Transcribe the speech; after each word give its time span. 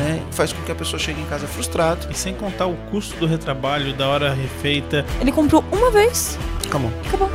né? 0.00 0.22
Faz 0.32 0.52
com 0.52 0.62
que 0.62 0.72
a 0.72 0.74
pessoa 0.74 0.98
chegue 0.98 1.20
em 1.20 1.26
casa 1.26 1.46
frustrada. 1.46 2.08
E 2.10 2.14
sem 2.14 2.34
contar 2.34 2.66
o 2.66 2.76
custo 2.90 3.16
do 3.18 3.26
retrabalho, 3.26 3.92
da 3.92 4.08
hora 4.08 4.32
refeita. 4.32 5.04
Ele 5.20 5.30
comprou 5.30 5.62
uma 5.70 5.90
vez, 5.90 6.38
Acabou. 6.66 6.90
acabou. 7.06 7.30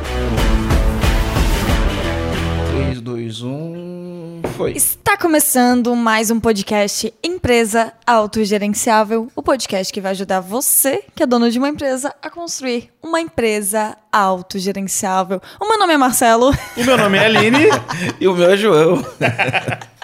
3, 2.72 3.00
2, 3.00 3.42
1. 3.42 4.42
Foi. 4.56 4.72
Está 4.72 5.16
começando 5.18 5.94
mais 5.94 6.30
um 6.30 6.40
podcast 6.40 7.12
Empresa 7.22 7.92
Autogerenciável, 8.06 9.28
o 9.36 9.42
podcast 9.42 9.92
que 9.92 10.00
vai 10.00 10.12
ajudar 10.12 10.40
você, 10.40 11.04
que 11.14 11.22
é 11.22 11.26
dono 11.26 11.50
de 11.50 11.58
uma 11.58 11.68
empresa, 11.68 12.14
a 12.22 12.30
construir 12.30 12.90
uma 13.02 13.20
empresa 13.20 13.96
autogerenciável. 14.10 15.42
O 15.60 15.68
meu 15.68 15.78
nome 15.78 15.92
é 15.92 15.96
Marcelo 15.98 16.54
O 16.76 16.84
meu 16.84 16.96
nome 16.96 17.18
é 17.18 17.26
Aline. 17.26 17.66
E 18.18 18.26
o 18.26 18.34
meu 18.34 18.50
é 18.50 18.56
João. 18.56 19.04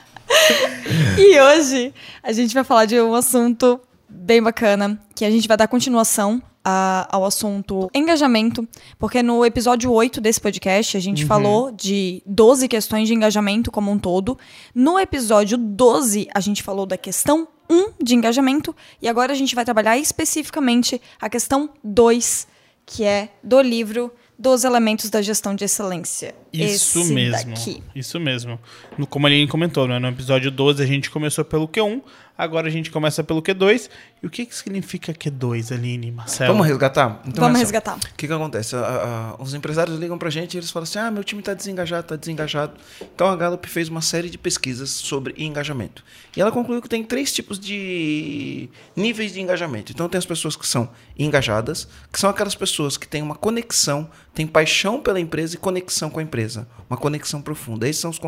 e 1.18 1.40
hoje 1.40 1.92
a 2.22 2.32
gente 2.32 2.54
vai 2.54 2.64
falar 2.64 2.84
de 2.86 3.00
um 3.00 3.14
assunto 3.14 3.80
bem 4.08 4.42
bacana, 4.42 5.00
que 5.14 5.24
a 5.24 5.30
gente 5.30 5.48
vai 5.48 5.56
dar 5.56 5.68
continuação 5.68 6.42
a- 6.64 7.08
ao 7.10 7.24
assunto 7.24 7.90
engajamento, 7.94 8.66
porque 8.98 9.22
no 9.22 9.44
episódio 9.44 9.90
8 9.90 10.20
desse 10.20 10.40
podcast 10.40 10.96
a 10.96 11.00
gente 11.00 11.24
falou 11.26 11.72
de 11.72 12.22
12 12.26 12.68
questões 12.68 13.08
de 13.08 13.14
engajamento 13.14 13.70
como 13.70 13.90
um 13.90 13.98
todo. 13.98 14.38
No 14.74 14.98
episódio 14.98 15.56
12 15.58 16.28
a 16.32 16.40
gente 16.40 16.62
falou 16.62 16.86
da 16.86 16.96
questão 16.96 17.48
1 17.68 17.94
de 18.02 18.14
engajamento 18.14 18.74
e 19.00 19.08
agora 19.08 19.32
a 19.32 19.36
gente 19.36 19.54
vai 19.54 19.64
trabalhar 19.64 19.96
especificamente 19.98 21.00
a 21.20 21.28
questão 21.28 21.70
2, 21.82 22.46
que 22.86 23.02
é 23.04 23.30
do 23.42 23.60
livro 23.60 24.12
dos 24.42 24.64
elementos 24.64 25.08
da 25.08 25.22
gestão 25.22 25.54
de 25.54 25.64
excelência. 25.64 26.34
Isso 26.52 26.98
Esse 26.98 27.14
mesmo. 27.14 27.50
daqui. 27.50 27.80
Isso 27.94 28.18
mesmo. 28.18 28.58
No, 28.98 29.06
como 29.06 29.28
a 29.28 29.30
Aline 29.30 29.46
comentou, 29.46 29.86
né? 29.86 30.00
no 30.00 30.08
episódio 30.08 30.50
12 30.50 30.82
a 30.82 30.86
gente 30.86 31.08
começou 31.12 31.44
pelo 31.44 31.68
Q1, 31.68 32.02
agora 32.36 32.66
a 32.66 32.70
gente 32.70 32.90
começa 32.90 33.22
pelo 33.22 33.40
Q2. 33.40 33.88
E 34.22 34.26
o 34.26 34.30
que, 34.30 34.46
que 34.46 34.54
significa 34.54 35.12
Q2, 35.12 35.72
Aline, 35.74 36.12
Marcelo? 36.12 36.52
Vamos 36.52 36.68
resgatar? 36.68 37.20
Então, 37.26 37.42
Vamos 37.42 37.58
é 37.58 37.62
assim, 37.62 37.72
resgatar. 37.72 37.96
O 37.96 38.14
que, 38.16 38.26
que 38.28 38.32
acontece? 38.32 38.76
A- 38.76 39.34
a- 39.38 39.42
os 39.42 39.52
empresários 39.52 39.98
ligam 39.98 40.16
pra 40.16 40.30
gente 40.30 40.54
e 40.54 40.58
eles 40.58 40.70
falam 40.70 40.84
assim: 40.84 40.98
ah, 41.00 41.10
meu 41.10 41.24
time 41.24 41.42
tá 41.42 41.54
desengajado, 41.54 42.06
tá 42.06 42.14
desengajado. 42.14 42.74
Então 43.00 43.26
a 43.26 43.34
Gallup 43.34 43.66
fez 43.68 43.88
uma 43.88 44.00
série 44.00 44.30
de 44.30 44.38
pesquisas 44.38 44.90
sobre 44.90 45.34
engajamento. 45.36 46.04
E 46.36 46.40
ela 46.40 46.52
concluiu 46.52 46.80
que 46.80 46.88
tem 46.88 47.02
três 47.02 47.32
tipos 47.32 47.58
de 47.58 48.68
níveis 48.94 49.32
de 49.32 49.40
engajamento. 49.40 49.90
Então 49.90 50.08
tem 50.08 50.18
as 50.18 50.26
pessoas 50.26 50.54
que 50.54 50.66
são 50.68 50.88
engajadas, 51.18 51.88
que 52.12 52.18
são 52.20 52.30
aquelas 52.30 52.54
pessoas 52.54 52.96
que 52.96 53.08
têm 53.08 53.22
uma 53.22 53.34
conexão, 53.34 54.08
têm 54.32 54.46
paixão 54.46 55.00
pela 55.00 55.18
empresa 55.18 55.56
e 55.56 55.58
conexão 55.58 56.08
com 56.10 56.20
a 56.20 56.22
empresa. 56.22 56.68
Uma 56.88 56.96
conexão 56.96 57.42
profunda. 57.42 57.88
Esses 57.88 58.00
são 58.02 58.10
os, 58.10 58.20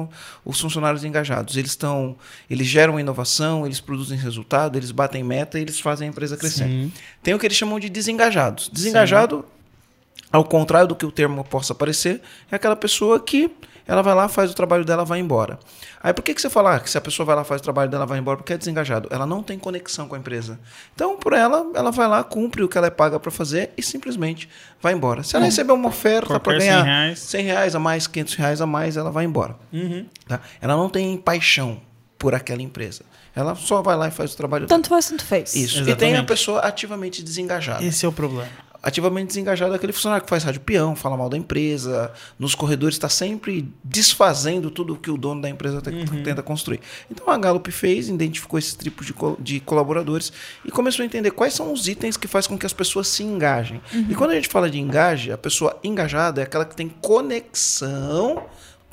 os 0.44 0.60
funcionários 0.60 1.04
engajados. 1.04 1.56
Eles 1.56 1.70
estão. 1.70 2.16
Eles 2.50 2.66
geram 2.66 2.98
inovação, 2.98 3.64
eles 3.64 3.78
produzem 3.78 4.18
resultado, 4.18 4.76
eles 4.76 4.90
batem 4.90 5.22
meta 5.22 5.58
e 5.58 5.62
eles 5.62 5.78
fazem 5.84 6.08
a 6.08 6.10
empresa 6.10 6.36
crescer. 6.36 6.64
Sim. 6.64 6.92
Tem 7.22 7.34
o 7.34 7.38
que 7.38 7.46
eles 7.46 7.56
chamam 7.56 7.78
de 7.78 7.88
desengajados. 7.88 8.68
Desengajado, 8.72 9.44
ao 10.32 10.44
contrário 10.44 10.88
do 10.88 10.96
que 10.96 11.06
o 11.06 11.12
termo 11.12 11.44
possa 11.44 11.74
parecer, 11.74 12.20
é 12.50 12.56
aquela 12.56 12.74
pessoa 12.74 13.20
que 13.20 13.50
ela 13.86 14.00
vai 14.00 14.14
lá, 14.14 14.28
faz 14.28 14.50
o 14.50 14.54
trabalho 14.54 14.82
dela, 14.82 15.04
vai 15.04 15.20
embora. 15.20 15.58
Aí 16.02 16.12
por 16.14 16.22
que, 16.22 16.34
que 16.34 16.40
você 16.40 16.48
fala 16.48 16.80
que 16.80 16.88
se 16.88 16.96
a 16.96 17.00
pessoa 17.02 17.26
vai 17.26 17.36
lá, 17.36 17.44
faz 17.44 17.60
o 17.60 17.64
trabalho 17.64 17.90
dela, 17.90 18.06
vai 18.06 18.18
embora? 18.18 18.38
Porque 18.38 18.54
é 18.54 18.56
desengajado. 18.56 19.08
Ela 19.12 19.26
não 19.26 19.42
tem 19.42 19.58
conexão 19.58 20.08
com 20.08 20.14
a 20.14 20.18
empresa. 20.18 20.58
Então, 20.94 21.18
por 21.18 21.34
ela, 21.34 21.70
ela 21.74 21.90
vai 21.90 22.08
lá, 22.08 22.24
cumpre 22.24 22.62
o 22.62 22.68
que 22.68 22.78
ela 22.78 22.86
é 22.86 22.90
paga 22.90 23.20
para 23.20 23.30
fazer 23.30 23.72
e 23.76 23.82
simplesmente 23.82 24.48
vai 24.80 24.94
embora. 24.94 25.22
Se 25.22 25.36
ela 25.36 25.44
receber 25.44 25.72
uma 25.72 25.88
oferta 25.88 26.40
para 26.40 26.58
ganhar 26.58 26.82
100 26.82 26.84
reais. 26.84 27.18
100 27.18 27.44
reais 27.44 27.74
a 27.74 27.78
mais, 27.78 28.06
500 28.06 28.34
reais 28.34 28.60
a 28.62 28.66
mais, 28.66 28.96
ela 28.96 29.10
vai 29.10 29.26
embora. 29.26 29.54
Uhum. 29.70 30.06
Tá? 30.26 30.40
Ela 30.62 30.76
não 30.76 30.88
tem 30.88 31.16
paixão 31.18 31.80
por 32.18 32.34
aquela 32.34 32.62
empresa. 32.62 33.04
Ela 33.34 33.54
só 33.54 33.82
vai 33.82 33.96
lá 33.96 34.08
e 34.08 34.10
faz 34.10 34.32
o 34.32 34.36
trabalho 34.36 34.66
dela. 34.66 34.76
Tanto 34.78 34.88
faz, 34.88 35.08
tanto 35.08 35.24
fez. 35.24 35.54
Isso. 35.54 35.80
E 35.80 35.84
tem 35.84 35.90
a 35.90 35.96
Exatamente. 36.10 36.26
pessoa 36.28 36.60
ativamente 36.60 37.22
desengajada. 37.22 37.84
Esse 37.84 38.06
é 38.06 38.08
o 38.08 38.12
problema. 38.12 38.48
Ativamente 38.80 39.28
desengajado 39.28 39.72
é 39.72 39.76
aquele 39.76 39.94
funcionário 39.94 40.22
que 40.22 40.28
faz 40.28 40.44
rádio 40.44 40.60
peão, 40.60 40.94
fala 40.94 41.16
mal 41.16 41.30
da 41.30 41.38
empresa, 41.38 42.12
nos 42.38 42.54
corredores 42.54 42.96
está 42.96 43.08
sempre 43.08 43.66
desfazendo 43.82 44.70
tudo 44.70 44.94
que 44.94 45.10
o 45.10 45.16
dono 45.16 45.40
da 45.40 45.48
empresa 45.48 45.80
te- 45.80 45.90
tenta 46.22 46.42
construir. 46.42 46.80
Então 47.10 47.30
a 47.30 47.38
Gallup 47.38 47.66
fez, 47.72 48.10
identificou 48.10 48.58
esses 48.58 48.74
tipos 48.74 49.06
de, 49.06 49.14
co- 49.14 49.38
de 49.40 49.58
colaboradores 49.60 50.30
e 50.66 50.70
começou 50.70 51.02
a 51.02 51.06
entender 51.06 51.30
quais 51.30 51.54
são 51.54 51.72
os 51.72 51.88
itens 51.88 52.18
que 52.18 52.28
faz 52.28 52.46
com 52.46 52.58
que 52.58 52.66
as 52.66 52.74
pessoas 52.74 53.08
se 53.08 53.22
engajem. 53.22 53.80
E 54.10 54.14
quando 54.14 54.32
a 54.32 54.34
gente 54.34 54.48
fala 54.48 54.68
de 54.68 54.78
engaje, 54.78 55.32
a 55.32 55.38
pessoa 55.38 55.78
engajada 55.82 56.42
é 56.42 56.44
aquela 56.44 56.66
que 56.66 56.76
tem 56.76 56.90
conexão 57.00 58.42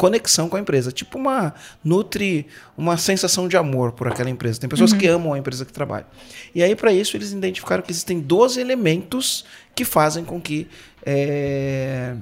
conexão 0.02 0.50
com 0.50 0.58
a 0.58 0.60
empresa, 0.60 0.92
tipo 0.92 1.16
uma 1.20 1.54
nutre 1.84 2.48
uma 2.76 2.98
sensação 2.98 3.48
de 3.48 3.56
amor 3.56 3.92
por 3.92 4.08
aquela 4.08 4.32
empresa. 4.32 4.60
Tem 4.60 4.68
pessoas 4.68 4.94
que 4.94 5.06
amam 5.06 5.32
a 5.32 5.38
empresa 5.38 5.64
que 5.64 5.72
trabalham. 5.72 6.08
E 6.56 6.64
aí 6.64 6.76
para 6.76 6.92
isso 6.92 7.16
eles 7.16 7.32
identificaram 7.32 7.84
que 7.84 7.92
existem 7.92 8.20
12 8.20 8.60
elementos 8.60 9.46
que 9.76 9.86
fazem 9.86 10.26
com 10.26 10.42
que 10.42 10.68
é, 11.06 12.16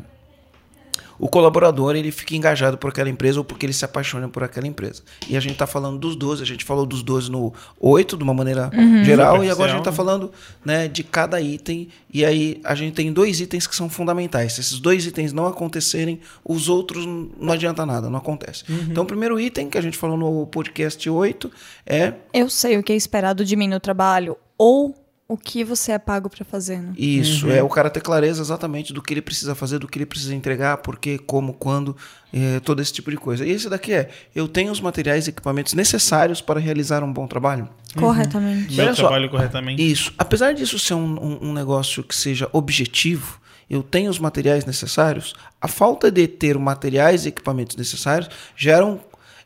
o 1.18 1.28
colaborador 1.28 1.96
ele 1.96 2.12
fique 2.12 2.36
engajado 2.36 2.78
por 2.78 2.90
aquela 2.90 3.10
empresa 3.10 3.40
ou 3.40 3.46
porque 3.46 3.66
ele 3.66 3.74
se 3.74 3.84
apaixona 3.86 4.28
por 4.28 4.44
aquela 4.44 4.68
empresa. 4.68 5.04
E 5.28 5.36
a 5.36 5.40
gente 5.40 5.54
está 5.54 5.68
falando 5.68 5.98
dos 5.98 6.16
12, 6.16 6.42
a 6.44 6.46
gente 6.46 6.64
falou 6.64 6.86
dos 6.86 7.04
12 7.04 7.32
no 7.32 7.54
8 7.80 8.18
de 8.18 8.24
uma 8.24 8.34
maneira 8.34 8.70
geral 9.04 9.44
e 9.44 9.50
agora 9.50 9.72
a 9.72 9.76
gente 9.76 9.82
está 9.82 9.92
Superficial. 9.92 9.94
falando 9.94 10.32
né, 10.64 10.88
de 10.88 11.04
cada 11.04 11.42
item 11.42 11.90
e 12.12 12.26
aí 12.26 12.60
a 12.64 12.76
gente 12.76 12.94
tem 12.94 13.12
dois 13.12 13.40
itens 13.40 13.68
que 13.68 13.76
são 13.76 13.90
fundamentais. 13.90 14.54
Se 14.54 14.62
esses 14.62 14.80
dois 14.80 15.06
itens 15.06 15.34
não 15.34 15.46
acontecerem, 15.46 16.20
os 16.44 16.70
outros 16.70 17.06
não 17.06 17.54
adianta 17.54 17.86
nada, 17.86 18.10
não 18.10 18.18
acontece. 18.18 18.64
Então 18.90 19.04
o 19.04 19.08
primeiro 19.08 19.40
item 19.40 19.70
que 19.70 19.78
a 19.78 19.82
gente 19.82 19.98
falou 19.98 20.18
no 20.18 20.48
podcast 20.48 21.10
8 21.10 21.52
é 21.86 22.14
Eu 22.34 22.50
sei 22.50 22.78
o 22.78 22.84
que 22.84 22.94
é 22.94 22.96
esperado 22.96 23.44
de 23.46 23.56
mim 23.56 23.68
no 23.68 23.80
trabalho 23.80 24.38
ou 24.58 24.94
o 25.30 25.38
que 25.38 25.64
você 25.64 25.92
é 25.92 26.00
pago 26.00 26.28
pra 26.30 26.44
fazer. 26.44 26.80
Né? 26.80 26.92
Isso, 26.98 27.50
é 27.52 27.62
o 27.62 27.70
cara 27.70 27.88
ter 27.90 28.02
clareza 28.02 28.42
exatamente 28.42 28.92
do 28.92 29.00
que 29.02 29.14
ele 29.14 29.22
precisa 29.22 29.54
fazer, 29.54 29.78
do 29.78 29.88
que 29.88 30.00
ele 30.00 30.06
precisa 30.08 30.34
entregar, 30.34 30.78
por 30.78 30.98
quê, 30.98 31.20
como, 31.20 31.54
quando, 31.54 31.96
eh, 32.34 32.60
todo 32.62 32.82
esse 32.82 32.92
tipo 32.92 33.12
de 33.12 33.18
coisa. 33.18 33.46
E 33.46 33.52
esse 33.52 33.70
daqui 33.70 33.94
é, 33.94 34.10
eu 34.36 34.48
tenho 34.48 34.72
os 34.72 34.82
materiais 34.82 35.28
e 35.28 35.30
equipamentos 35.30 35.76
necessários 35.76 36.42
para 36.42 36.60
realizar 36.60 37.04
um 37.04 37.14
bom 37.14 37.28
trabalho. 37.28 37.70
Corretamente. 37.96 38.76
Meu 38.76 38.86
Olha 38.88 38.96
só. 38.96 39.04
trabalho 39.04 39.30
corretamente. 39.30 39.82
Isso, 39.92 40.12
apesar 40.18 40.54
disso 40.54 40.80
ser 40.80 40.96
um, 40.96 41.24
um- 41.24 41.50
um 41.50 41.54
negócio 41.54 42.04
que 42.04 42.16
seja 42.16 42.50
objetivo, 42.52 43.40
eu 43.70 43.84
tenho 43.84 44.10
os 44.10 44.18
materiais 44.18 44.66
necessários, 44.66 45.36
a 45.62 45.68
falta 45.68 46.10
de 46.10 46.28
ter 46.28 46.58
materiais 46.58 47.26
e 47.26 47.30
equipamentos 47.30 47.76
necessários 47.76 48.28
geram 48.56 49.00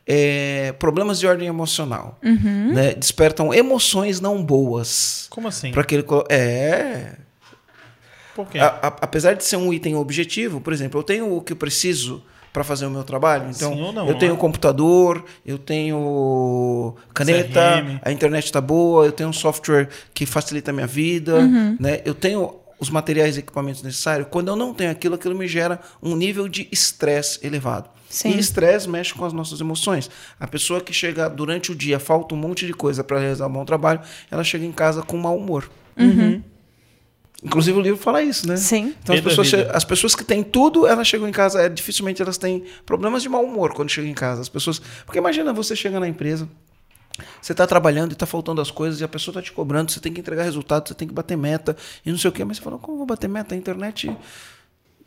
eh, 0.07 0.73
problemas 0.79 1.19
de 1.19 1.27
ordem 1.27 1.47
emocional, 1.47 2.17
né? 2.21 2.93
despertam 2.93 3.53
emoções 3.53 4.19
não 4.19 4.43
boas. 4.43 5.27
Como 5.29 5.47
assim? 5.47 5.71
Para 5.71 5.81
aquele 5.81 6.03
é 6.29 7.13
Por 8.35 8.47
quê? 8.47 8.59
a- 8.59 8.65
a- 8.81 8.97
apesar 9.01 9.33
de 9.33 9.43
ser 9.45 9.55
um 9.57 9.71
item 9.73 9.95
objetivo, 9.95 10.59
por 10.59 10.73
exemplo, 10.73 10.99
eu 10.99 11.03
tenho 11.03 11.35
o 11.35 11.41
que 11.41 11.53
eu 11.53 11.57
preciso 11.57 12.23
para 12.51 12.63
fazer 12.63 12.85
o 12.85 12.89
meu 12.91 13.03
trabalho. 13.03 13.49
Então, 13.49 13.73
Sim 13.73 13.81
ou 13.81 13.91
não, 13.93 14.07
eu 14.07 14.15
tenho 14.17 14.33
né? 14.33 14.39
computador, 14.39 15.23
eu 15.45 15.57
tenho 15.57 16.95
caneta, 17.13 17.81
CRM. 17.81 17.99
a 18.03 18.11
internet 18.11 18.45
está 18.45 18.61
boa, 18.61 19.05
eu 19.05 19.11
tenho 19.11 19.29
um 19.29 19.33
software 19.33 19.89
que 20.13 20.25
facilita 20.25 20.69
a 20.71 20.73
minha 20.73 20.85
vida, 20.87 21.41
né? 21.79 22.01
Eu 22.05 22.13
tenho 22.13 22.55
os 22.79 22.89
materiais 22.91 23.37
e 23.37 23.39
equipamentos 23.39 23.81
necessários. 23.81 24.27
Quando 24.29 24.49
eu 24.49 24.55
não 24.55 24.73
tenho 24.73 24.91
aquilo, 24.91 25.15
aquilo 25.15 25.33
me 25.35 25.47
gera 25.47 25.79
um 26.01 26.15
nível 26.15 26.47
de 26.47 26.67
estresse 26.71 27.39
elevado. 27.45 27.89
Sim. 28.13 28.29
E 28.29 28.39
estresse 28.39 28.87
mexe 28.87 29.11
com 29.11 29.25
as 29.25 29.33
nossas 29.33 29.59
emoções. 29.59 30.07
A 30.39 30.45
pessoa 30.45 30.79
que 30.79 30.93
chega 30.93 31.27
durante 31.27 31.71
o 31.71 31.75
dia, 31.75 31.99
falta 31.99 32.35
um 32.35 32.37
monte 32.37 32.67
de 32.67 32.71
coisa 32.71 33.03
para 33.03 33.17
realizar 33.17 33.47
um 33.47 33.51
bom 33.51 33.65
trabalho, 33.65 34.01
ela 34.29 34.43
chega 34.43 34.63
em 34.63 34.71
casa 34.71 35.01
com 35.01 35.17
mau 35.17 35.35
humor. 35.35 35.67
Inclusive 37.43 37.75
o 37.75 37.81
livro 37.81 37.99
fala 37.99 38.21
isso, 38.21 38.47
né? 38.47 38.55
Sim. 38.55 38.93
Então 39.01 39.15
as 39.15 39.21
pessoas, 39.21 39.53
as 39.71 39.83
pessoas 39.83 40.13
que 40.13 40.23
têm 40.23 40.43
tudo, 40.43 40.85
elas 40.85 41.07
chegam 41.07 41.27
em 41.27 41.31
casa, 41.31 41.59
é, 41.59 41.67
dificilmente 41.67 42.21
elas 42.21 42.37
têm 42.37 42.63
problemas 42.85 43.23
de 43.23 43.29
mau 43.29 43.43
humor 43.43 43.73
quando 43.73 43.89
chegam 43.89 44.11
em 44.11 44.13
casa. 44.13 44.41
As 44.41 44.47
pessoas, 44.47 44.79
porque 45.03 45.17
imagina 45.17 45.51
você 45.51 45.75
chega 45.75 45.99
na 45.99 46.07
empresa, 46.07 46.47
você 47.41 47.51
está 47.51 47.65
trabalhando 47.65 48.11
e 48.11 48.13
está 48.13 48.27
faltando 48.27 48.61
as 48.61 48.69
coisas 48.69 49.01
e 49.01 49.03
a 49.03 49.07
pessoa 49.07 49.33
está 49.33 49.41
te 49.41 49.51
cobrando, 49.51 49.91
você 49.91 49.99
tem 49.99 50.13
que 50.13 50.21
entregar 50.21 50.43
resultado, 50.43 50.87
você 50.87 50.93
tem 50.93 51.07
que 51.07 51.13
bater 51.15 51.35
meta 51.35 51.75
e 52.05 52.11
não 52.11 52.17
sei 52.19 52.29
o 52.29 52.31
quê, 52.31 52.45
mas 52.45 52.57
você 52.57 52.63
fala, 52.63 52.77
como 52.77 52.93
eu 52.93 52.97
vou 52.99 53.07
bater 53.07 53.27
meta? 53.27 53.55
A 53.55 53.57
internet 53.57 54.15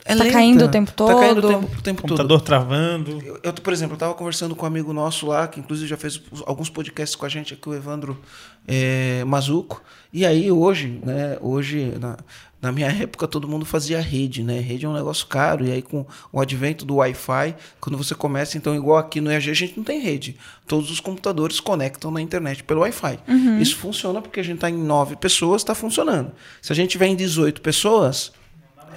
é 0.07 0.15
Tá 0.17 0.23
lenta. 0.25 0.33
caindo 0.37 0.65
o 0.65 0.69
tempo 0.69 0.93
Tá 0.93 1.15
caindo 1.15 1.39
o 1.39 1.43
todo. 1.43 1.53
tempo, 1.53 1.67
o 1.79 1.83
tempo 1.83 2.03
todo. 2.03 2.09
Computador 2.11 2.41
travando. 2.41 3.21
Eu, 3.25 3.41
eu, 3.43 3.53
por 3.53 3.73
exemplo, 3.73 3.93
eu 3.95 3.97
estava 3.97 4.15
conversando 4.15 4.55
com 4.55 4.65
um 4.65 4.69
amigo 4.69 4.93
nosso 4.93 5.27
lá, 5.27 5.47
que 5.49 5.61
inclusive 5.61 5.89
já 5.89 5.97
fez 5.97 6.21
alguns 6.47 6.71
podcasts 6.71 7.17
com 7.17 7.27
a 7.27 7.29
gente 7.29 7.53
aqui, 7.55 7.69
o 7.69 7.75
Evandro 7.75 8.19
é, 8.67 9.25
Mazuco. 9.25 9.83
E 10.13 10.25
aí 10.25 10.51
hoje, 10.51 11.01
né, 11.05 11.37
hoje, 11.41 11.93
na, 12.01 12.17
na 12.63 12.73
minha 12.73 12.87
época, 13.03 13.27
todo 13.29 13.47
mundo 13.49 13.65
fazia 13.67 14.01
rede, 14.01 14.43
né? 14.43 14.61
Rede 14.61 14.87
é 14.87 14.89
um 14.89 14.95
negócio 14.95 15.27
caro, 15.27 15.67
e 15.67 15.73
aí 15.73 15.83
com 15.83 16.07
o 16.33 16.41
advento 16.41 16.85
do 16.85 16.97
Wi-Fi, 16.97 17.55
quando 17.81 17.99
você 17.99 18.15
começa, 18.15 18.57
então, 18.57 18.75
igual 18.75 18.99
aqui 18.99 19.21
no 19.21 19.31
EAG, 19.31 19.51
a 19.51 19.55
gente 19.55 19.77
não 19.77 19.85
tem 19.85 20.01
rede. 20.01 20.37
Todos 20.67 20.91
os 20.91 21.01
computadores 21.01 21.61
conectam 21.61 22.11
na 22.11 22.21
internet 22.21 22.63
pelo 22.65 22.81
Wi-Fi. 22.81 23.19
Isso 23.61 23.77
funciona 23.77 24.23
porque 24.23 24.41
a 24.41 24.43
gente 24.43 24.57
está 24.57 24.71
em 24.71 24.77
nove 24.79 25.17
pessoas, 25.17 25.63
está 25.63 25.75
funcionando. 25.75 26.33
Se 26.63 26.73
a 26.73 26.77
gente 26.77 26.91
tiver 26.91 27.07
em 27.07 27.17
18 27.17 27.61
pessoas, 27.61 28.33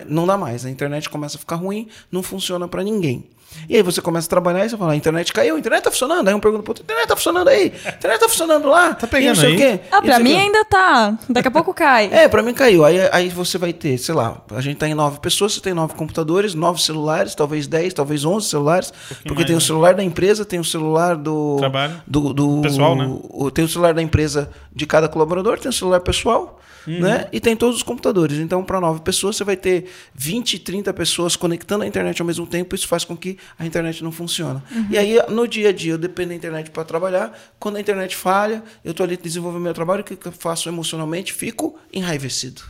não 0.07 0.25
dá 0.27 0.37
mais. 0.37 0.65
A 0.65 0.69
internet 0.69 1.09
começa 1.09 1.37
a 1.37 1.39
ficar 1.39 1.55
ruim, 1.55 1.87
não 2.11 2.23
funciona 2.23 2.67
para 2.67 2.83
ninguém. 2.83 3.25
E 3.67 3.75
aí 3.75 3.81
você 3.83 4.01
começa 4.01 4.27
a 4.27 4.29
trabalhar 4.29 4.65
e 4.65 4.69
você 4.69 4.77
fala, 4.77 4.93
a 4.93 4.95
internet 4.95 5.31
caiu, 5.33 5.55
a 5.55 5.59
internet 5.59 5.83
tá 5.83 5.91
funcionando. 5.91 6.27
Aí 6.27 6.33
um 6.33 6.39
pergunta 6.39 6.63
pro 6.63 6.71
outro, 6.71 6.83
a 6.83 6.85
internet 6.85 7.07
tá 7.07 7.15
funcionando 7.15 7.47
aí, 7.47 7.73
a 7.85 7.89
internet 7.89 8.19
tá 8.19 8.29
funcionando 8.29 8.67
lá. 8.67 8.93
Tá 8.93 9.07
pegando 9.07 9.35
não 9.35 9.41
sei 9.43 9.49
aí? 9.49 9.55
o 9.55 9.57
quê. 9.57 9.79
Ah, 9.91 10.01
pra 10.01 10.19
mim 10.19 10.35
ainda 10.35 10.65
tá. 10.65 11.17
Daqui 11.29 11.47
a 11.47 11.51
pouco 11.51 11.73
cai. 11.73 12.09
É, 12.19 12.27
pra 12.27 12.41
mim 12.41 12.53
caiu. 12.53 12.83
Aí, 12.85 12.97
aí 13.11 13.29
você 13.29 13.57
vai 13.57 13.71
ter, 13.73 13.97
sei 13.97 14.13
lá, 14.15 14.41
a 14.51 14.61
gente 14.61 14.77
tá 14.77 14.87
em 14.87 14.93
nove 14.93 15.19
pessoas, 15.19 15.53
você 15.53 15.61
tem 15.61 15.73
nove 15.73 15.93
computadores, 15.93 16.53
nove 16.53 16.81
celulares, 16.81 17.33
talvez 17.35 17.67
dez, 17.67 17.93
talvez 17.93 18.25
onze 18.25 18.47
celulares. 18.49 18.91
porque 19.23 19.33
mais, 19.35 19.45
tem 19.47 19.55
o 19.55 19.59
né? 19.59 19.65
celular 19.65 19.93
da 19.93 20.03
empresa, 20.03 20.43
tem 20.45 20.59
o 20.59 20.63
celular 20.65 21.15
do. 21.15 21.57
Trabalho. 21.59 22.01
Do, 22.07 22.33
do 22.33 22.61
Pessoal, 22.61 22.95
né? 22.95 23.05
o- 23.29 23.51
tem 23.51 23.63
o 23.65 23.67
celular 23.69 23.93
da 23.93 24.01
empresa 24.01 24.49
de 24.73 24.85
cada 24.85 25.07
colaborador, 25.07 25.59
tem 25.59 25.69
o 25.69 25.73
celular 25.73 25.99
pessoal, 26.01 26.59
Uhum. 26.87 27.01
né? 27.01 27.27
E 27.31 27.39
tem 27.41 27.55
todos 27.57 27.75
os 27.77 27.83
computadores. 27.83 28.37
Então, 28.39 28.63
para 28.63 28.79
nove 28.79 29.01
pessoas, 29.01 29.35
você 29.35 29.43
vai 29.43 29.57
ter 29.57 29.91
20, 30.15 30.57
30 30.59 30.93
pessoas 30.93 31.35
conectando 31.35 31.83
a 31.83 31.87
internet 31.87 32.21
ao 32.21 32.25
mesmo 32.25 32.47
tempo. 32.47 32.73
Isso 32.73 32.87
faz 32.87 33.03
com 33.03 33.15
que 33.17 33.37
a 33.57 33.65
internet 33.65 34.03
não 34.03 34.11
funcione. 34.11 34.61
E 34.89 34.97
aí, 34.97 35.17
no 35.29 35.47
dia 35.47 35.69
a 35.69 35.73
dia, 35.73 35.93
eu 35.93 35.97
dependo 35.97 36.29
da 36.29 36.35
internet 36.35 36.71
para 36.71 36.83
trabalhar. 36.83 37.37
Quando 37.59 37.77
a 37.77 37.79
internet 37.79 38.15
falha, 38.15 38.63
eu 38.83 38.93
tô 38.93 39.03
ali 39.03 39.17
desenvolvendo 39.17 39.61
meu 39.61 39.73
trabalho, 39.73 40.01
o 40.01 40.03
que 40.03 40.15
que 40.15 40.27
eu 40.27 40.31
faço 40.31 40.69
emocionalmente? 40.69 41.33
Fico 41.33 41.77
enraivecido 41.93 42.61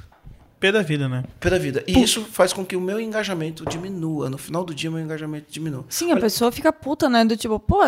P 0.60 0.72
da 0.72 0.82
vida, 0.82 1.08
né? 1.08 1.24
pela 1.40 1.58
vida. 1.58 1.84
E 1.88 2.02
isso 2.02 2.26
faz 2.26 2.52
com 2.52 2.66
que 2.66 2.76
o 2.76 2.82
meu 2.82 3.00
engajamento 3.00 3.66
diminua. 3.66 4.30
No 4.30 4.38
final 4.38 4.64
do 4.64 4.76
dia, 4.76 4.92
meu 4.92 5.00
engajamento 5.00 5.46
diminua. 5.50 5.86
Sim, 5.88 6.12
a 6.12 6.18
pessoa 6.18 6.52
fica 6.52 6.72
puta, 6.74 7.10
né? 7.10 7.24
Do 7.24 7.38
tipo, 7.38 7.58
pô, 7.60 7.80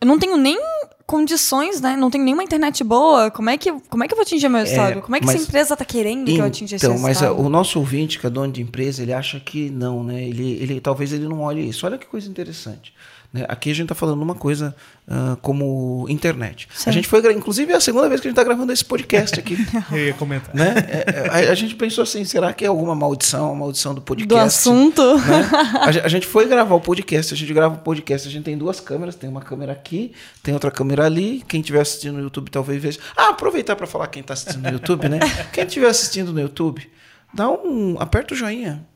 eu 0.00 0.06
não 0.06 0.18
tenho 0.18 0.36
nem 0.36 0.58
condições, 1.06 1.80
né? 1.80 1.96
Não 1.96 2.10
tenho 2.10 2.22
nenhuma 2.22 2.44
internet 2.44 2.84
boa. 2.84 3.30
Como 3.30 3.48
é 3.48 3.56
que, 3.56 3.72
como 3.88 4.04
é 4.04 4.06
que 4.06 4.12
eu 4.12 4.16
vou 4.16 4.22
atingir 4.22 4.48
meu 4.48 4.60
resultado? 4.60 5.00
como 5.00 5.16
é 5.16 5.20
que 5.20 5.26
mas- 5.26 5.36
essa 5.36 5.44
empresa 5.44 5.76
tá 5.76 5.84
querendo 5.84 6.26
que 6.26 6.36
eu 6.38 6.44
atinja 6.44 6.76
esse 6.76 6.84
Então, 6.86 6.98
mas 6.98 7.22
a- 7.22 7.32
o 7.32 7.48
nosso 7.48 7.78
ouvinte, 7.78 8.18
que 8.18 8.26
é 8.26 8.30
dono 8.30 8.52
de 8.52 8.60
empresa, 8.60 9.02
ele 9.02 9.12
acha 9.14 9.40
que 9.40 9.70
não, 9.70 10.04
né? 10.04 10.22
Ele, 10.22 10.52
ele, 10.60 10.80
talvez 10.80 11.12
ele 11.12 11.26
não 11.26 11.40
olhe 11.40 11.66
isso. 11.66 11.86
Olha 11.86 11.96
que 11.96 12.06
coisa 12.06 12.28
interessante. 12.28 12.92
Né? 13.32 13.44
Aqui 13.48 13.70
a 13.70 13.74
gente 13.74 13.84
está 13.84 13.94
falando 13.94 14.22
uma 14.22 14.34
coisa 14.34 14.74
ah, 15.06 15.36
como 15.42 16.06
internet. 16.08 16.66
Sim. 16.74 16.88
A 16.88 16.92
gente 16.92 17.06
foi, 17.06 17.20
inclusive, 17.32 17.72
é 17.72 17.76
a 17.76 17.80
segunda 17.80 18.08
vez 18.08 18.20
que 18.20 18.26
a 18.26 18.30
gente 18.30 18.38
está 18.38 18.44
gravando 18.44 18.72
esse 18.72 18.84
podcast 18.84 19.38
aqui. 19.38 19.56
Eu 19.92 20.06
ia 20.06 20.14
comentar. 20.14 20.54
né? 20.54 20.74
É, 20.88 21.04
é, 21.06 21.48
a, 21.48 21.52
a 21.52 21.54
gente 21.54 21.74
pensou 21.74 22.02
assim, 22.02 22.24
será 22.24 22.54
que 22.54 22.64
é 22.64 22.68
alguma 22.68 22.94
maldição, 22.94 23.48
uma 23.52 23.60
maldição 23.60 23.94
do 23.94 24.00
podcast? 24.00 24.34
Do 24.34 24.38
assunto. 24.38 25.16
né? 25.18 25.50
A, 25.74 26.06
a 26.06 26.08
gente 26.08 26.26
foi 26.26 26.46
gravar 26.46 26.74
o 26.74 26.80
podcast, 26.80 27.34
a 27.34 27.36
gente 27.36 27.52
grava 27.52 27.74
o 27.74 27.78
podcast, 27.78 28.26
a 28.26 28.30
gente 28.30 28.44
tem 28.44 28.56
duas 28.56 28.80
câmeras, 28.80 29.14
tem 29.14 29.28
uma 29.28 29.42
câmera 29.42 29.72
aqui, 29.72 30.12
tem 30.42 30.54
outra 30.54 30.70
câmera 30.70 31.04
ali. 31.04 31.44
Quem 31.46 31.60
estiver 31.60 31.80
assistindo 31.80 32.14
no 32.14 32.22
YouTube 32.22 32.50
talvez 32.50 32.82
veja. 32.82 32.98
Ah, 33.14 33.28
aproveitar 33.28 33.76
para 33.76 33.86
falar 33.86 34.06
quem 34.06 34.22
está 34.22 34.32
assistindo 34.32 34.62
no 34.62 34.70
YouTube, 34.70 35.08
né? 35.08 35.18
Quem 35.52 35.64
estiver 35.64 35.88
assistindo 35.88 36.32
no 36.32 36.40
YouTube, 36.40 36.88
dá 37.32 37.50
um, 37.50 37.96
aperta 37.98 38.32
o 38.32 38.36
joinha. 38.36 38.86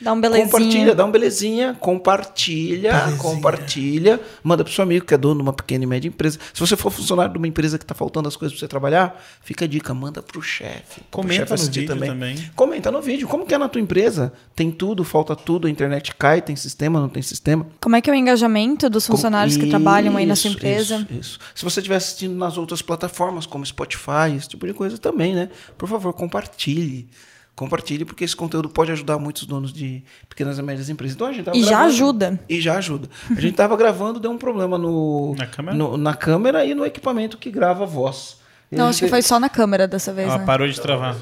Dá 0.00 0.12
um 0.12 0.20
belezinha. 0.20 0.46
Compartilha, 0.50 0.94
dá 0.94 1.04
um 1.06 1.10
belezinha, 1.10 1.74
compartilha, 1.80 2.92
compartilha, 3.18 4.20
manda 4.42 4.62
pro 4.62 4.72
seu 4.72 4.82
amigo 4.82 5.06
que 5.06 5.14
é 5.14 5.16
dono 5.18 5.36
de 5.36 5.42
uma 5.42 5.52
pequena 5.52 5.84
e 5.84 5.86
média 5.86 6.06
empresa. 6.08 6.38
Se 6.52 6.60
você 6.60 6.76
for 6.76 6.90
funcionário 6.90 7.32
de 7.32 7.38
uma 7.38 7.48
empresa 7.48 7.78
que 7.78 7.84
tá 7.86 7.94
faltando 7.94 8.28
as 8.28 8.36
coisas 8.36 8.54
para 8.56 8.60
você 8.60 8.68
trabalhar, 8.68 9.22
fica 9.42 9.64
a 9.64 9.68
dica, 9.68 9.94
manda 9.94 10.22
pro 10.22 10.42
chefe. 10.42 11.00
pro 11.10 11.22
Comenta 11.22 11.34
chefe 11.40 11.48
no 11.50 11.54
assistir 11.54 11.80
vídeo 11.80 11.96
também. 11.96 12.50
Comenta 12.54 12.90
no 12.90 13.00
vídeo. 13.00 13.26
Como 13.26 13.46
que 13.46 13.54
é 13.54 13.58
na 13.58 13.68
tua 13.68 13.80
empresa? 13.80 14.32
Tem 14.54 14.70
tudo, 14.70 15.02
falta 15.04 15.34
tudo, 15.34 15.66
a 15.66 15.70
internet 15.70 16.14
cai, 16.14 16.42
tem 16.42 16.56
sistema, 16.56 17.00
não 17.00 17.08
tem 17.08 17.22
sistema? 17.22 17.66
Como 17.80 17.96
é 17.96 18.00
que 18.00 18.10
é 18.10 18.12
o 18.12 18.16
engajamento 18.16 18.90
dos 18.90 19.06
funcionários 19.06 19.54
que 19.56 19.60
Como- 19.60 19.70
trabalham 19.70 20.16
aí 20.16 20.26
na 20.26 20.36
sua 20.36 20.48
Isso, 20.48 20.58
empresa? 20.58 20.96
Isso, 21.10 21.18
isso. 21.20 21.38
Se 21.54 21.64
você 21.64 21.80
estiver 21.80 21.96
assistindo 21.96 22.34
nas 22.36 22.58
outras 22.58 22.82
plataformas, 22.82 23.46
como 23.46 23.64
Spotify, 23.64 24.36
esse 24.36 24.48
tipo 24.48 24.66
de 24.66 24.74
coisa 24.74 24.98
também, 24.98 25.34
né? 25.34 25.48
Por 25.78 25.88
favor, 25.88 26.12
compartilhe. 26.12 27.08
Compartilhe, 27.56 28.04
porque 28.04 28.22
esse 28.22 28.36
conteúdo 28.36 28.68
pode 28.68 28.92
ajudar 28.92 29.18
muitos 29.18 29.44
donos 29.46 29.72
de 29.72 30.04
pequenas 30.28 30.58
e 30.58 30.62
médias 30.62 30.90
empresas. 30.90 31.14
Então 31.16 31.26
a 31.26 31.32
gente 31.32 31.44
tava 31.46 31.56
E 31.56 31.62
já 31.62 31.68
gravando- 31.70 31.88
ajuda. 31.88 32.40
E 32.48 32.60
já 32.60 32.76
ajuda. 32.76 33.08
A 33.34 33.40
gente 33.40 33.54
tava 33.56 33.74
gravando, 33.78 34.20
deu 34.20 34.30
um 34.30 34.36
problema 34.36 34.76
no, 34.76 35.34
Na 35.38 35.46
câmera? 35.46 35.74
no- 35.76 35.96
na 35.96 36.12
câmera 36.14 36.64
e 36.66 36.74
no 36.74 36.84
equipamento 36.84 37.38
que 37.38 37.50
grava 37.50 37.84
a 37.84 37.86
voz. 37.86 38.36
Não, 38.70 38.86
a 38.86 38.88
acho 38.90 38.98
que 39.00 39.08
foi 39.08 39.22
só 39.22 39.40
na 39.40 39.48
câmera 39.48 39.88
dessa 39.88 40.12
vez, 40.12 40.28
Ela 40.28 40.38
né? 40.38 40.44
parou 40.44 40.68
de 40.68 40.78
travar. 40.78 41.16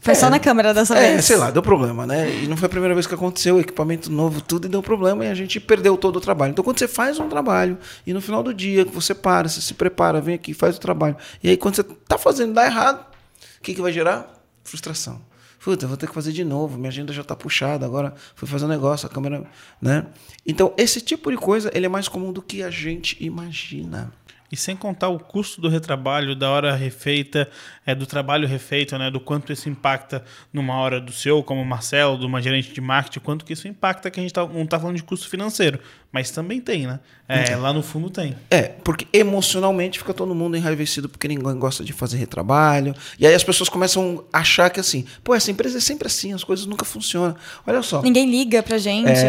Foi 0.00 0.14
só 0.14 0.30
na 0.30 0.38
câmera 0.38 0.72
dessa 0.72 0.96
É, 0.96 1.12
vez. 1.14 1.24
sei 1.24 1.36
lá, 1.36 1.50
deu 1.50 1.62
problema, 1.62 2.06
né? 2.06 2.28
E 2.42 2.46
não 2.48 2.56
foi 2.56 2.66
a 2.66 2.68
primeira 2.68 2.94
vez 2.94 3.06
que 3.06 3.14
aconteceu, 3.14 3.58
equipamento 3.60 4.10
novo, 4.10 4.40
tudo, 4.40 4.66
e 4.66 4.68
deu 4.70 4.80
problema 4.82 5.24
e 5.24 5.28
a 5.30 5.34
gente 5.34 5.58
perdeu 5.60 5.96
todo 5.96 6.16
o 6.16 6.20
trabalho. 6.20 6.50
Então, 6.52 6.64
quando 6.64 6.78
você 6.78 6.86
faz 6.88 7.18
um 7.18 7.28
trabalho 7.28 7.76
e 8.06 8.12
no 8.12 8.20
final 8.20 8.42
do 8.42 8.54
dia 8.54 8.84
que 8.84 8.92
você 8.92 9.14
para, 9.14 9.48
você 9.48 9.60
se 9.60 9.74
prepara, 9.74 10.20
vem 10.20 10.34
aqui, 10.36 10.54
faz 10.54 10.76
o 10.76 10.80
trabalho, 10.80 11.16
e 11.42 11.48
aí 11.50 11.56
quando 11.56 11.76
você 11.76 11.82
tá 11.82 12.16
fazendo 12.18 12.52
dá 12.54 12.66
errado, 12.66 13.00
o 13.58 13.62
que, 13.62 13.74
que 13.74 13.82
vai 13.82 13.92
gerar? 13.92 14.32
Frustração. 14.64 15.20
Puta, 15.66 15.84
vou 15.84 15.96
ter 15.96 16.06
que 16.06 16.14
fazer 16.14 16.30
de 16.30 16.44
novo, 16.44 16.78
minha 16.78 16.90
agenda 16.90 17.12
já 17.12 17.24
tá 17.24 17.34
puxada, 17.34 17.84
agora 17.84 18.14
fui 18.36 18.46
fazer 18.46 18.66
um 18.66 18.68
negócio, 18.68 19.04
a 19.04 19.10
câmera, 19.10 19.44
né? 19.82 20.06
Então, 20.46 20.72
esse 20.78 21.00
tipo 21.00 21.28
de 21.28 21.36
coisa, 21.36 21.72
ele 21.74 21.86
é 21.86 21.88
mais 21.88 22.06
comum 22.06 22.32
do 22.32 22.40
que 22.40 22.62
a 22.62 22.70
gente 22.70 23.16
imagina. 23.18 24.12
E 24.50 24.56
sem 24.56 24.76
contar 24.76 25.08
o 25.08 25.18
custo 25.18 25.60
do 25.60 25.68
retrabalho, 25.68 26.34
da 26.34 26.50
hora 26.50 26.74
refeita, 26.74 27.48
é, 27.84 27.94
do 27.94 28.06
trabalho 28.06 28.46
refeito, 28.46 28.96
né? 28.98 29.10
Do 29.10 29.20
quanto 29.20 29.52
isso 29.52 29.68
impacta 29.68 30.24
numa 30.52 30.76
hora 30.76 31.00
do 31.00 31.12
seu, 31.12 31.42
como 31.42 31.60
o 31.60 31.64
Marcelo, 31.64 32.18
de 32.18 32.26
uma 32.26 32.40
gerente 32.40 32.72
de 32.72 32.80
marketing, 32.80 33.20
quanto 33.20 33.44
que 33.44 33.52
isso 33.52 33.66
impacta, 33.68 34.10
que 34.10 34.20
a 34.20 34.22
gente 34.22 34.32
tá, 34.32 34.46
não 34.46 34.62
está 34.62 34.78
falando 34.78 34.96
de 34.96 35.02
custo 35.02 35.28
financeiro, 35.28 35.80
mas 36.12 36.30
também 36.30 36.60
tem, 36.60 36.86
né? 36.86 37.00
É, 37.28 37.56
lá 37.56 37.72
no 37.72 37.82
fundo 37.82 38.08
tem. 38.08 38.36
É, 38.48 38.62
porque 38.62 39.06
emocionalmente 39.12 39.98
fica 39.98 40.14
todo 40.14 40.32
mundo 40.32 40.56
enraivecido 40.56 41.08
porque 41.08 41.26
ninguém 41.26 41.58
gosta 41.58 41.82
de 41.82 41.92
fazer 41.92 42.16
retrabalho. 42.18 42.94
E 43.18 43.26
aí 43.26 43.34
as 43.34 43.42
pessoas 43.42 43.68
começam 43.68 44.24
a 44.32 44.38
achar 44.38 44.70
que 44.70 44.78
assim, 44.78 45.04
pô, 45.24 45.34
essa 45.34 45.50
empresa 45.50 45.78
é 45.78 45.80
sempre 45.80 46.06
assim, 46.06 46.32
as 46.32 46.44
coisas 46.44 46.66
nunca 46.66 46.84
funcionam. 46.84 47.34
Olha 47.66 47.82
só. 47.82 48.00
Ninguém 48.00 48.30
liga 48.30 48.62
pra 48.62 48.78
gente. 48.78 49.10
É, 49.10 49.22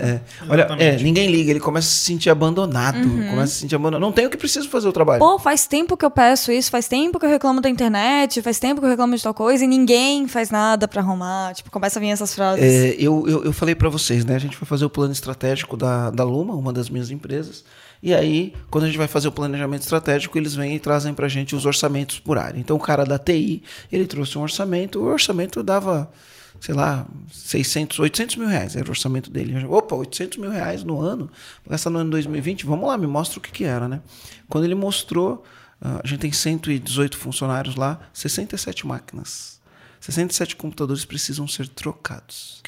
é. 0.00 0.20
Olha, 0.48 0.66
é, 0.78 0.96
ninguém 0.96 1.30
liga, 1.30 1.50
ele 1.50 1.60
começa 1.60 1.86
a 1.86 1.90
se 1.90 1.98
sentir 1.98 2.30
abandonado. 2.30 2.96
Uhum. 2.96 3.28
Começa 3.28 3.42
a 3.42 3.46
se 3.46 3.60
sentir 3.60 3.74
abandonado. 3.74 4.00
Não 4.00 4.12
tem 4.12 4.26
o 4.26 4.30
que 4.30 4.38
preciso 4.68 4.70
fazer 4.70 4.88
o 4.88 4.92
trabalho. 4.92 5.18
Pô, 5.18 5.38
faz 5.38 5.66
tempo 5.66 5.96
que 5.96 6.04
eu 6.04 6.10
peço 6.10 6.52
isso, 6.52 6.70
faz 6.70 6.88
tempo 6.88 7.18
que 7.18 7.26
eu 7.26 7.30
reclamo 7.30 7.60
da 7.60 7.68
internet, 7.68 8.42
faz 8.42 8.58
tempo 8.58 8.80
que 8.80 8.86
eu 8.86 8.90
reclamo 8.90 9.16
de 9.16 9.22
tal 9.22 9.34
coisa 9.34 9.64
e 9.64 9.66
ninguém 9.66 10.26
faz 10.26 10.50
nada 10.50 10.88
pra 10.88 11.00
arrumar. 11.00 11.54
Tipo, 11.54 11.70
começa 11.70 11.98
a 11.98 12.00
vir 12.00 12.08
essas 12.08 12.34
frases. 12.34 12.64
É, 12.64 12.96
eu, 12.98 13.26
eu, 13.28 13.44
eu 13.44 13.52
falei 13.52 13.74
para 13.74 13.88
vocês, 13.88 14.24
né? 14.24 14.34
A 14.34 14.38
gente 14.38 14.56
foi 14.56 14.66
fazer 14.66 14.84
o 14.84 14.90
plano 14.90 15.12
estratégico 15.12 15.76
da, 15.76 16.10
da 16.10 16.24
Luma, 16.24 16.54
uma 16.54 16.72
das 16.72 16.88
minhas 16.88 17.10
empresas. 17.10 17.64
E 18.04 18.12
aí, 18.12 18.52
quando 18.70 18.84
a 18.84 18.86
gente 18.86 18.98
vai 18.98 19.08
fazer 19.08 19.28
o 19.28 19.32
planejamento 19.32 19.80
estratégico, 19.80 20.36
eles 20.36 20.54
vêm 20.54 20.76
e 20.76 20.78
trazem 20.78 21.14
pra 21.14 21.26
gente 21.26 21.56
os 21.56 21.64
orçamentos 21.64 22.18
por 22.18 22.36
área. 22.36 22.60
Então, 22.60 22.76
o 22.76 22.78
cara 22.78 23.02
da 23.02 23.18
TI, 23.18 23.62
ele 23.90 24.06
trouxe 24.06 24.36
um 24.36 24.42
orçamento, 24.42 25.00
o 25.00 25.04
orçamento 25.04 25.62
dava, 25.62 26.12
sei 26.60 26.74
lá, 26.74 27.06
600, 27.32 27.98
800 27.98 28.36
mil 28.36 28.46
reais, 28.46 28.76
era 28.76 28.86
o 28.86 28.90
orçamento 28.90 29.30
dele. 29.30 29.58
Eu, 29.58 29.72
Opa, 29.72 29.96
800 29.96 30.36
mil 30.36 30.50
reais 30.50 30.84
no 30.84 31.00
ano, 31.00 31.30
gastar 31.66 31.88
no 31.88 32.00
ano 32.00 32.10
2020, 32.10 32.66
vamos 32.66 32.86
lá, 32.86 32.98
me 32.98 33.06
mostra 33.06 33.38
o 33.38 33.40
que 33.40 33.50
que 33.50 33.64
era, 33.64 33.88
né? 33.88 34.02
Quando 34.50 34.64
ele 34.64 34.74
mostrou, 34.74 35.42
ah, 35.80 36.02
a 36.04 36.06
gente 36.06 36.20
tem 36.20 36.30
118 36.30 37.16
funcionários 37.16 37.74
lá, 37.74 37.98
67 38.12 38.86
máquinas. 38.86 39.58
67 40.04 40.56
computadores 40.56 41.02
precisam 41.06 41.48
ser 41.48 41.66
trocados. 41.66 42.62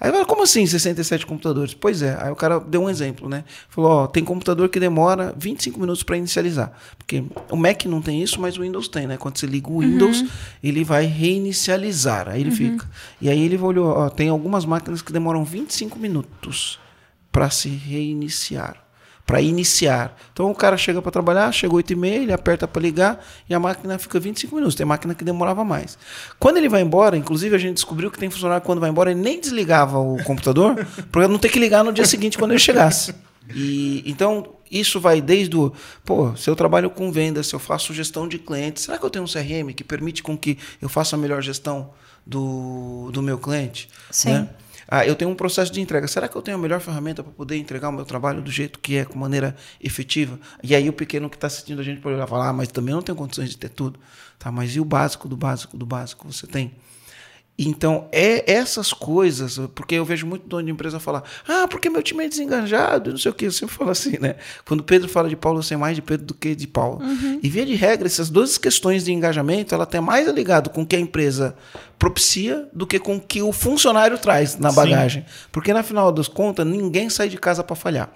Aí 0.00 0.10
fala, 0.10 0.24
como 0.24 0.44
assim 0.44 0.66
67 0.66 1.26
computadores? 1.26 1.74
Pois 1.74 2.00
é, 2.00 2.16
aí 2.18 2.30
o 2.30 2.36
cara 2.36 2.58
deu 2.58 2.84
um 2.84 2.88
exemplo, 2.88 3.28
né? 3.28 3.44
Falou, 3.68 3.90
ó, 3.90 4.06
tem 4.06 4.24
computador 4.24 4.66
que 4.70 4.80
demora 4.80 5.34
25 5.36 5.78
minutos 5.78 6.02
para 6.02 6.16
inicializar. 6.16 6.72
Porque 6.96 7.22
o 7.50 7.56
Mac 7.56 7.84
não 7.84 8.00
tem 8.00 8.22
isso, 8.22 8.40
mas 8.40 8.56
o 8.56 8.62
Windows 8.62 8.88
tem, 8.88 9.06
né? 9.06 9.18
Quando 9.18 9.36
você 9.36 9.46
liga 9.46 9.70
o 9.70 9.80
Windows, 9.80 10.24
ele 10.64 10.82
vai 10.82 11.04
reinicializar, 11.04 12.28
aí 12.28 12.40
ele 12.40 12.50
fica. 12.50 12.88
E 13.20 13.28
aí 13.28 13.42
ele 13.42 13.58
olhou, 13.58 13.88
ó, 13.88 14.08
tem 14.08 14.30
algumas 14.30 14.64
máquinas 14.64 15.02
que 15.02 15.12
demoram 15.12 15.44
25 15.44 15.98
minutos 15.98 16.78
para 17.30 17.50
se 17.50 17.68
reiniciar. 17.68 18.82
Para 19.30 19.40
iniciar. 19.40 20.16
Então 20.32 20.50
o 20.50 20.54
cara 20.54 20.76
chega 20.76 21.00
para 21.00 21.12
trabalhar, 21.12 21.52
chegou 21.52 21.76
8 21.76 21.92
e 21.92 21.96
meia, 21.96 22.22
ele 22.22 22.32
aperta 22.32 22.66
para 22.66 22.82
ligar 22.82 23.24
e 23.48 23.54
a 23.54 23.60
máquina 23.60 23.96
fica 23.98 24.18
25 24.18 24.54
minutos. 24.54 24.74
Tem 24.74 24.84
máquina 24.84 25.14
que 25.14 25.22
demorava 25.22 25.64
mais. 25.64 25.96
Quando 26.38 26.56
ele 26.56 26.68
vai 26.68 26.82
embora, 26.82 27.16
inclusive 27.16 27.54
a 27.54 27.58
gente 27.58 27.74
descobriu 27.74 28.10
que 28.10 28.18
tem 28.18 28.28
funcionário 28.28 28.60
que 28.60 28.66
quando 28.66 28.80
vai 28.80 28.90
embora 28.90 29.12
ele 29.12 29.20
nem 29.20 29.40
desligava 29.40 29.98
o 29.98 30.22
computador, 30.24 30.84
para 31.12 31.28
não 31.28 31.38
ter 31.38 31.48
que 31.48 31.60
ligar 31.60 31.84
no 31.84 31.92
dia 31.92 32.04
seguinte 32.04 32.36
quando 32.36 32.50
ele 32.50 32.60
chegasse. 32.60 33.14
E 33.54 34.02
então 34.04 34.54
isso 34.70 35.00
vai 35.00 35.20
desde 35.20 35.56
o, 35.56 35.72
pô, 36.04 36.34
se 36.36 36.48
eu 36.48 36.54
trabalho 36.54 36.90
com 36.90 37.10
vendas, 37.10 37.46
se 37.48 37.54
eu 37.54 37.58
faço 37.58 37.92
gestão 37.92 38.28
de 38.28 38.38
clientes, 38.38 38.84
será 38.84 38.98
que 38.98 39.04
eu 39.04 39.10
tenho 39.10 39.24
um 39.24 39.28
CRM 39.28 39.72
que 39.74 39.82
permite 39.82 40.22
com 40.22 40.36
que 40.36 40.58
eu 40.80 40.88
faça 40.88 41.16
a 41.16 41.18
melhor 41.18 41.42
gestão 41.42 41.90
do, 42.26 43.10
do 43.12 43.22
meu 43.22 43.38
cliente? 43.38 43.88
Sim. 44.10 44.30
Né? 44.30 44.48
Ah, 44.90 45.06
eu 45.06 45.14
tenho 45.14 45.30
um 45.30 45.36
processo 45.36 45.72
de 45.72 45.80
entrega. 45.80 46.08
Será 46.08 46.26
que 46.28 46.34
eu 46.34 46.42
tenho 46.42 46.56
a 46.56 46.60
melhor 46.60 46.80
ferramenta 46.80 47.22
para 47.22 47.32
poder 47.32 47.56
entregar 47.56 47.88
o 47.90 47.92
meu 47.92 48.04
trabalho 48.04 48.42
do 48.42 48.50
jeito 48.50 48.80
que 48.80 48.96
é, 48.96 49.04
com 49.04 49.16
maneira 49.16 49.54
efetiva? 49.80 50.38
E 50.64 50.74
aí 50.74 50.88
o 50.88 50.92
pequeno 50.92 51.30
que 51.30 51.36
está 51.36 51.46
assistindo 51.46 51.80
a 51.80 51.84
gente 51.84 52.00
pode 52.00 52.16
olhar 52.16 52.26
e 52.26 52.28
falar, 52.28 52.48
ah, 52.48 52.52
mas 52.52 52.68
também 52.68 52.92
não 52.92 53.00
tenho 53.00 53.16
condições 53.16 53.50
de 53.50 53.56
ter 53.56 53.68
tudo. 53.68 54.00
Tá, 54.36 54.50
mas 54.50 54.74
e 54.74 54.80
o 54.80 54.84
básico 54.84 55.28
do 55.28 55.36
básico 55.36 55.76
do 55.76 55.86
básico 55.86 56.30
você 56.30 56.46
tem? 56.46 56.72
Então, 57.62 58.08
é 58.10 58.50
essas 58.50 58.90
coisas, 58.90 59.60
porque 59.74 59.94
eu 59.94 60.04
vejo 60.04 60.26
muito 60.26 60.48
dono 60.48 60.64
de 60.64 60.72
empresa 60.72 60.98
falar, 60.98 61.22
ah, 61.46 61.68
porque 61.68 61.90
meu 61.90 62.02
time 62.02 62.24
é 62.24 62.28
desenganjado, 62.28 63.10
não 63.10 63.18
sei 63.18 63.30
o 63.30 63.34
que, 63.34 63.44
eu 63.44 63.52
sempre 63.52 63.74
falo 63.74 63.90
assim, 63.90 64.16
né? 64.18 64.36
Quando 64.64 64.82
Pedro 64.82 65.10
fala 65.10 65.28
de 65.28 65.36
Paulo, 65.36 65.58
eu 65.58 65.62
sei 65.62 65.76
mais 65.76 65.94
de 65.94 66.00
Pedro 66.00 66.24
do 66.24 66.32
que 66.32 66.54
de 66.54 66.66
Paulo. 66.66 67.02
E 67.42 67.50
via 67.50 67.66
de 67.66 67.74
regra, 67.74 68.06
essas 68.06 68.30
duas 68.30 68.56
questões 68.56 69.04
de 69.04 69.12
engajamento, 69.12 69.74
ela 69.74 69.84
tem 69.84 70.00
mais 70.00 70.26
ligado 70.28 70.70
com 70.70 70.80
o 70.80 70.86
que 70.86 70.96
a 70.96 70.98
empresa 70.98 71.54
propicia 71.98 72.66
do 72.72 72.86
que 72.86 72.98
com 72.98 73.16
o 73.16 73.20
que 73.20 73.42
o 73.42 73.52
funcionário 73.52 74.16
traz 74.16 74.56
na 74.56 74.70
Sim. 74.70 74.76
bagagem. 74.76 75.26
Porque, 75.52 75.74
na 75.74 75.82
final 75.82 76.10
das 76.10 76.28
contas, 76.28 76.66
ninguém 76.66 77.10
sai 77.10 77.28
de 77.28 77.36
casa 77.36 77.62
para 77.62 77.76
falhar. 77.76 78.10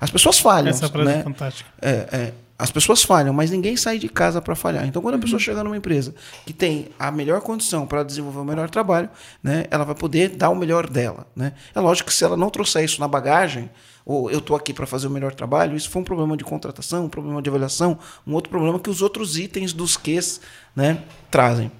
As 0.00 0.10
pessoas 0.10 0.38
falham, 0.38 0.70
Essa 0.70 0.88
frase 0.88 1.10
é 1.10 1.16
né? 1.16 1.22
fantástica. 1.24 1.68
É, 1.82 1.90
é. 2.12 2.32
As 2.56 2.70
pessoas 2.70 3.02
falham, 3.02 3.32
mas 3.32 3.50
ninguém 3.50 3.76
sai 3.76 3.98
de 3.98 4.08
casa 4.08 4.40
para 4.40 4.54
falhar. 4.54 4.86
Então, 4.86 5.02
quando 5.02 5.16
a 5.16 5.18
pessoa 5.18 5.40
chega 5.40 5.64
numa 5.64 5.76
empresa 5.76 6.14
que 6.46 6.52
tem 6.52 6.88
a 6.98 7.10
melhor 7.10 7.40
condição 7.40 7.84
para 7.84 8.04
desenvolver 8.04 8.38
o 8.38 8.44
melhor 8.44 8.70
trabalho, 8.70 9.10
né, 9.42 9.64
ela 9.70 9.84
vai 9.84 9.94
poder 9.94 10.30
dar 10.30 10.50
o 10.50 10.54
melhor 10.54 10.88
dela. 10.88 11.26
Né? 11.34 11.52
É 11.74 11.80
lógico 11.80 12.10
que 12.10 12.14
se 12.14 12.22
ela 12.22 12.36
não 12.36 12.50
trouxer 12.50 12.84
isso 12.84 13.00
na 13.00 13.08
bagagem, 13.08 13.68
ou 14.06 14.30
eu 14.30 14.38
estou 14.38 14.54
aqui 14.56 14.72
para 14.72 14.86
fazer 14.86 15.08
o 15.08 15.10
melhor 15.10 15.34
trabalho, 15.34 15.76
isso 15.76 15.90
foi 15.90 16.02
um 16.02 16.04
problema 16.04 16.36
de 16.36 16.44
contratação, 16.44 17.06
um 17.06 17.08
problema 17.08 17.42
de 17.42 17.48
avaliação, 17.48 17.98
um 18.24 18.34
outro 18.34 18.50
problema 18.50 18.78
que 18.78 18.90
os 18.90 19.02
outros 19.02 19.36
itens 19.36 19.72
dos 19.72 19.96
Qs 19.96 20.40
né, 20.76 21.02
trazem. 21.30 21.72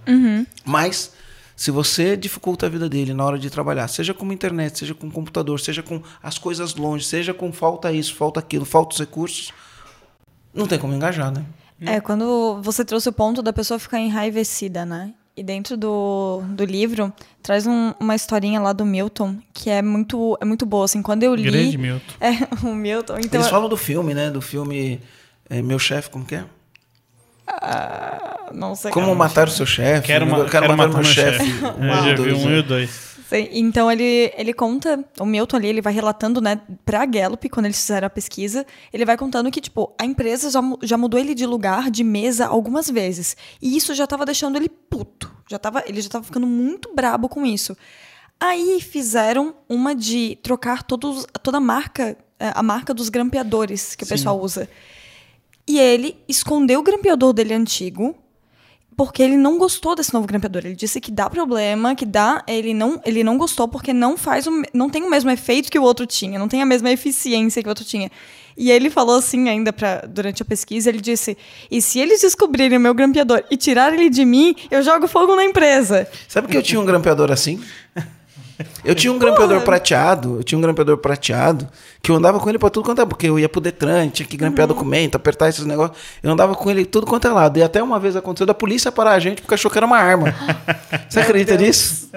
Mas 0.65 1.13
se 1.55 1.71
você 1.71 2.17
dificulta 2.17 2.67
a 2.67 2.69
vida 2.69 2.89
dele 2.89 3.15
na 3.15 3.25
hora 3.25 3.39
de 3.39 3.49
trabalhar, 3.49 3.87
seja 3.87 4.13
com 4.13 4.33
internet, 4.33 4.79
seja 4.79 4.95
com 4.95 5.09
computador, 5.09 5.61
seja 5.61 5.83
com 5.83 6.03
as 6.21 6.37
coisas 6.37 6.75
longe, 6.75 7.05
seja 7.05 7.33
com 7.33 7.53
falta 7.53 7.93
isso, 7.93 8.15
falta 8.15 8.41
aquilo, 8.41 8.65
falta 8.65 8.95
os 8.95 8.99
recursos, 8.99 9.53
não 10.55 10.67
tem 10.67 10.79
como 10.79 10.95
engajar, 10.95 11.31
né? 11.33 11.45
É, 11.85 12.01
quando 12.01 12.61
você 12.63 12.85
trouxe 12.85 13.09
o 13.09 13.13
ponto 13.13 13.43
da 13.43 13.53
pessoa 13.53 13.79
ficar 13.79 13.99
enraivecida, 13.99 14.87
né? 14.87 15.13
E 15.37 15.43
dentro 15.43 15.77
do, 15.77 16.43
do 16.51 16.65
livro, 16.65 17.13
traz 17.43 17.67
um- 17.67 17.93
uma 17.99 18.15
historinha 18.15 18.61
lá 18.61 18.73
do 18.73 18.85
Milton, 18.87 19.37
que 19.53 19.69
é 19.69 19.83
muito, 19.83 20.39
é 20.41 20.45
muito 20.45 20.65
boa, 20.65 20.85
assim, 20.85 21.03
quando 21.03 21.25
eu 21.25 21.35
li... 21.35 21.43
Grande 21.43 21.77
Milton. 21.77 22.15
É, 22.21 22.31
o 22.65 22.73
Milton, 22.75 23.19
então... 23.19 23.41
Eles 23.41 23.51
falam 23.51 23.69
do 23.69 23.77
filme, 23.77 24.15
né? 24.15 24.31
Do 24.31 24.41
filme 24.41 25.01
é, 25.51 25.61
Meu 25.61 25.79
Chefe, 25.79 26.09
como 26.11 26.25
que 26.25 26.37
é? 26.37 26.45
Não 28.53 28.75
sei 28.75 28.91
Como 28.91 29.15
matar 29.15 29.49
o 29.49 29.51
seu 29.51 29.67
chefe. 29.67 30.07
Quero, 30.07 30.27
ma 30.27 30.39
Eu 30.39 30.47
quero, 30.47 30.69
matar, 30.77 30.91
o 30.91 30.95
meu 30.95 31.05
chefe. 31.05 31.43
É, 31.65 31.69
Um, 31.69 32.05
já 32.09 32.15
dois, 32.15 32.39
vi 32.39 32.45
um 32.45 32.49
né? 32.49 32.57
e 32.57 32.59
o 32.59 32.63
dois. 32.63 33.14
Sim, 33.35 33.49
Então 33.51 33.91
ele, 33.91 34.33
ele 34.37 34.53
conta, 34.53 35.05
o 35.19 35.27
Milton 35.27 35.57
ali, 35.57 35.69
ele 35.69 35.81
vai 35.83 35.93
relatando, 35.93 36.41
né, 36.41 36.61
pra 36.85 37.05
Gallup, 37.05 37.49
quando 37.49 37.67
eles 37.67 37.81
fizeram 37.81 38.07
a 38.07 38.11
pesquisa, 38.11 38.65
ele 38.93 39.05
vai 39.05 39.17
contando 39.17 39.51
que, 39.51 39.61
tipo, 39.61 39.93
a 39.99 40.05
empresa 40.05 40.51
já, 40.51 40.61
já 40.83 40.97
mudou 40.97 41.19
ele 41.19 41.35
de 41.35 41.45
lugar, 41.45 41.91
de 41.91 42.05
mesa, 42.05 42.47
algumas 42.47 42.89
vezes. 42.89 43.37
E 43.61 43.77
isso 43.77 43.95
já 43.95 44.07
tava 44.07 44.25
deixando 44.25 44.57
ele 44.57 44.69
puto. 44.69 45.35
Já 45.49 45.59
tava, 45.59 45.83
ele 45.87 46.01
já 46.01 46.09
tava 46.09 46.25
ficando 46.25 46.47
muito 46.47 46.95
brabo 46.95 47.29
com 47.29 47.45
isso. 47.45 47.77
Aí 48.41 48.81
fizeram 48.81 49.55
uma 49.69 49.95
de 49.95 50.39
trocar 50.43 50.83
todos, 50.83 51.27
toda 51.43 51.59
a 51.59 51.61
marca, 51.61 52.17
eh, 52.39 52.53
a 52.55 52.63
marca 52.63 52.93
dos 52.93 53.09
grampeadores 53.09 53.95
que 53.95 54.05
o 54.05 54.07
pessoal 54.07 54.41
usa. 54.41 54.69
E 55.67 55.79
ele 55.79 56.17
escondeu 56.29 56.81
o 56.81 56.83
grampeador 56.83 57.33
dele 57.33 57.55
antigo, 57.55 58.15
porque 58.97 59.23
ele 59.23 59.37
não 59.37 59.59
gostou 59.59 59.95
desse 59.95 60.13
novo 60.13 60.27
grampeador. 60.27 60.63
Ele 60.65 60.75
disse 60.75 61.01
que 61.01 61.11
dá 61.11 61.29
problema, 61.29 61.95
que 61.95 62.07
dá, 62.07 62.43
ele 62.47 62.73
não, 62.73 63.01
ele 63.05 63.25
não 63.25 63.37
gostou 63.37 63.67
porque 63.69 63.93
não 63.93 64.17
faz 64.17 64.47
o, 64.47 64.63
não 64.73 64.89
tem 64.89 65.03
o 65.03 65.11
mesmo 65.11 65.31
efeito 65.31 65.71
que 65.71 65.79
o 65.79 65.83
outro 65.83 66.07
tinha, 66.07 66.39
não 66.39 66.49
tem 66.49 66.63
a 66.63 66.67
mesma 66.67 66.91
eficiência 66.91 67.63
que 67.63 67.69
o 67.69 67.71
outro 67.71 67.85
tinha. 67.85 68.11
E 68.57 68.71
ele 68.71 68.89
falou 68.89 69.17
assim 69.17 69.49
ainda 69.49 69.73
pra, 69.73 70.03
durante 70.03 70.43
a 70.43 70.45
pesquisa, 70.45 70.89
ele 70.89 71.01
disse: 71.01 71.37
"E 71.71 71.83
se 71.83 71.99
eles 71.99 72.21
descobrirem 72.21 72.79
o 72.79 72.81
meu 72.81 72.95
grampeador 72.95 73.43
e 73.51 73.57
tirarem 73.57 74.01
ele 74.01 74.11
de 74.11 74.25
mim, 74.25 74.55
eu 74.71 74.83
jogo 74.83 75.09
fogo 75.09 75.35
na 75.35 75.45
empresa". 75.45 76.09
Sabe 76.29 76.49
que 76.49 76.57
eu 76.57 76.63
tinha 76.63 76.81
um 76.81 76.85
grampeador 76.85 77.33
assim? 77.33 77.61
Eu 78.85 78.95
tinha 78.95 79.13
um 79.13 79.19
grampeador 79.19 79.61
prateado, 79.63 80.37
eu 80.39 80.45
tinha 80.45 80.59
um 80.59 80.61
grampeador 80.61 80.97
prateado, 80.99 81.67
que 82.03 82.11
eu 82.11 82.17
andava 82.17 82.39
com 82.39 82.49
ele 82.49 82.59
pra 82.59 82.71
tudo 82.71 82.85
quanto 82.85 83.01
é, 83.01 83.07
porque 83.07 83.27
eu 83.27 83.39
ia 83.39 83.49
pro 83.49 83.61
Detran, 83.61 84.09
tinha 84.09 84.27
que 84.27 84.37
grampear 84.37 84.69
documento, 84.69 85.17
apertar 85.17 85.49
esses 85.49 85.65
negócios. 85.65 85.97
Eu 86.23 86.31
andava 86.31 86.55
com 86.55 86.71
ele 86.71 86.85
tudo 86.85 87.07
quanto 87.07 87.27
é 87.27 87.33
lado. 87.33 87.59
E 87.59 87.63
até 87.63 87.83
uma 87.83 87.99
vez 87.99 88.15
aconteceu 88.15 88.47
da 88.47 88.55
polícia 88.55 88.93
parar 88.93 89.13
a 89.13 89.19
gente 89.19 89.43
porque 89.43 89.55
achou 89.55 89.71
que 89.71 89.79
era 89.79 89.87
uma 89.87 89.97
arma. 89.97 90.35
Você 91.09 91.21
acredita 91.21 91.57
nisso? 91.57 92.11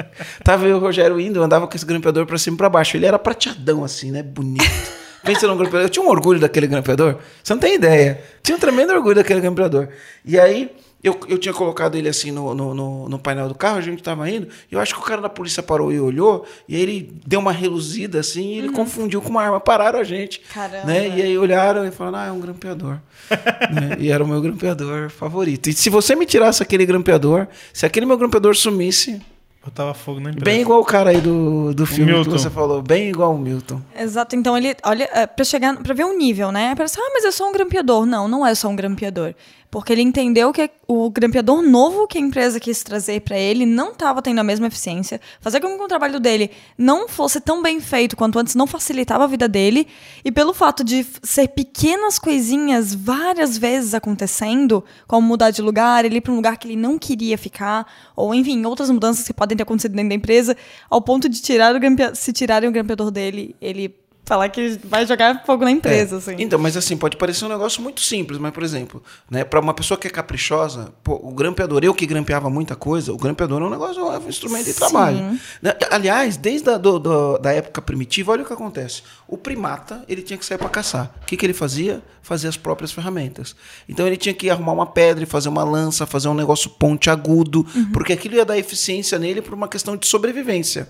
Tava 0.44 0.66
eu 0.66 0.72
e 0.72 0.74
o 0.74 0.80
Rogério 0.80 1.20
indo, 1.20 1.40
eu 1.40 1.44
andava 1.44 1.68
com 1.68 1.76
esse 1.76 1.86
grampeador 1.86 2.26
pra 2.26 2.38
cima 2.38 2.56
e 2.56 2.58
pra 2.58 2.70
baixo. 2.70 2.98
Ele 2.98 3.06
era 3.06 3.18
prateadão 3.18 3.84
assim, 3.84 4.12
né? 4.12 4.22
Bonito. 4.22 4.66
Pensa 5.24 5.48
num 5.48 5.58
grampeador. 5.58 5.86
Eu 5.86 5.90
tinha 5.90 6.06
um 6.06 6.10
orgulho 6.10 6.40
daquele 6.40 6.68
grampeador. 6.68 7.18
Você 7.44 7.54
não 7.54 7.60
tem 7.60 7.76
ideia. 7.76 8.22
Tinha 8.44 8.56
um 8.56 8.60
tremendo 8.60 8.94
orgulho 8.94 9.16
daquele 9.16 9.42
grampeador. 9.42 9.90
E 10.24 10.40
aí, 10.40 10.72
eu, 11.04 11.20
eu 11.28 11.38
tinha 11.38 11.54
colocado 11.54 11.96
ele 11.96 12.10
assim 12.10 12.32
no, 12.32 12.54
no, 12.56 12.74
no- 12.74 13.10
no 13.10 13.20
painel 13.20 13.48
do 13.48 13.56
carro, 13.56 13.78
a 13.78 13.82
gente 13.82 14.02
tava 14.02 14.30
indo. 14.30 14.48
E 14.72 14.74
eu 14.76 14.80
acho 14.80 14.94
que 14.96 15.00
o 15.00 15.04
cara 15.04 15.22
da 15.22 15.30
polícia 15.30 15.62
parou 15.62 15.92
e 15.92 16.00
olhou. 16.00 16.46
E 16.68 16.76
aí 16.76 16.82
ele 16.82 17.14
deu 17.26 17.40
uma 17.40 17.52
reluzida 17.52 18.20
assim 18.20 18.54
e 18.54 18.58
ele 18.58 18.70
confundiu 18.70 19.22
com 19.22 19.30
uma 19.30 19.42
arma. 19.44 19.60
Pararam 19.60 20.00
a 20.00 20.04
gente. 20.04 20.40
Caramba. 20.54 20.86
Né? 20.86 21.08
E 21.10 21.22
aí 21.22 21.38
olharam 21.38 21.86
e 21.86 21.92
falaram: 21.92 22.18
Ah, 22.18 22.28
é 22.28 22.32
um 22.32 22.40
grampeador. 22.40 22.98
Né? 23.74 23.98
E 24.00 24.10
era 24.12 24.24
o 24.24 24.28
meu 24.28 24.42
grampeador 24.42 25.10
favorito. 25.10 25.70
E 25.70 25.74
se 25.74 25.90
você 25.90 26.16
me 26.16 26.26
tirasse 26.26 26.64
aquele 26.64 26.86
grampeador, 26.86 27.48
se 27.74 27.86
aquele 27.86 28.06
meu 28.06 28.18
grampeador 28.18 28.56
sumisse. 28.56 29.22
Botava 29.64 29.94
fogo 29.94 30.22
na 30.22 30.30
empresa. 30.30 30.46
Bem 30.46 30.62
igual 30.62 30.80
o 30.80 30.86
cara 30.86 31.10
aí 31.10 31.20
do, 31.20 31.74
do 31.74 31.86
filme 31.86 32.10
que 32.12 32.18
Milton. 32.20 32.32
você 32.32 32.50
falou, 32.50 32.82
bem 32.82 33.10
igual 33.10 33.34
o 33.34 33.38
Milton. 33.38 33.82
Exato, 34.00 34.34
então 34.34 34.58
ele, 34.58 34.74
olha, 34.84 35.10
é, 35.14 35.28
pra 35.28 35.44
chegar, 35.44 35.76
pra 35.84 35.94
ver 35.94 36.06
o 36.06 36.18
nível, 36.18 36.54
né? 36.54 36.74
Parece, 36.74 36.98
ah, 36.98 37.12
mas 37.14 37.26
é 37.26 37.32
só 37.32 37.50
um 37.50 37.52
grampeador. 37.52 38.06
Não, 38.06 38.30
não 38.30 38.48
é 38.48 38.56
só 38.56 38.70
um 38.70 38.76
grampeador. 38.78 39.34
Porque 39.70 39.92
ele 39.92 40.02
entendeu 40.02 40.54
que 40.54 40.70
o 40.88 41.10
grampeador 41.10 41.62
novo 41.62 42.08
que 42.08 42.18
a 42.18 42.22
empresa 42.22 42.60
quis 42.60 42.82
trazer 42.84 43.22
pra 43.22 43.38
ele 43.38 43.66
não 43.66 43.92
estava 43.92 44.22
tendo 44.22 44.40
a 44.40 44.44
mesma 44.44 44.68
eficiência. 44.68 45.20
Fazer 45.42 45.60
com 45.60 45.78
que 45.78 45.84
o 45.84 45.88
trabalho 45.88 46.20
dele 46.20 46.52
não 46.78 47.10
fosse 47.10 47.42
tão 47.42 47.62
bem 47.62 47.82
feito 47.82 48.16
quanto 48.16 48.40
antes 48.40 48.56
não 48.56 48.66
facilitava 48.66 49.26
a 49.26 49.28
vida 49.28 49.48
dele. 49.48 49.86
E 50.24 50.32
pelo 50.32 50.54
fato 50.54 50.84
de 50.84 51.06
ser 51.22 51.50
pequenas 51.50 52.18
coisinhas 52.18 52.96
várias 52.96 53.58
vezes 53.58 53.94
acontecendo, 53.94 54.84
como 55.06 55.28
mudar 55.28 55.52
de 55.52 55.62
lugar, 55.62 56.06
ele 56.06 56.18
ir 56.18 56.22
pra 56.22 56.32
um 56.32 56.38
lugar 56.38 56.58
que 56.58 56.68
ele 56.68 56.78
não 56.78 56.98
queria 56.98 57.38
ficar, 57.38 57.86
ou 58.16 58.34
enfim, 58.34 58.66
outras 58.66 58.90
mudanças 58.90 59.28
que 59.28 59.34
podem 59.34 59.58
ter 59.58 59.64
acontecido 59.64 59.94
dentro 59.94 60.10
da 60.10 60.16
empresa, 60.16 60.56
ao 60.90 61.02
ponto 61.02 61.28
de 61.28 61.42
tirar 61.42 61.76
o 61.76 61.80
se 62.16 62.32
tirarem 62.32 62.70
o 62.70 62.72
grampeador 62.72 63.12
dele, 63.12 63.56
ele 63.62 63.94
falar 64.28 64.50
que 64.50 64.78
vai 64.84 65.06
jogar 65.08 65.44
fogo 65.46 65.64
na 65.64 65.72
empresa, 65.72 66.16
É. 66.16 66.18
assim. 66.20 66.36
Então, 66.38 66.60
mas 66.60 66.76
assim, 66.76 66.98
pode 66.98 67.16
parecer 67.16 67.46
um 67.46 67.48
negócio 67.48 67.82
muito 67.82 68.02
simples, 68.02 68.38
mas, 68.38 68.52
por 68.54 68.62
exemplo, 68.62 69.02
né, 69.32 69.46
para 69.46 69.58
uma 69.60 69.74
pessoa 69.74 69.98
que 69.98 70.06
é 70.06 70.10
caprichosa, 70.10 70.92
pô, 71.02 71.16
o 71.24 71.32
grampeador, 71.32 71.82
eu 71.84 71.94
que 71.94 72.06
grampeava 72.06 72.50
muita 72.50 72.76
coisa, 72.76 73.14
o 73.14 73.18
grampeador 73.18 73.62
é 73.62 73.66
um 73.66 73.70
negócio, 73.70 74.02
é 74.12 74.20
um 74.20 74.28
instrumento 74.28 74.66
de 74.66 74.74
Sim. 74.74 74.80
trabalho. 74.80 75.40
Né? 75.62 75.74
Aliás, 75.90 76.36
desde 76.36 76.70
a 76.70 76.78
do- 76.78 77.00
do- 77.00 77.38
da 77.38 77.54
época 77.54 77.82
primitiva, 77.82 78.34
olha 78.34 78.44
o 78.44 78.46
que 78.46 78.52
acontece. 78.54 79.02
O 79.28 79.38
primata, 79.38 80.04
ele 80.08 80.22
tinha 80.22 80.38
que 80.38 80.46
sair 80.46 80.58
para 80.58 80.70
caçar. 80.70 81.14
O 81.22 81.26
que, 81.26 81.36
que 81.36 81.46
ele 81.46 81.54
fazia? 81.54 82.02
Fazia 82.22 82.50
as 82.50 82.58
próprias 82.58 82.92
ferramentas. 82.92 83.56
Então, 83.88 84.08
ele 84.08 84.18
tinha 84.18 84.34
que 84.34 84.50
arrumar 84.50 84.74
uma 84.74 84.86
pedra, 84.86 85.24
e 85.24 85.28
fazer 85.28 85.50
uma 85.50 85.64
lança, 85.64 86.06
fazer 86.06 86.28
um 86.28 86.34
negócio 86.34 86.70
ponte 86.70 87.10
agudo, 87.10 87.66
porque 87.92 88.14
aquilo 88.14 88.36
ia 88.36 88.46
dar 88.46 88.58
eficiência 88.58 89.18
nele 89.20 89.42
por 89.42 89.54
uma 89.54 89.68
questão 89.68 89.98
de 89.98 90.08
sobrevivência. 90.08 90.90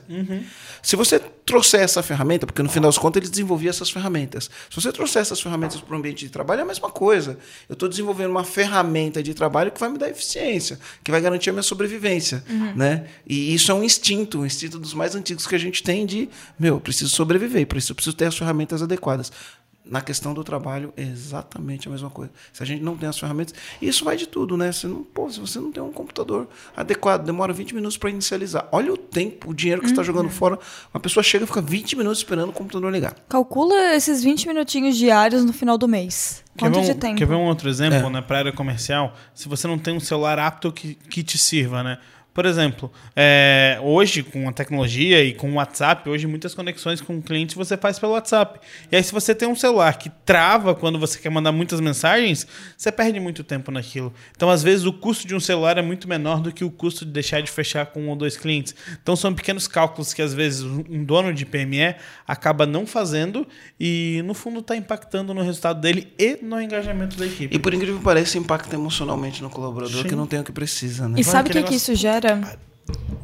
Se 0.82 0.96
você 0.96 1.20
trouxer 1.20 1.79
essa 1.79 2.03
ferramenta, 2.03 2.46
porque 2.46 2.62
no 2.62 2.70
final 2.70 2.89
das 2.89 2.98
contas 2.98 3.22
ele 3.22 3.29
desenvolvia 3.29 3.70
essas 3.70 3.89
ferramentas. 3.89 4.50
Se 4.70 4.75
você 4.75 4.91
trouxer 4.91 5.22
essas 5.22 5.39
ferramentas 5.39 5.79
para 5.79 5.96
o 5.96 5.98
ambiente 5.98 6.25
de 6.25 6.29
trabalho, 6.29 6.60
é 6.60 6.63
a 6.63 6.65
mesma 6.65 6.89
coisa. 6.89 7.38
Eu 7.70 7.74
estou 7.74 7.88
desenvolvendo 7.88 8.32
uma 8.32 8.44
ferramenta 8.44 9.24
de 9.24 9.34
trabalho 9.34 9.72
que 9.72 9.79
vai 9.79 9.89
me 9.89 9.98
dar 9.98 10.10
eficiência, 10.10 10.77
que 11.03 11.10
vai 11.10 11.22
garantir 11.22 11.50
a 11.50 11.53
minha 11.53 11.63
sobrevivência. 11.63 12.44
Né? 12.75 13.06
E 13.25 13.53
isso 13.53 13.72
é 13.72 13.74
um 13.74 13.84
instinto, 13.84 14.39
um 14.39 14.46
instinto 14.46 14.77
dos 14.77 14.94
mais 14.94 15.15
antigos 15.15 15.48
que 15.48 15.56
a 15.56 15.58
gente 15.58 15.82
tem 15.82 16.06
de, 16.06 16.29
meu, 16.60 16.75
eu 16.75 16.79
preciso 16.82 17.10
sobreviver, 17.15 17.65
por 17.65 17.77
isso 17.77 17.91
eu 17.91 17.96
preciso 17.96 18.15
ter 18.15 18.26
as 18.27 18.38
ferramentas 18.38 18.81
adequadas. 18.81 19.31
Na 19.89 20.01
questão 20.01 20.34
do 20.34 20.43
trabalho, 20.43 20.91
é 20.98 21.01
exatamente 21.01 21.88
a 21.88 21.91
mesma 21.91 22.10
coisa. 22.10 22.29
Se 22.51 22.62
a 22.62 22.65
gente 22.65 22.84
não 22.84 22.98
tem 22.98 23.07
as 23.07 23.17
ferramentas, 23.17 23.53
isso 23.81 24.03
vai 24.03 24.17
de 24.17 24.27
tudo, 24.27 24.57
né? 24.57 24.69
Você 24.69 24.86
não, 24.86 25.01
pô, 25.01 25.29
se 25.29 25.39
você 25.39 25.60
não 25.62 25.72
tem 25.72 25.81
um 25.81 25.93
computador 25.93 26.46
adequado, 26.75 27.24
demora 27.24 27.53
20 27.53 27.74
minutos 27.74 27.96
para 27.96 28.10
inicializar. 28.10 28.67
Olha 28.74 28.91
o 28.91 28.98
tempo, 28.98 29.51
o 29.51 29.53
dinheiro 29.53 29.79
que 29.81 29.88
você 29.88 29.93
está 29.93 30.03
jogando 30.03 30.29
fora. 30.29 30.60
Uma 30.93 31.00
pessoa 31.00 31.24
chega 31.24 31.46
e 31.46 31.48
fica 31.48 31.62
20 31.62 31.96
minutos 31.96 32.17
esperando 32.17 32.50
o 32.50 32.51
computador 32.51 32.91
ligar. 32.91 33.15
Calcula 33.29 33.96
esses 33.96 34.22
20 34.22 34.50
minutinhos 34.50 34.98
diários 34.98 35.46
no 35.46 35.53
final 35.53 35.77
do 35.77 35.88
mês. 35.88 36.43
Quer 36.57 36.65
Quanto 36.65 36.79
ver, 36.81 36.86
de 36.86 36.91
um, 36.91 37.00
tempo? 37.00 37.15
quer 37.15 37.25
ver 37.27 37.36
um 37.36 37.46
outro 37.46 37.69
exemplo, 37.69 37.98
É. 38.00 38.10
né, 38.10 38.22
para 38.22 38.39
área 38.39 38.51
comercial? 38.51 39.13
Se 39.34 39.48
você 39.48 39.67
não 39.67 39.79
tem 39.79 39.96
um 39.96 40.01
celular 40.01 40.38
apto 40.38 40.69
que, 40.69 40.96
que 40.96 41.24
te 41.24 41.38
sirva, 41.38 41.81
né? 41.81 41.98
Por 42.38 42.46
exemplo, 42.46 42.91
é, 43.15 43.79
hoje 43.82 44.22
com 44.22 44.48
a 44.48 44.51
tecnologia 44.51 45.24
e 45.24 45.34
com 45.34 45.50
o 45.50 45.56
WhatsApp, 45.56 46.08
hoje 46.08 46.27
muitas 46.27 46.53
conexões 46.53 47.01
com 47.01 47.20
clientes 47.20 47.56
você 47.56 47.75
faz 47.75 47.98
pelo 47.98 48.12
WhatsApp. 48.12 48.60
E 48.91 48.96
aí 48.96 49.03
se 49.03 49.12
você 49.12 49.34
tem 49.34 49.48
um 49.48 49.56
celular 49.56 49.98
que 49.98 50.12
trava 50.24 50.75
quando 50.75 51.00
você 51.00 51.17
quer 51.17 51.32
mandar 51.32 51.51
muitas 51.51 51.79
mensagens, 51.79 52.46
você 52.77 52.91
perde 52.91 53.20
muito 53.20 53.44
tempo 53.44 53.72
naquilo. 53.72 54.13
Então 54.36 54.51
às 54.51 54.62
vezes 54.62 54.86
o 54.86 54.94
custo 54.94 55.27
de 55.27 55.34
um 55.34 55.39
celular 55.39 55.79
é 55.79 55.82
muito 55.82 56.08
menor 56.08 56.39
do 56.39 56.51
que 56.51 56.63
o 56.63 56.70
custo 56.70 57.03
de 57.06 57.12
deixar 57.12 57.41
de 57.41 57.50
fechar 57.50 57.88
com 57.88 58.03
um 58.03 58.10
ou 58.10 58.15
dois 58.15 58.38
clientes. 58.38 58.75
Então 59.01 59.15
são 59.15 59.34
pequenos 59.34 59.67
cálculos 59.67 60.13
que 60.13 60.22
às 60.22 60.32
vezes 60.32 60.62
um 60.62 61.03
dono 61.03 61.34
de 61.34 61.44
PME 61.44 61.96
acaba 62.27 62.67
não 62.67 62.86
fazendo 62.86 63.48
e 63.79 64.22
no 64.25 64.36
fundo 64.36 64.60
está 64.60 64.75
impactando 64.77 65.34
no 65.34 65.41
resultado 65.41 65.82
dele 65.82 66.13
e 66.20 66.38
no 66.44 66.62
engajamento 66.62 67.17
da 67.17 67.25
equipe. 67.25 67.56
E 67.56 67.58
por 67.58 67.74
incrível 67.74 67.98
que 67.98 68.03
pareça, 68.03 68.38
impacta 68.38 68.75
emocionalmente 68.75 69.41
no 69.41 69.50
colaborador 69.50 70.03
Sim. 70.03 70.10
que 70.10 70.15
não 70.15 70.27
tem 70.27 70.39
o 70.39 70.44
que 70.44 70.51
precisa, 70.51 71.10
né? 71.10 71.20
E 71.20 71.24
sabe 71.24 71.50
o 71.50 71.51
que, 71.51 71.63
que 71.63 71.74
isso 71.74 71.96
gera? 71.96 72.26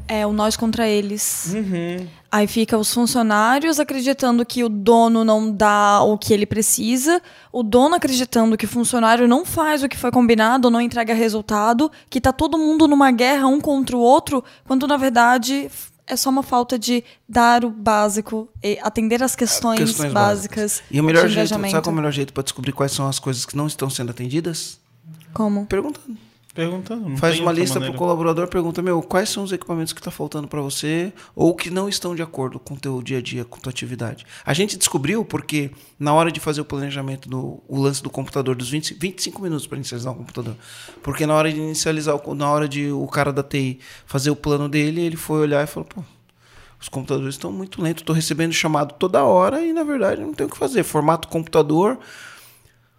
É 0.08 0.28
o 0.28 0.34
nós 0.34 0.58
contra 0.58 0.88
eles. 0.88 1.54
Uhum. 1.54 2.08
Aí 2.32 2.48
fica 2.48 2.78
os 2.78 2.94
funcionários 2.94 3.80
acreditando 3.80 4.46
que 4.46 4.64
o 4.64 4.70
dono 4.70 5.24
não 5.24 5.52
dá 5.52 6.02
o 6.02 6.18
que 6.18 6.34
ele 6.34 6.46
precisa, 6.46 7.22
o 7.52 7.64
dono 7.64 7.96
acreditando 7.96 8.58
que 8.58 8.66
o 8.66 8.68
funcionário 8.68 9.28
não 9.28 9.46
faz 9.46 9.84
o 9.84 9.88
que 9.88 9.98
foi 9.98 10.12
combinado, 10.12 10.70
não 10.70 10.82
entrega 10.82 11.14
resultado, 11.14 11.92
que 12.10 12.20
tá 12.20 12.34
todo 12.34 12.58
mundo 12.58 12.88
numa 12.88 13.12
guerra 13.12 13.48
um 13.48 13.62
contra 13.62 13.96
o 13.96 14.00
outro, 14.00 14.44
quando 14.66 14.88
na 14.88 14.98
verdade 14.98 15.70
é 16.06 16.16
só 16.16 16.30
uma 16.30 16.44
falta 16.44 16.78
de 16.78 17.04
dar 17.28 17.64
o 17.64 17.70
básico, 17.70 18.50
e 18.62 18.78
atender 18.82 19.24
as 19.24 19.36
questões, 19.36 19.80
Questões 19.80 20.12
básicas. 20.12 20.84
E 20.92 21.00
o 21.00 21.04
melhor 21.04 21.28
jeito, 21.28 21.50
sabe 21.50 21.70
qual 21.70 21.84
é 21.86 21.90
o 21.90 21.92
melhor 21.92 22.12
jeito 22.12 22.34
para 22.34 22.44
descobrir 22.44 22.72
quais 22.72 22.92
são 22.92 23.08
as 23.08 23.20
coisas 23.20 23.46
que 23.46 23.56
não 23.56 23.68
estão 23.68 23.90
sendo 23.90 24.12
atendidas? 24.12 24.80
Como? 25.34 25.66
Perguntando. 25.66 26.18
Perguntando. 26.54 27.18
Faz 27.18 27.40
uma 27.40 27.52
lista 27.52 27.74
pro 27.74 27.80
maneira. 27.82 27.98
colaborador, 27.98 28.48
pergunta, 28.48 28.80
meu, 28.82 29.02
quais 29.02 29.28
são 29.30 29.44
os 29.44 29.52
equipamentos 29.52 29.92
que 29.92 30.00
tá 30.02 30.12
faltando 30.12 30.48
para 30.48 30.62
você 30.62 31.12
ou 31.36 31.56
que 31.56 31.72
não 31.72 31.90
estão 31.90 32.14
de 32.16 32.22
acordo 32.22 32.60
com 32.60 32.76
o 32.76 32.80
teu 32.80 33.02
dia 33.02 33.18
a 33.18 33.22
dia, 33.22 33.44
com 33.44 33.60
tua 33.60 33.72
atividade. 33.72 34.24
A 34.46 34.54
gente 34.54 34.78
descobriu 34.78 35.26
porque 35.26 35.72
na 36.00 36.14
hora 36.14 36.32
de 36.32 36.40
fazer 36.40 36.62
o 36.62 36.66
planejamento 36.66 37.28
do 37.28 37.60
o 37.68 37.82
lance 37.82 38.04
do 38.04 38.10
computador 38.10 38.56
dos 38.56 38.70
20, 38.70 38.94
25 38.94 39.42
minutos 39.42 39.66
para 39.66 39.78
inicializar 39.78 40.14
o 40.14 40.16
computador. 40.16 40.56
Porque 41.02 41.26
na 41.26 41.34
hora 41.34 41.52
de 41.52 41.58
inicializar, 41.60 42.16
o- 42.24 42.36
na 42.36 42.48
hora 42.52 42.68
de 42.68 42.92
o 42.92 43.08
cara 43.08 43.34
da 43.34 43.42
TI 43.42 43.80
fazer 44.06 44.30
o 44.30 44.36
plano 44.36 44.70
dele, 44.70 45.02
ele 45.02 45.18
foi 45.18 45.40
olhar 45.42 45.64
e 45.64 45.68
falou, 45.68 45.90
pô, 45.90 46.04
os 46.80 46.88
computadores 46.88 47.34
estão 47.34 47.52
muito 47.52 47.82
lentos, 47.82 48.02
estou 48.04 48.14
recebendo 48.16 48.54
chamado 48.54 48.94
toda 49.00 49.24
hora 49.24 49.66
e 49.66 49.74
na 49.74 49.84
verdade 49.84 50.22
não 50.22 50.34
tem 50.34 50.46
o 50.46 50.50
que 50.50 50.58
fazer. 50.58 50.84
Formata 50.84 51.28
o 51.28 51.32
computador, 51.32 51.98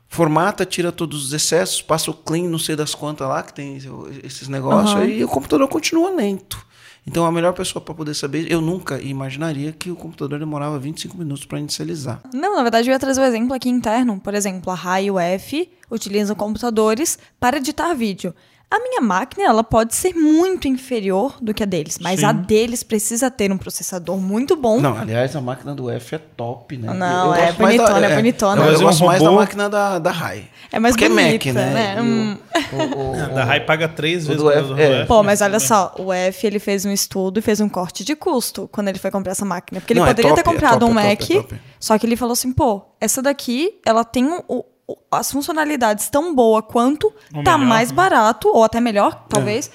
formata, 0.08 0.64
tira 0.64 0.92
todos 0.92 1.25
os 1.26 1.32
excessos, 1.32 1.82
passa 1.82 2.11
o 2.11 2.14
clean, 2.14 2.49
não 2.49 2.58
sei 2.58 2.76
das 2.76 2.94
quantas 2.94 3.28
lá, 3.28 3.42
que 3.42 3.52
tem 3.52 3.78
esses 4.23 4.49
negócios, 4.49 4.94
Aham. 4.94 5.04
e 5.06 5.25
o 5.25 5.28
computador 5.28 5.66
continua 5.68 6.11
lento. 6.11 6.64
Então 7.06 7.26
a 7.26 7.32
melhor 7.32 7.52
pessoa 7.52 7.84
para 7.84 7.94
poder 7.94 8.14
saber, 8.14 8.50
eu 8.50 8.62
nunca 8.62 8.99
imaginaria 9.00 9.73
que 9.73 9.90
o 9.90 9.96
computador 9.96 10.38
demorava 10.38 10.78
25 10.78 11.18
minutos 11.18 11.44
para 11.44 11.58
inicializar. 11.58 12.23
Não, 12.32 12.56
na 12.56 12.62
verdade 12.62 12.88
eu 12.88 12.92
ia 12.92 12.99
trazer 12.99 13.20
o 13.20 13.25
exemplo 13.25 13.52
aqui 13.52 13.68
interno. 13.68 14.18
Por 14.18 14.32
exemplo, 14.32 14.73
a 14.73 14.75
RAI 14.75 15.06
e 15.06 15.11
o 15.11 15.18
F 15.18 15.70
utilizam 15.90 16.34
computadores 16.34 17.18
para 17.38 17.58
editar 17.58 17.92
vídeo. 17.92 18.34
A 18.71 18.78
minha 18.80 19.00
máquina, 19.00 19.44
ela 19.47 19.62
pode 19.62 19.94
ser 19.94 20.14
muito 20.14 20.66
inferior 20.66 21.37
do 21.40 21.54
que 21.54 21.62
a 21.62 21.66
deles, 21.66 21.99
mas 22.00 22.21
Sim. 22.21 22.26
a 22.26 22.33
deles 22.33 22.83
precisa 22.83 23.30
ter 23.30 23.52
um 23.52 23.56
processador 23.59 24.16
muito 24.18 24.56
bom. 24.56 24.80
Não, 24.80 24.97
aliás, 24.99 25.37
a 25.37 25.40
máquina 25.40 25.75
do 25.76 25.88
F 25.90 26.16
é 26.16 26.18
top, 26.18 26.76
né? 26.76 26.92
Não, 26.92 27.26
Eu 27.26 27.35
é 27.35 27.47
gosto 27.47 27.62
mais 27.62 27.76
bonitona, 27.76 28.06
é 28.06 28.16
bonitona. 28.16 28.62
Eu, 28.64 28.73
é 28.73 28.76
um 28.76 28.80
gosto 28.80 29.04
mais 29.04 29.23
da 29.23 29.30
máquina 29.30 29.68
da, 29.71 29.99
da 30.00 30.11
Rai. 30.11 30.49
É 30.73 30.80
mais 30.80 30.97
Porque 30.97 31.09
bonita, 31.09 31.49
é 31.50 31.52
Mac, 31.52 31.54
né? 31.54 31.94
né? 31.94 32.00
O- 32.00 32.04
Hum. 32.04 32.38
o- 32.73 32.99
o- 33.12 33.23
Ah, 33.23 33.26
Da 33.28 33.44
Rai 33.44 33.61
paga 33.64 33.87
três 33.87 34.25
o 34.25 34.28
vezes 34.28 34.42
do 34.42 34.49
o 34.49 34.50
F- 34.50 34.61
valor 34.62 34.75
do 34.76 34.83
é. 34.83 35.00
F, 35.02 35.06
Pô, 35.06 35.21
né? 35.21 35.26
mas 35.26 35.40
olha 35.40 35.61
só, 35.61 35.94
o 35.97 36.12
F 36.12 36.44
ele 36.47 36.59
fez 36.59 36.85
um 36.85 36.90
estudo 36.90 37.38
e 37.38 37.42
fez 37.42 37.61
um 37.61 37.68
corte 37.68 38.02
de 38.02 38.16
custo 38.16 38.68
quando 38.73 38.88
ele 38.88 38.99
foi 38.99 39.11
comprar 39.12 39.33
essa 39.33 39.44
máquina. 39.44 39.80
Porque 39.80 39.92
ele 39.92 40.00
Não, 40.00 40.06
é 40.06 40.11
poderia 40.11 40.35
ter 40.35 40.42
top, 40.42 40.50
é 40.50 40.52
comprado 40.52 40.80
top, 40.80 40.92
um 40.92 40.99
é 40.99 41.11
Mac, 41.11 41.30
é 41.30 41.44
só 41.78 41.97
que 41.97 42.06
ele 42.06 42.16
falou 42.16 42.33
assim, 42.33 42.50
pô, 42.52 42.83
essa 43.00 43.23
daqui, 43.23 43.78
ela 43.87 44.02
tem 44.04 44.26
o- 44.26 44.42
o- 44.49 44.64
as 45.10 45.30
funcionalidades 45.30 46.08
tão 46.08 46.34
boa 46.34 46.62
quanto, 46.62 47.12
Ou 47.34 47.42
tá 47.42 47.56
melhor, 47.56 47.68
mais 47.68 47.90
né? 47.90 47.96
barato, 47.96 48.48
ou 48.48 48.64
até 48.64 48.80
melhor, 48.80 49.24
talvez, 49.28 49.70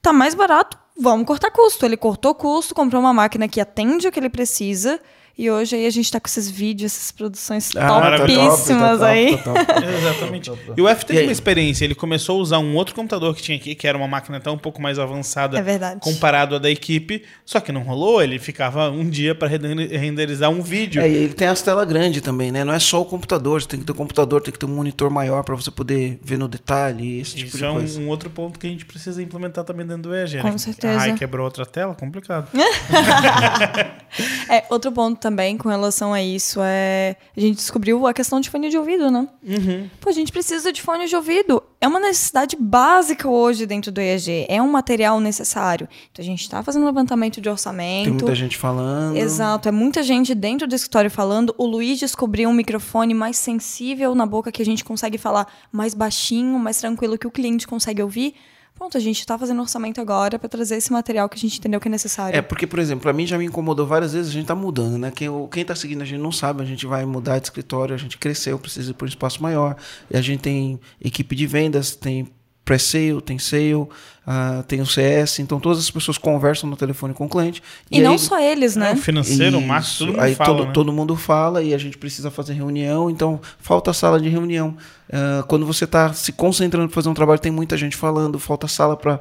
tá 0.00 0.12
mais 0.12 0.34
barato, 0.34 0.78
vamos 0.98 1.26
cortar 1.26 1.50
custo. 1.50 1.84
Ele 1.84 1.96
cortou 1.96 2.34
custo, 2.34 2.74
comprou 2.74 3.00
uma 3.00 3.12
máquina 3.12 3.48
que 3.48 3.60
atende 3.60 4.08
o 4.08 4.12
que 4.12 4.18
ele 4.18 4.30
precisa, 4.30 5.00
e 5.36 5.50
hoje 5.50 5.74
aí 5.76 5.86
a 5.86 5.90
gente 5.90 6.10
tá 6.10 6.20
com 6.20 6.26
esses 6.28 6.48
vídeos, 6.50 6.92
essas 6.92 7.10
produções 7.10 7.70
Ah, 7.76 7.80
tá 7.88 8.16
top, 8.18 8.18
topíssimas 8.34 8.66
tá 8.68 8.90
top, 8.98 9.04
aí. 9.04 9.36
tá 9.38 9.42
top. 9.42 9.84
Exatamente. 9.98 10.52
E 10.76 10.82
o 10.82 10.88
F 10.88 11.04
teve 11.06 11.22
uma 11.22 11.32
experiência, 11.32 11.84
ele 11.84 11.94
começou 11.94 12.38
a 12.38 12.42
usar 12.42 12.58
um 12.58 12.74
outro 12.76 12.94
computador 12.94 13.34
que 13.34 13.42
tinha 13.42 13.56
aqui, 13.58 13.74
que 13.74 13.86
era 13.86 13.96
uma 13.98 14.06
máquina 14.08 14.38
até 14.38 14.50
um 14.50 14.58
pouco 14.58 14.80
mais 14.80 14.98
avançada 14.98 15.58
É 15.58 15.62
verdade. 15.62 16.00
comparado 16.00 16.54
à 16.56 16.58
da 16.58 16.70
equipe, 16.70 17.22
só 17.44 17.60
que 17.60 17.72
não 17.72 17.82
rolou, 17.82 18.22
ele 18.22 18.38
ficava 18.38 18.90
um 18.90 19.08
dia 19.08 19.34
para 19.34 19.48
renderizar 19.48 20.50
um 20.50 20.62
vídeo. 20.62 21.02
É, 21.02 21.08
e 21.08 21.14
ele 21.14 21.34
tem 21.34 21.48
as 21.48 21.60
telas 21.62 21.86
grandes 21.88 22.22
também, 22.22 22.52
né? 22.52 22.62
Não 22.64 22.72
é 22.74 22.78
só 22.78 23.00
o 23.00 23.04
computador, 23.04 23.60
você 23.62 23.68
tem 23.68 23.80
que 23.80 23.86
ter 23.86 23.92
um 23.92 23.96
computador, 23.96 24.40
tem 24.40 24.52
que 24.52 24.58
ter 24.58 24.66
um 24.66 24.74
monitor 24.74 25.10
maior 25.10 25.42
para 25.42 25.54
você 25.54 25.70
poder 25.70 26.18
ver 26.22 26.38
no 26.38 26.46
detalhe, 26.48 27.20
esse 27.20 27.34
tipo 27.36 27.48
Isso 27.48 27.58
de 27.58 27.64
é 27.64 27.70
um, 27.70 27.74
coisa. 27.74 28.00
um 28.00 28.08
outro 28.08 28.30
ponto 28.30 28.58
que 28.58 28.66
a 28.66 28.70
gente 28.70 28.84
precisa 28.84 29.22
implementar 29.22 29.64
também 29.64 29.86
dentro 29.86 30.02
do 30.04 30.14
EG. 30.14 30.38
Com 30.40 30.48
né? 30.50 30.58
certeza. 30.58 31.00
Ai, 31.00 31.14
quebrou 31.14 31.44
outra 31.44 31.66
tela, 31.66 31.94
complicado. 31.94 32.48
É, 34.48 34.64
outro 34.68 34.92
ponto 34.92 35.18
também 35.18 35.56
com 35.56 35.68
relação 35.68 36.12
a 36.12 36.22
isso 36.22 36.60
é. 36.62 37.16
A 37.36 37.40
gente 37.40 37.56
descobriu 37.56 38.06
a 38.06 38.12
questão 38.12 38.40
de 38.40 38.50
fone 38.50 38.68
de 38.68 38.76
ouvido, 38.76 39.10
né? 39.10 39.26
Uhum. 39.42 39.88
Pô, 40.00 40.10
a 40.10 40.12
gente 40.12 40.30
precisa 40.30 40.72
de 40.72 40.82
fone 40.82 41.06
de 41.06 41.16
ouvido. 41.16 41.62
É 41.80 41.88
uma 41.88 41.98
necessidade 41.98 42.56
básica 42.58 43.28
hoje 43.28 43.66
dentro 43.66 43.90
do 43.90 44.00
EAG. 44.00 44.46
É 44.48 44.60
um 44.60 44.70
material 44.70 45.18
necessário. 45.18 45.88
Então 46.12 46.22
a 46.22 46.26
gente 46.26 46.42
está 46.42 46.62
fazendo 46.62 46.84
levantamento 46.84 47.40
de 47.40 47.48
orçamento. 47.48 48.04
Tem 48.04 48.12
muita 48.12 48.34
gente 48.34 48.56
falando. 48.56 49.16
Exato, 49.16 49.68
é 49.68 49.72
muita 49.72 50.02
gente 50.02 50.34
dentro 50.34 50.66
do 50.66 50.74
escritório 50.74 51.10
falando. 51.10 51.54
O 51.56 51.66
Luiz 51.66 51.98
descobriu 51.98 52.48
um 52.48 52.54
microfone 52.54 53.14
mais 53.14 53.36
sensível 53.36 54.14
na 54.14 54.26
boca 54.26 54.52
que 54.52 54.62
a 54.62 54.64
gente 54.64 54.84
consegue 54.84 55.18
falar 55.18 55.46
mais 55.72 55.94
baixinho, 55.94 56.58
mais 56.58 56.78
tranquilo 56.78 57.18
que 57.18 57.26
o 57.26 57.30
cliente 57.30 57.66
consegue 57.66 58.02
ouvir. 58.02 58.34
Pronto, 58.76 58.96
a 58.96 59.00
gente 59.00 59.20
está 59.20 59.38
fazendo 59.38 59.60
orçamento 59.60 60.00
agora 60.00 60.36
para 60.38 60.48
trazer 60.48 60.76
esse 60.76 60.92
material 60.92 61.28
que 61.28 61.36
a 61.36 61.40
gente 61.40 61.58
entendeu 61.58 61.78
que 61.80 61.86
é 61.86 61.90
necessário. 61.90 62.36
É, 62.36 62.42
porque, 62.42 62.66
por 62.66 62.80
exemplo, 62.80 63.02
pra 63.02 63.12
mim 63.12 63.24
já 63.24 63.38
me 63.38 63.44
incomodou 63.44 63.86
várias 63.86 64.12
vezes, 64.12 64.30
a 64.30 64.34
gente 64.34 64.46
tá 64.46 64.54
mudando, 64.54 64.98
né? 64.98 65.12
Quem, 65.14 65.28
o- 65.28 65.46
quem 65.46 65.64
tá 65.64 65.76
seguindo 65.76 66.02
a 66.02 66.04
gente 66.04 66.20
não 66.20 66.32
sabe, 66.32 66.60
a 66.62 66.66
gente 66.66 66.84
vai 66.84 67.04
mudar 67.04 67.38
de 67.38 67.46
escritório, 67.46 67.94
a 67.94 67.98
gente 67.98 68.18
cresceu, 68.18 68.58
precisa 68.58 68.90
ir 68.90 68.94
para 68.94 69.04
um 69.04 69.08
espaço 69.08 69.40
maior. 69.42 69.76
A 70.12 70.20
gente 70.20 70.40
tem 70.40 70.80
equipe 71.00 71.36
de 71.36 71.46
vendas, 71.46 71.94
tem 71.94 72.28
pré-sale, 72.64 73.20
tem 73.20 73.38
sale, 73.38 73.86
ah, 74.26 74.64
tem 74.66 74.80
o 74.80 74.86
CS, 74.86 75.40
então 75.40 75.60
todas 75.60 75.78
as 75.78 75.90
pessoas 75.90 76.16
conversam 76.16 76.68
no 76.70 76.76
telefone 76.76 77.12
com 77.12 77.26
o 77.26 77.28
cliente. 77.28 77.62
e 77.90 78.00
não 78.00 78.12
aí- 78.12 78.18
só 78.18 78.40
eles, 78.40 78.74
né? 78.74 78.92
É, 78.92 78.94
o 78.94 78.96
financeiro, 78.96 79.58
o 79.58 79.62
marketing, 79.62 79.98
todo 79.98 80.06
mundo 80.12 80.20
Aí 80.22 80.34
fala, 80.34 80.56
todo, 80.56 80.66
né? 80.66 80.72
todo 80.72 80.92
mundo 80.92 81.16
fala 81.16 81.62
e 81.62 81.74
a 81.74 81.78
gente 81.78 81.98
precisa 81.98 82.30
fazer 82.30 82.54
reunião, 82.54 83.10
então 83.10 83.38
falta 83.58 83.92
sala 83.92 84.18
de 84.20 84.28
reunião. 84.30 84.76
Ah, 85.12 85.44
quando 85.46 85.66
você 85.66 85.84
está 85.84 86.12
se 86.14 86.32
concentrando 86.32 86.88
para 86.88 86.94
fazer 86.94 87.08
um 87.10 87.14
trabalho, 87.14 87.38
tem 87.38 87.52
muita 87.52 87.76
gente 87.76 87.96
falando, 87.96 88.38
falta 88.38 88.66
sala 88.66 88.96
para 88.96 89.20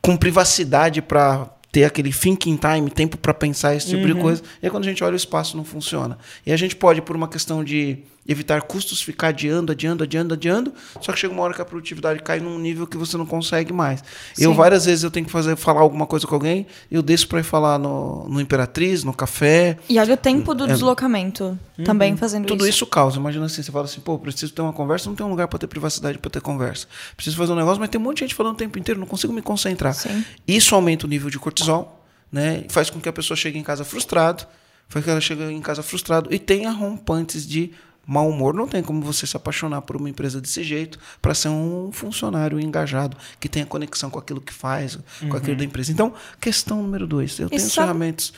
com 0.00 0.16
privacidade 0.16 1.02
para 1.02 1.46
ter 1.70 1.84
aquele 1.84 2.12
thinking 2.12 2.56
time, 2.56 2.90
tempo 2.90 3.16
para 3.16 3.32
pensar 3.32 3.76
esse 3.76 3.88
tipo 3.90 4.04
de 4.06 4.12
Uhum. 4.12 4.20
coisa. 4.20 4.42
E 4.62 4.66
aí 4.66 4.70
quando 4.70 4.84
a 4.84 4.86
gente 4.88 5.04
olha 5.04 5.12
o 5.12 5.16
espaço 5.16 5.56
não 5.56 5.64
funciona. 5.64 6.18
E 6.44 6.52
a 6.52 6.56
gente 6.56 6.74
pode 6.74 7.00
por 7.02 7.14
uma 7.14 7.28
questão 7.28 7.62
de 7.62 7.98
evitar 8.28 8.62
custos 8.62 9.02
ficar 9.02 9.28
adiando, 9.28 9.72
adiando, 9.72 10.04
adiando, 10.04 10.34
adiando, 10.34 10.72
só 11.00 11.10
que 11.12 11.18
chega 11.18 11.32
uma 11.32 11.42
hora 11.42 11.54
que 11.54 11.60
a 11.60 11.64
produtividade 11.64 12.22
cai 12.22 12.38
num 12.38 12.58
nível 12.58 12.86
que 12.86 12.96
você 12.96 13.16
não 13.16 13.26
consegue 13.26 13.72
mais. 13.72 14.04
Eu 14.38 14.50
Sim. 14.50 14.56
várias 14.56 14.84
vezes 14.84 15.02
eu 15.02 15.10
tenho 15.10 15.26
que 15.26 15.32
fazer 15.32 15.56
falar 15.56 15.80
alguma 15.80 16.06
coisa 16.06 16.26
com 16.26 16.34
alguém, 16.34 16.66
eu 16.90 17.02
desço 17.02 17.26
para 17.26 17.40
ir 17.40 17.42
falar 17.42 17.78
no, 17.78 18.28
no 18.28 18.40
Imperatriz, 18.40 19.02
no 19.02 19.12
café, 19.12 19.78
E 19.88 19.98
olha 19.98 20.14
o 20.14 20.16
tempo 20.16 20.54
do 20.54 20.64
É. 20.64 20.66
deslocamento 20.68 21.58
também 21.84 22.16
fazendo 22.16 22.46
tudo 22.46 22.60
isso. 22.64 22.76
isso 22.76 22.86
causa. 22.86 23.16
Imagina 23.18 23.46
assim, 23.46 23.62
você 23.62 23.72
fala 23.72 23.86
assim, 23.86 24.00
pô, 24.00 24.18
preciso 24.18 24.52
ter 24.52 24.62
uma 24.62 24.72
conversa, 24.72 25.08
não 25.08 25.16
tem 25.16 25.24
um 25.26 25.30
lugar 25.30 25.48
para 25.48 25.58
ter 25.58 25.66
privacidade 25.66 26.18
para 26.18 26.30
ter 26.30 26.40
conversa. 26.40 26.86
Preciso 27.16 27.36
fazer 27.36 27.52
um 27.52 27.56
negócio, 27.56 27.80
mas 27.80 27.88
tem 27.88 28.00
um 28.00 28.04
monte 28.04 28.18
de 28.18 28.24
gente 28.24 28.34
falando 28.34 28.54
o 28.54 28.58
tempo 28.58 28.78
inteiro, 28.78 29.00
não 29.00 29.06
consigo 29.06 29.32
me 29.32 29.42
concentrar. 29.42 29.94
Sim. 29.94 30.24
Isso 30.46 30.74
aumenta 30.74 31.06
o 31.06 31.08
nível 31.08 31.30
de 31.30 31.38
cortisol, 31.38 32.04
né? 32.30 32.64
Faz 32.68 32.90
com 32.90 33.00
que 33.00 33.08
a 33.08 33.12
pessoa 33.12 33.36
chegue 33.36 33.58
em 33.58 33.62
casa 33.62 33.84
frustrado, 33.84 34.44
faz 34.88 35.02
com 35.02 35.06
que 35.06 35.10
ela 35.10 35.20
chegue 35.20 35.42
em 35.44 35.60
casa 35.62 35.82
frustrado 35.82 36.32
e 36.32 36.38
tenha 36.38 36.70
rompantes 36.70 37.46
de 37.48 37.72
mau 38.10 38.28
humor. 38.28 38.52
Não 38.52 38.66
tem 38.66 38.82
como 38.82 39.00
você 39.02 39.26
se 39.26 39.36
apaixonar 39.36 39.82
por 39.82 39.96
uma 39.96 40.10
empresa 40.10 40.40
desse 40.40 40.62
jeito 40.64 40.98
para 41.22 41.32
ser 41.34 41.48
um 41.48 41.90
funcionário 41.92 42.58
engajado, 42.58 43.16
que 43.38 43.48
tenha 43.48 43.64
conexão 43.64 44.10
com 44.10 44.18
aquilo 44.18 44.40
que 44.40 44.52
faz, 44.52 44.98
com 45.28 45.36
aquilo 45.36 45.56
da 45.56 45.64
empresa. 45.64 45.92
Então, 45.92 46.12
questão 46.40 46.82
número 46.82 47.06
dois, 47.06 47.38
eu 47.38 47.48
tenho 47.48 47.62
os 47.62 47.72
sabe- 47.72 47.86
ferramentas 47.86 48.32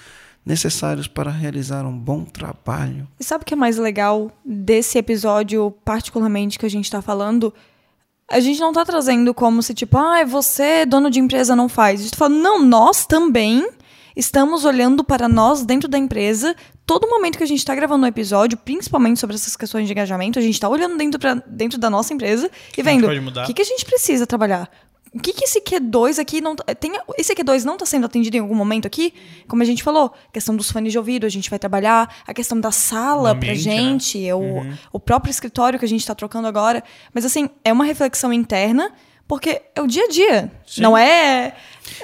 necessários 0.45 1.07
para 1.07 1.31
realizar 1.31 1.87
um 1.87 1.97
bom 1.97 2.25
trabalho. 2.25 3.07
E 3.19 3.25
sabe 3.25 3.43
o 3.43 3.45
que 3.47 3.55
é 3.55 3.57
mais 3.57 3.79
legal 3.79 4.31
desse 4.45 4.99
episódio, 4.99 5.71
particularmente, 5.85 6.59
que 6.59 6.67
a 6.67 6.71
gente 6.71 6.91
tá 6.91 7.01
falando? 7.01 7.55
A 8.31 8.41
gente 8.41 8.59
não 8.61 8.73
tá 8.73 8.85
trazendo 8.85 9.33
como 9.33 9.63
se, 9.63 9.73
tipo, 9.73 9.97
ah, 9.97 10.25
você, 10.25 10.85
dono 10.85 11.11
de 11.11 11.21
empresa, 11.21 11.55
não 11.55 11.69
faz. 11.69 12.01
A 12.01 12.03
gente 12.03 12.13
tá 12.13 12.19
falando, 12.19 12.43
não, 12.43 12.63
nós 12.65 13.07
também 13.07 13.69
estamos 14.17 14.65
olhando 14.65 15.05
para 15.05 15.29
nós 15.29 15.65
dentro 15.65 15.89
da 15.89 15.97
empresa. 15.99 16.57
Todo 16.87 17.09
momento 17.09 17.39
que 17.39 17.45
a 17.45 17.47
gente 17.47 17.65
tá 17.65 17.75
gravando 17.75 18.05
um 18.05 18.09
episódio, 18.09 18.59
principalmente 18.59 19.19
sobre 19.21 19.37
essas 19.37 19.57
questões 19.57 19.87
de 19.87 19.93
engajamento, 19.93 20.39
a 20.39 20.43
gente 20.43 20.59
tá 20.59 20.69
olhando 20.69 20.97
dentro, 20.97 21.19
pra, 21.21 21.35
dentro 21.47 21.79
da 21.79 21.89
nossa 21.89 22.13
empresa 22.13 22.51
e 22.77 22.83
vendo 22.83 23.05
o 23.07 23.47
que, 23.47 23.55
que 23.55 23.63
a 23.63 23.65
gente 23.65 23.85
precisa 23.85 24.27
trabalhar. 24.27 24.69
O 25.15 25.21
que, 25.21 25.33
que 25.35 25.45
esse 25.45 25.61
Q2 25.61 26.19
aqui 26.19 26.41
não. 26.41 26.57
tá- 26.57 26.75
Tem, 26.75 26.93
esse 27.19 27.35
Q2 27.35 27.65
não 27.65 27.75
está 27.75 27.85
sendo 27.85 28.07
atendido 28.07 28.35
em 28.37 28.41
algum 28.41 28.55
momento 28.55 28.87
aqui? 28.87 29.13
Como 29.47 29.63
a 29.63 29.67
gente 29.67 29.83
falou, 29.83 30.11
questão 30.33 30.57
dos 30.57 30.71
fones 30.73 30.91
de 30.91 30.97
ouvido, 30.99 31.27
a 31.27 31.29
gente 31.29 31.51
vai 31.51 31.59
trabalhar, 31.59 32.13
a 32.27 32.33
questão 32.33 32.59
da 32.59 32.73
sala 32.73 33.33
ambiente, 33.33 33.69
né? 33.69 33.75
gente, 33.77 34.27
é 34.27 34.35
o, 34.35 34.41
o 34.91 34.99
próprio 34.99 35.31
escritório 35.31 35.79
que 35.79 35.85
a 35.85 35.89
gente 35.89 36.01
está 36.01 36.15
trocando 36.15 36.49
agora. 36.49 36.83
Mas 37.13 37.27
assim, 37.27 37.51
é 37.63 37.71
uma 37.71 37.85
reflexão 37.85 38.33
interna, 38.33 38.91
porque 39.29 39.61
é 39.75 39.83
o 39.83 39.87
dia 39.87 40.05
a 40.05 40.09
dia. 40.09 40.53
Sim. 40.67 40.81
Não 40.81 40.97
é. 40.97 41.55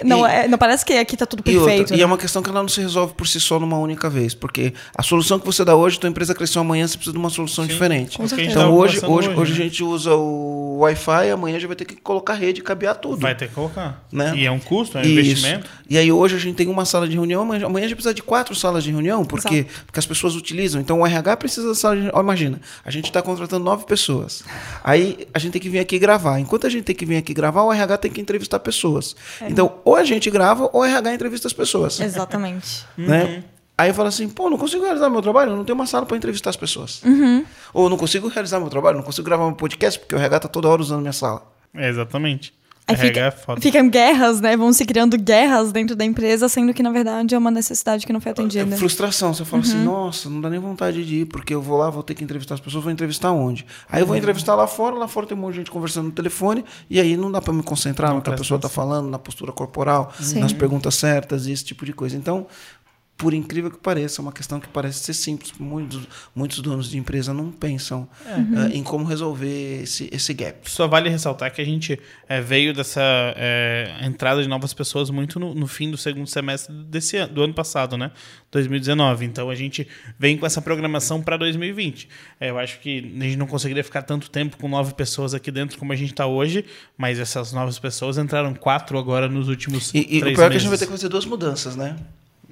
Não, 0.05 0.27
E- 0.27 0.31
é, 0.31 0.49
não 0.49 0.59
parece 0.59 0.85
que 0.85 0.93
aqui 0.95 1.17
tá 1.17 1.27
tudo 1.27 1.43
E, 1.47 1.57
outra, 1.57 1.71
perfeito. 1.71 1.95
e 1.95 1.97
né? 1.97 2.03
é 2.03 2.07
uma 2.07 2.19
questão 2.19 2.43
que 2.43 2.51
ela 2.51 2.61
não 2.61 2.69
se 2.69 2.81
resolve 2.81 3.15
por 3.15 3.27
si 3.27 3.41
só 3.41 3.59
numa 3.59 3.79
única 3.79 4.09
vez, 4.09 4.35
porque 4.35 4.73
a 4.97 5.03
solução 5.03 5.39
que 5.39 5.47
você 5.47 5.65
dá 5.65 5.75
hoje, 5.75 5.99
tua 5.99 6.09
empresa 6.11 6.35
cresceu 6.35 6.61
amanhã, 6.63 6.87
você 6.87 6.97
precisa 6.97 7.13
de 7.13 7.19
uma 7.19 7.31
solução 7.31 7.67
diferente. 7.67 8.17
É 8.17 8.21
gente 8.23 8.29
certeza. 8.31 8.55
tava 8.55 8.67
Então 8.67 8.77
hoje, 8.77 8.99
hoje, 9.05 9.29
hoje, 9.31 9.53
né? 9.53 9.59
a 9.59 9.63
gente 9.65 9.83
usa 9.85 10.15
o 10.15 10.79
Wi-Fi, 10.81 11.31
amanhã 11.31 11.59
já 11.59 11.67
vai 11.67 11.77
ter 11.77 11.85
que 11.85 11.97
colocar 11.97 12.35
rede 12.35 12.61
e 12.61 12.63
cabear 12.63 12.97
tudo. 12.97 13.19
Vai 13.21 13.35
ter 13.35 13.49
que 13.49 13.55
colocar. 13.55 14.05
Né? 14.13 14.35
E 14.37 14.47
é 14.47 14.51
um 14.51 14.59
custo, 14.59 14.99
é 14.99 15.01
um 15.01 15.05
Isso. 15.05 15.13
investimento. 15.13 15.69
E 15.89 15.97
aí 15.99 16.11
hoje 16.13 16.37
a 16.37 16.39
gente 16.39 16.57
tem 16.57 16.69
uma 16.69 16.85
sala 16.85 17.07
de 17.09 17.15
reunião, 17.15 17.43
amanhã 17.43 17.67
amanhã 17.67 17.87
a 17.87 17.89
gente 17.89 17.97
precisa 17.97 18.15
de 18.15 18.23
quatro 18.23 18.55
salas 18.55 18.85
de 18.85 18.91
reunião, 18.91 19.25
porque, 19.25 19.67
porque 19.87 19.99
as 19.99 20.07
pessoas 20.07 20.37
utilizam. 20.37 20.81
Então 20.81 21.01
o 21.01 21.07
RH 21.07 21.37
precisa 21.37 21.69
da 21.69 21.75
sala 21.75 21.97
de 21.97 22.03
reunião. 22.03 22.21
Imagina, 22.23 22.61
a 22.85 22.91
gente 22.91 23.07
está 23.07 23.23
contratando 23.23 23.65
nove 23.65 23.85
pessoas. 23.87 24.43
Aí 24.85 25.27
a 25.33 25.39
gente 25.39 25.53
tem 25.53 25.61
que 25.63 25.69
vir 25.69 25.79
aqui 25.79 25.99
gravar. 25.99 26.39
Enquanto 26.41 26.67
a 26.67 26.71
gente 26.71 26.85
tem 26.85 26.95
que 26.95 27.05
vir 27.05 27.17
aqui 27.17 27.33
gravar, 27.35 27.63
o 27.63 27.73
RH 27.73 27.99
tem 27.99 28.11
que 28.11 28.21
entrevistar 28.21 28.59
pessoas. 28.61 29.17
É. 29.41 29.49
Então, 29.49 29.78
ou 29.85 29.97
a 29.97 30.05
gente 30.05 30.31
grava, 30.31 30.69
ou 30.73 30.81
o 30.81 30.85
RH 30.85 31.15
entrevista 31.15 31.49
as 31.49 31.53
pessoas. 31.53 32.01
Exatamente. 32.01 32.85
Né? 32.97 33.45
Aí 33.77 33.91
eu 33.91 33.95
falo 33.95 34.09
assim, 34.09 34.29
pô, 34.29 34.51
não 34.51 34.59
consigo 34.59 34.83
realizar 34.83 35.09
meu 35.09 35.23
trabalho, 35.23 35.53
eu 35.53 35.57
não 35.57 35.65
tenho 35.65 35.77
uma 35.77 35.87
sala 35.87 36.05
para 36.05 36.17
entrevistar 36.17 36.51
as 36.51 36.57
pessoas. 36.57 37.01
Ou 37.73 37.89
não 37.89 37.97
consigo 37.97 38.27
realizar 38.27 38.59
meu 38.59 38.69
trabalho, 38.69 38.97
não 38.97 39.05
consigo 39.05 39.25
gravar 39.25 39.47
meu 39.47 39.55
podcast, 39.55 40.01
porque 40.01 40.15
o 40.15 40.19
RH 40.19 40.41
tá 40.41 40.49
toda 40.49 40.69
hora 40.69 40.83
usando 40.83 41.01
minha 41.01 41.13
sala. 41.13 41.43
É, 41.75 41.89
exatamente. 41.89 42.53
Aí 42.89 42.95
RH 42.95 43.07
fica, 43.07 43.21
é 43.21 43.31
foda. 43.31 43.61
ficam 43.61 43.89
guerras, 43.91 44.41
né? 44.41 44.57
Vão 44.57 44.73
se 44.73 44.85
criando 44.87 45.19
guerras 45.19 45.71
dentro 45.73 45.95
da 45.95 46.05
empresa, 46.05 46.49
sendo 46.49 46.73
que, 46.73 46.83
na 46.83 46.91
verdade, 46.91 47.35
é 47.35 47.39
uma 47.39 47.51
necessidade 47.51 48.07
que 48.07 48.13
não 48.13 48.21
foi 48.21 48.31
É 48.31 48.33
atendida. 48.33 48.77
frustração. 48.77 49.35
Você 49.35 49.45
fala 49.45 49.63
Uhum. 49.63 49.69
assim, 49.69 49.85
nossa, 49.85 50.31
não 50.31 50.41
dá 50.41 50.49
nem 50.49 50.59
vontade 50.59 51.05
de 51.05 51.17
ir, 51.17 51.25
porque 51.27 51.55
eu 51.55 51.61
vou 51.61 51.77
lá, 51.79 51.91
vou 51.91 52.03
ter 52.03 52.15
que 52.15 52.25
entrevistar 52.25 52.55
as 52.55 52.61
pessoas, 52.61 52.83
vou 52.83 52.93
entrevistar 52.93 53.31
onde? 53.33 53.67
Aí 53.91 54.01
eu 54.03 54.07
vou 54.07 54.17
entrevistar 54.17 54.55
lá 54.55 54.67
fora, 54.67 54.95
lá 54.97 55.07
fora 55.07 55.27
tem 55.27 55.37
um 55.37 55.41
monte 55.41 55.53
de 55.53 55.59
gente 55.59 55.71
conversando 55.71 56.07
no 56.07 56.13
telefone, 56.13 56.65
e 56.89 56.99
aí 56.99 57.17
não 57.17 57.31
dá 57.31 57.41
para 57.43 57.53
me 57.53 57.63
concentrar 57.63 58.15
no 58.15 58.23
que 58.23 58.31
a 58.31 58.35
pessoa 58.35 58.59
tá 58.59 58.69
falando, 58.69 59.09
na 59.11 59.19
postura 59.19 59.53
corporal, 59.53 60.11
Sim. 60.21 60.41
nas 60.41 60.53
perguntas 60.53 60.95
certas 60.95 61.47
e 61.47 61.53
esse 61.53 61.65
tipo 61.65 61.85
de 61.85 61.93
coisa. 61.93 62.17
Então, 62.17 62.47
por 63.19 63.35
incrível 63.35 63.69
que 63.69 63.79
pareça, 63.79 64.21
é 64.21 64.23
uma 64.23 64.31
questão 64.31 64.61
que 64.61 64.69
parece 64.69 65.01
ser 65.01 65.13
simples. 65.13 65.53
Muitos, 65.59 66.07
muitos 66.33 66.61
donos 66.61 66.89
de 66.89 66.97
empresa 66.97 67.35
não 67.35 67.51
pensam 67.51 68.09
eh, 68.25 68.77
em 68.77 68.83
como 68.85 69.05
resolver 69.05 69.83
esse, 69.83 70.09
esse 70.13 70.33
gap. 70.33 70.71
Só 70.71 70.87
vale 70.87 71.11
ressaltar 71.11 71.53
que 71.53 71.61
a 71.61 71.65
gente 71.65 71.99
é, 72.29 72.41
veio 72.41 72.73
dessa 72.73 73.03
é, 73.37 73.99
entrada 74.03 74.41
de 74.41 74.49
novas 74.49 74.73
pessoas 74.73 75.11
muito 75.11 75.41
no, 75.41 75.53
no 75.53 75.67
fim 75.67 75.91
do 75.91 75.97
segundo 75.97 76.29
semestre 76.29 76.73
desse 76.85 77.17
ano, 77.17 77.35
do 77.35 77.43
ano 77.43 77.53
passado, 77.53 77.99
né? 77.99 78.13
2019. 78.53 79.25
Então 79.27 79.51
a 79.51 79.55
gente 79.57 79.89
vem 80.17 80.39
com 80.39 80.47
essa 80.47 80.63
programação 80.63 81.21
para 81.21 81.37
2020. 81.37 82.09
É, 82.39 82.51
eu 82.51 82.59
acho 82.59 82.79
que 82.79 82.99
a 83.21 83.25
gente 83.25 83.37
não 83.37 83.49
conseguiria 83.49 83.83
ficar 83.83 84.03
tanto 84.03 84.31
tempo 84.31 84.57
com 84.57 84.69
nove 84.69 84.95
pessoas 84.95 85.35
aqui 85.35 85.51
dentro 85.51 85.77
como 85.77 85.93
a 85.93 85.97
gente 85.97 86.13
está 86.13 86.29
hoje, 86.29 86.65
mas 86.97 87.19
essas 87.19 87.53
novas 87.53 87.81
pessoas 87.81 88.17
entraram 88.17 88.55
quatro 88.55 88.97
agora 88.97 89.29
nos 89.29 89.49
últimos 89.49 89.93
E, 89.93 90.07
e 90.09 90.19
o 90.19 90.21
três 90.21 90.21
pior 90.21 90.31
é 90.31 90.35
que 90.35 90.41
a 90.41 90.49
meses. 90.51 90.63
gente 90.63 90.71
vai 90.71 90.79
ter 90.79 90.87
que 90.87 90.93
fazer 90.93 91.09
duas 91.09 91.27
mudanças, 91.27 91.75
né? 91.75 91.97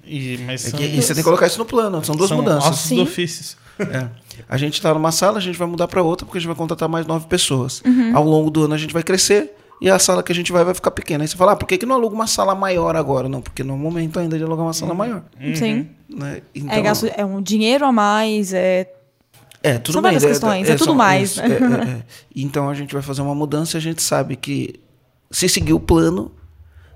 E, 0.07 0.39
mas 0.47 0.73
É 0.73 0.77
que- 0.77 0.85
e 0.85 1.03
você 1.03 1.09
tem 1.09 1.17
que 1.17 1.23
colocar 1.25 1.47
isso 1.47 1.59
no 1.59 1.65
plano, 1.65 2.05
são 2.05 2.15
duas 2.15 2.29
são 2.29 2.39
mudanças. 2.39 2.71
ossos 2.71 2.89
Sim. 2.89 2.97
do 2.97 3.03
ofício. 3.03 3.57
É. 3.79 4.09
A 4.49 4.57
gente 4.57 4.75
está 4.75 4.93
numa 4.95 5.11
sala, 5.13 5.39
a 5.39 5.41
gente 5.41 5.59
vai 5.59 5.67
mudar 5.69 5.89
para 5.89 6.03
outra, 6.03 6.25
porque 6.25 6.39
a 6.39 6.41
gente 6.41 6.49
vai 6.49 6.57
contratar 6.57 6.89
mais 6.89 7.07
nove 7.07 7.27
pessoas. 7.27 7.83
Uhum. 7.85 8.17
Ao 8.17 8.25
longo 8.25 8.51
do 8.51 8.65
ano 8.65 8.75
a 8.75 8.79
gente 8.79 8.93
vai 8.93 9.03
crescer 9.03 9.53
e 9.81 9.91
a 9.91 9.99
sala 9.99 10.23
que 10.23 10.31
a 10.33 10.35
gente 10.35 10.51
vai 10.53 10.65
vai 10.65 10.73
ficar 10.75 10.91
pequena. 10.91 11.25
Aí 11.25 11.29
você 11.29 11.37
fala, 11.37 11.53
ah, 11.53 11.57
por 11.57 11.67
que, 11.67 11.77
que 11.77 11.85
não 11.87 11.95
aluga 11.97 12.15
uma 12.15 12.27
sala 12.27 12.55
maior 12.55 12.97
agora? 12.97 13.29
Não, 13.29 13.43
porque 13.43 13.63
no 13.65 13.75
é 13.75 13.77
momento 13.77 14.19
ainda 14.19 14.39
de 14.39 14.45
alugar 14.45 14.65
uma 14.65 14.73
sala 14.73 14.95
maior. 14.95 15.23
Sim. 15.55 15.89
Né? 16.09 16.41
Então, 16.55 16.73
É, 16.75 16.81
gasto, 16.81 17.07
é 17.15 17.25
um 17.25 17.43
dinheiro 17.43 17.85
a 17.85 17.93
mais, 17.93 18.53
é 18.55 18.91
é, 19.63 19.79
tudo 19.79 19.95
São 19.95 20.03
bem. 20.03 20.13
várias 20.13 20.25
questões, 20.25 20.69
é 20.69 20.75
tudo 20.77 20.85
são- 20.87 20.95
mais, 20.95 21.31
isso, 21.33 21.43
né? 21.43 21.49
é, 21.49 21.51
é, 21.89 21.91
é. 21.99 22.03
Então 22.37 22.69
a 22.69 22.75
gente 22.75 22.93
vai 22.95 23.03
fazer 23.03 23.21
uma 23.23 23.35
mudança 23.35 23.77
e 23.77 23.79
a 23.79 23.81
gente 23.81 24.01
sabe 24.01 24.37
que 24.37 24.79
se 25.31 25.49
seguir 25.49 25.73
o 25.73 25.81
plano, 25.81 26.31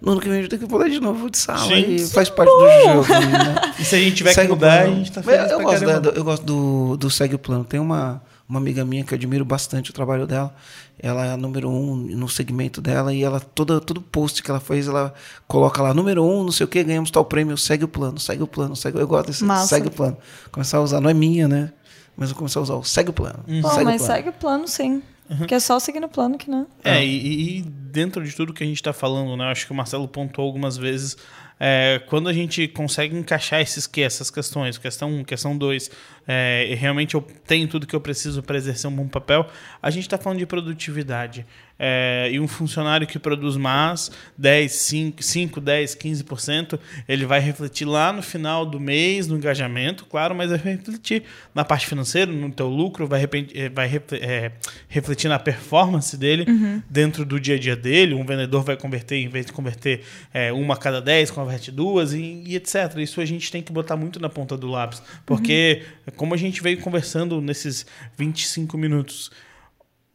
no 0.03 0.13
ano 0.13 0.21
que 0.21 0.29
vem 0.29 0.39
a 0.39 0.41
gente 0.43 0.51
tem 0.51 0.59
que 0.59 0.67
pular 0.67 0.89
de 0.89 1.01
novo 1.01 1.29
de 1.31 1.39
sala. 1.39 1.59
Sim. 1.67 1.95
E 1.97 1.99
faz 2.09 2.29
parte 2.31 2.49
do 2.51 2.83
jogo. 3.05 3.09
Né? 3.09 3.55
E 3.81 3.85
se 3.85 3.95
a 3.95 3.99
gente 3.99 4.17
tiver 4.17 4.33
Segue 4.35 4.49
que 4.49 4.53
o 4.53 4.57
mudar, 4.57 4.83
a 4.83 4.87
gente 4.87 5.11
tá 5.13 5.21
Eu- 5.21 5.25
feliz 5.25 5.51
eu, 5.51 5.57
pra 5.59 5.65
gosto, 5.67 6.01
da- 6.03 6.11
eu 6.11 6.25
gosto 6.25 6.43
do, 6.45 6.97
do 6.97 7.11
Segue 7.11 7.35
o 7.35 7.39
Plano. 7.39 7.65
Tem 7.65 7.81
uma, 7.81 8.23
uma 8.49 8.59
amiga 8.59 8.85
minha 8.85 9.03
que 9.05 9.15
eu 9.15 9.17
admiro 9.17 9.45
bastante 9.45 9.91
o 9.91 9.93
trabalho 9.95 10.27
dela. 10.27 10.55
Ela 11.03 11.25
é 11.25 11.33
a 11.33 11.37
número 11.39 11.71
um 11.71 11.97
no 11.97 12.29
segmento 12.29 12.83
dela 12.83 13.15
e 13.15 13.23
ela, 13.23 13.41
toda, 13.41 13.81
todo 13.81 14.03
post 14.03 14.43
que 14.43 14.51
ela 14.51 14.61
fez, 14.61 14.87
ela 14.87 15.15
coloca 15.49 15.81
lá, 15.83 15.95
número 15.95 16.23
um, 16.23 16.45
não 16.45 16.53
sei 16.53 16.65
o 16.65 16.69
que, 16.69 16.85
ganhamos 16.85 17.11
tal 17.11 17.25
prêmio, 17.25 17.57
segue 17.57 17.85
o 17.85 17.89
plano, 17.89 18.21
segue 18.21 18.43
o 18.43 18.47
plano, 18.47 18.77
segue 18.77 18.99
Eu 19.01 19.07
gosto 19.09 19.29
desse 19.29 19.43
Massa. 19.43 19.69
segue 19.69 19.89
o 19.89 19.91
plano. 19.91 20.19
Começar 20.53 20.77
a 20.77 20.83
usar, 20.83 21.01
não 21.01 21.09
é 21.09 21.15
minha, 21.15 21.49
né? 21.49 21.73
Mas 22.15 22.29
eu 22.29 22.37
começar 22.37 22.61
a 22.61 22.63
usar 22.65 22.75
o 22.75 22.85
segue 22.85 23.09
o 23.09 23.13
plano. 23.15 23.39
Bom, 23.63 23.71
segue 23.71 23.85
mas 23.85 24.03
o 24.03 24.05
plano. 24.05 24.15
segue 24.15 24.29
o 24.29 24.33
plano, 24.35 24.69
sim. 24.69 25.03
Porque 25.39 25.55
é 25.55 25.61
só 25.61 25.79
seguir 25.79 26.01
no 26.01 26.09
plano 26.09 26.37
que 26.37 26.51
não. 26.51 26.67
É, 26.85 27.05
e, 27.05 27.59
e 27.59 27.63
dentro 27.63 28.25
de 28.25 28.35
tudo 28.35 28.53
que 28.53 28.65
a 28.65 28.67
gente 28.67 28.77
está 28.77 28.93
falando, 28.93 29.37
né? 29.37 29.45
Acho 29.45 29.65
que 29.67 29.73
o 29.73 29.75
Marcelo 29.75 30.09
pontuou 30.09 30.47
algumas 30.47 30.77
vezes. 30.77 31.17
é, 31.63 32.01
quando 32.09 32.29
a 32.29 32.33
gente 32.33 32.67
consegue 32.69 33.15
encaixar 33.15 33.61
esses, 33.61 33.87
que- 33.87 34.01
essas 34.01 34.31
questões, 34.31 34.79
questão 34.79 35.11
1, 35.13 35.25
questão 35.25 35.57
2, 35.57 35.91
é, 36.27 36.67
e 36.71 36.75
realmente 36.75 37.15
eu 37.15 37.21
tenho 37.47 37.69
tudo 37.69 37.87
que 37.87 37.95
eu 37.95 38.01
preciso 38.01 38.43
para 38.43 38.57
exercer 38.57 38.89
um 38.91 38.95
bom 38.97 39.07
papel, 39.07 39.47
a 39.83 39.91
gente 39.91 40.05
está 40.05 40.17
falando 40.17 40.39
de 40.39 40.47
produtividade. 40.47 41.45
É, 41.83 42.29
e 42.31 42.39
um 42.39 42.47
funcionário 42.47 43.07
que 43.07 43.19
produz 43.19 43.57
mais, 43.57 44.11
10, 44.37 44.71
5, 44.71 45.23
5 45.23 45.61
10, 45.63 45.95
15%, 45.95 46.79
ele 47.09 47.25
vai 47.25 47.41
refletir 47.41 47.87
lá 47.87 48.13
no 48.13 48.21
final 48.21 48.67
do 48.67 48.79
mês, 48.79 49.27
no 49.27 49.35
engajamento, 49.35 50.05
claro, 50.05 50.35
mas 50.35 50.51
vai 50.51 50.59
refletir 50.59 51.23
na 51.55 51.65
parte 51.65 51.87
financeira, 51.87 52.31
no 52.31 52.53
teu 52.53 52.69
lucro, 52.69 53.07
vai, 53.07 53.27
eh, 53.55 53.71
vai 53.71 53.91
eh, 54.13 54.53
refletir 54.89 55.29
na 55.29 55.39
performance 55.39 56.19
dele 56.19 56.45
dentro 56.91 57.25
do 57.25 57.41
dia 57.41 57.55
a 57.55 57.59
dia 57.59 57.75
dele. 57.75 58.13
Um 58.13 58.27
vendedor 58.27 58.63
vai 58.63 58.77
converter, 58.77 59.17
em 59.17 59.29
vez 59.29 59.47
de 59.47 59.53
converter 59.53 60.03
eh, 60.35 60.53
uma 60.53 60.75
a 60.75 60.77
cada 60.77 61.01
10, 61.01 61.31
converte 61.31 61.71
duas 61.71 62.13
e, 62.13 62.43
e 62.47 62.57
etc. 62.57 62.99
Isso 62.99 63.23
a 63.23 63.25
gente 63.25 63.51
tem 63.51 63.63
que 63.63 63.73
botar 63.73 63.97
muito 63.97 64.21
na 64.21 64.29
ponta 64.29 64.55
do 64.55 64.69
lápis, 64.69 65.03
porque 65.25 65.83
como 66.17 66.35
a 66.35 66.37
gente 66.37 66.63
veio 66.63 66.79
conversando 66.79 67.41
nesses 67.41 67.87
25 68.19 68.77
minutos, 68.77 69.31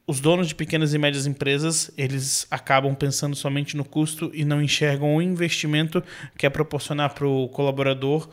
os 0.08 0.20
donos 0.20 0.48
de 0.48 0.56
pequenas 0.56 0.94
e 0.94 0.98
médias 0.98 1.26
empresas, 1.26 1.90
eles 1.98 2.46
acabam 2.52 2.94
pensando 2.94 3.36
somente 3.36 3.76
no 3.76 3.84
custo 3.84 4.30
e 4.34 4.46
não 4.46 4.62
enxergam 4.62 5.16
o 5.16 5.22
investimento 5.22 6.04
que 6.38 6.46
é 6.46 6.50
proporcionar 6.50 7.14
para 7.14 7.28
o 7.28 7.48
colaborador 7.50 8.30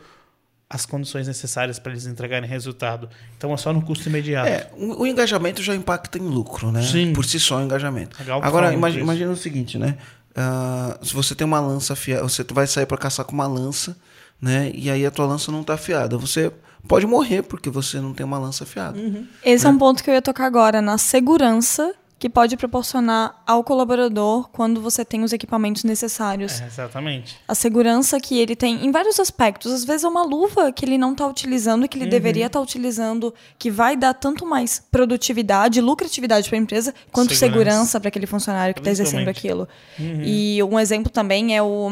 as 0.69 0.85
condições 0.85 1.27
necessárias 1.27 1.77
para 1.77 1.91
eles 1.91 2.05
entregarem 2.07 2.49
resultado. 2.49 3.07
Então 3.37 3.53
é 3.53 3.57
só 3.57 3.71
no 3.71 3.81
custo 3.81 4.09
imediato. 4.09 4.47
É, 4.47 4.69
o, 4.75 5.05
engajamento 5.05 5.61
já 5.61 5.75
impacta 5.75 6.17
em 6.17 6.21
lucro, 6.21 6.71
né? 6.71 6.81
Sim. 6.81 7.13
Por 7.13 7.25
si 7.25 7.39
só 7.39 7.57
o 7.57 7.61
engajamento. 7.61 8.17
Legal, 8.19 8.39
Agora, 8.43 8.65
fala 8.67 8.77
imagi- 8.77 8.95
disso. 8.97 9.03
imagina 9.03 9.31
o 9.31 9.35
seguinte, 9.35 9.77
né? 9.77 9.97
Ah, 10.35 10.97
se 11.03 11.13
você 11.13 11.35
tem 11.35 11.45
uma 11.45 11.59
lança 11.59 11.93
afiada, 11.93 12.23
você 12.23 12.43
vai 12.51 12.65
sair 12.65 12.87
para 12.87 12.97
caçar 12.97 13.23
com 13.25 13.33
uma 13.33 13.45
lança, 13.45 13.95
né? 14.41 14.71
E 14.73 14.89
aí 14.89 15.05
a 15.05 15.11
tua 15.11 15.25
lança 15.27 15.51
não 15.51 15.63
tá 15.63 15.75
afiada. 15.75 16.17
Você 16.17 16.51
pode 16.87 17.05
morrer 17.05 17.43
porque 17.43 17.69
você 17.69 17.99
não 17.99 18.13
tem 18.13 18.25
uma 18.25 18.37
lança 18.37 18.63
afiada. 18.63 18.99
Esse 19.43 19.65
é 19.65 19.69
um 19.69 19.77
ponto 19.77 20.03
que 20.03 20.09
eu 20.09 20.13
ia 20.13 20.21
tocar 20.21 20.45
agora, 20.45 20.81
na 20.81 20.97
segurança 20.97 21.93
que 22.23 22.29
pode 22.29 22.55
proporcionar 22.55 23.43
ao 23.45 23.65
colaborador 23.65 24.47
quando 24.49 24.79
você 24.79 25.03
tem 25.03 25.23
os 25.23 25.33
equipamentos 25.33 25.83
necessários. 25.83 26.61
É, 26.61 26.67
exatamente. 26.67 27.37
A 27.45 27.53
segurança 27.53 28.17
que 28.17 28.39
ele 28.39 28.55
tem 28.55 28.85
em 28.85 28.91
vários 28.91 29.19
aspectos. 29.19 29.73
Às 29.73 29.83
vezes 29.83 30.05
é 30.05 30.07
uma 30.07 30.23
luva 30.23 30.71
que 30.71 30.85
ele 30.85 30.97
não 30.97 31.11
está 31.11 31.27
utilizando, 31.27 31.85
que 31.85 31.97
ele 31.97 32.05
deveria 32.09 32.45
estar 32.45 32.61
utilizando, 32.61 33.33
que 33.59 33.69
vai 33.69 33.97
dar 33.97 34.13
tanto 34.13 34.45
mais 34.45 34.81
produtividade, 34.89 35.81
lucratividade 35.81 36.47
para 36.47 36.57
a 36.57 36.61
empresa, 36.61 36.95
quanto 37.11 37.33
Segurança. 37.35 37.71
segurança 37.71 37.99
para 37.99 38.07
aquele 38.07 38.25
funcionário 38.25 38.73
que 38.73 38.79
está 38.79 38.91
exercendo 38.91 39.27
aquilo. 39.27 39.67
E 39.99 40.63
um 40.63 40.79
exemplo 40.79 41.11
também 41.11 41.57
é 41.57 41.61
o. 41.61 41.91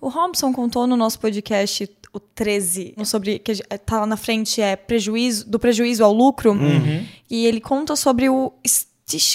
O 0.00 0.08
Robson 0.08 0.52
contou 0.52 0.86
no 0.86 0.96
nosso 0.96 1.18
podcast 1.18 1.88
o 2.12 2.20
13, 2.20 2.94
sobre 3.04 3.38
que 3.38 3.54
tá 3.84 4.00
lá 4.00 4.06
na 4.06 4.16
frente 4.16 4.60
é 4.62 4.76
prejuízo 4.76 5.48
do 5.48 5.58
prejuízo 5.58 6.02
ao 6.04 6.12
lucro. 6.12 6.54
E 7.30 7.46
ele 7.46 7.60
conta 7.60 7.94
sobre 7.96 8.28
o 8.28 8.52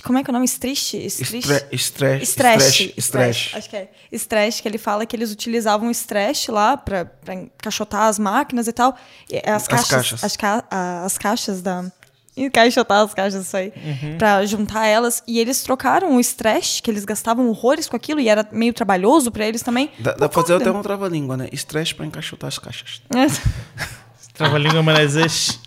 como 0.04 0.20
é 0.20 0.24
que 0.24 0.30
é 0.30 0.32
o 0.32 0.34
nome? 0.34 0.46
Estre- 0.46 0.72
Estresse. 0.72 2.24
Estresse. 2.24 2.94
Estresse. 2.96 3.56
Acho 3.58 3.70
que 3.72 3.76
é. 3.76 3.92
Estresse, 4.12 4.62
que 4.62 4.68
ele 4.68 4.78
fala 4.78 5.04
que 5.04 5.16
eles 5.16 5.32
utilizavam 5.32 5.90
estresse 5.90 6.52
lá 6.52 6.78
pra, 6.78 7.06
pra 7.06 7.34
encaixotar 7.34 8.04
as 8.04 8.20
máquinas 8.20 8.68
e 8.68 8.72
tal. 8.72 8.96
E 9.32 9.38
as, 9.38 9.68
caixas, 9.68 9.88
caixas. 9.90 10.24
As, 10.24 10.38
ca- 10.38 10.64
a- 10.70 11.04
as 11.06 11.18
caixas 11.18 11.62
da. 11.64 11.92
Encaixotar 12.38 13.02
as 13.02 13.14
caixas, 13.14 13.46
isso 13.46 13.56
aí. 13.56 13.72
Pra 14.18 14.46
juntar 14.46 14.86
elas. 14.88 15.22
E 15.28 15.40
eles 15.40 15.62
trocaram 15.64 16.16
o 16.16 16.20
estresse, 16.20 16.82
que 16.82 16.90
eles 16.90 17.06
gastavam 17.06 17.48
horrores 17.50 17.88
com 17.88 17.96
aquilo, 17.96 18.20
e 18.20 18.28
era 18.28 18.48
meio 18.52 18.74
trabalhoso 18.74 19.32
pra 19.32 19.46
eles 19.48 19.62
também. 19.62 19.92
Dá, 20.00 20.12
dá 20.14 20.28
pra 20.28 20.42
fazer 20.42 20.56
até 20.56 20.72
um 20.72 20.82
trava-língua, 20.82 21.38
né? 21.38 21.48
Estresse 21.52 21.94
para 21.94 22.06
encaixotar 22.06 22.48
as 22.48 22.58
caixas. 22.58 23.02
Trava-língua 24.34 24.82
Menezes. 24.82 25.60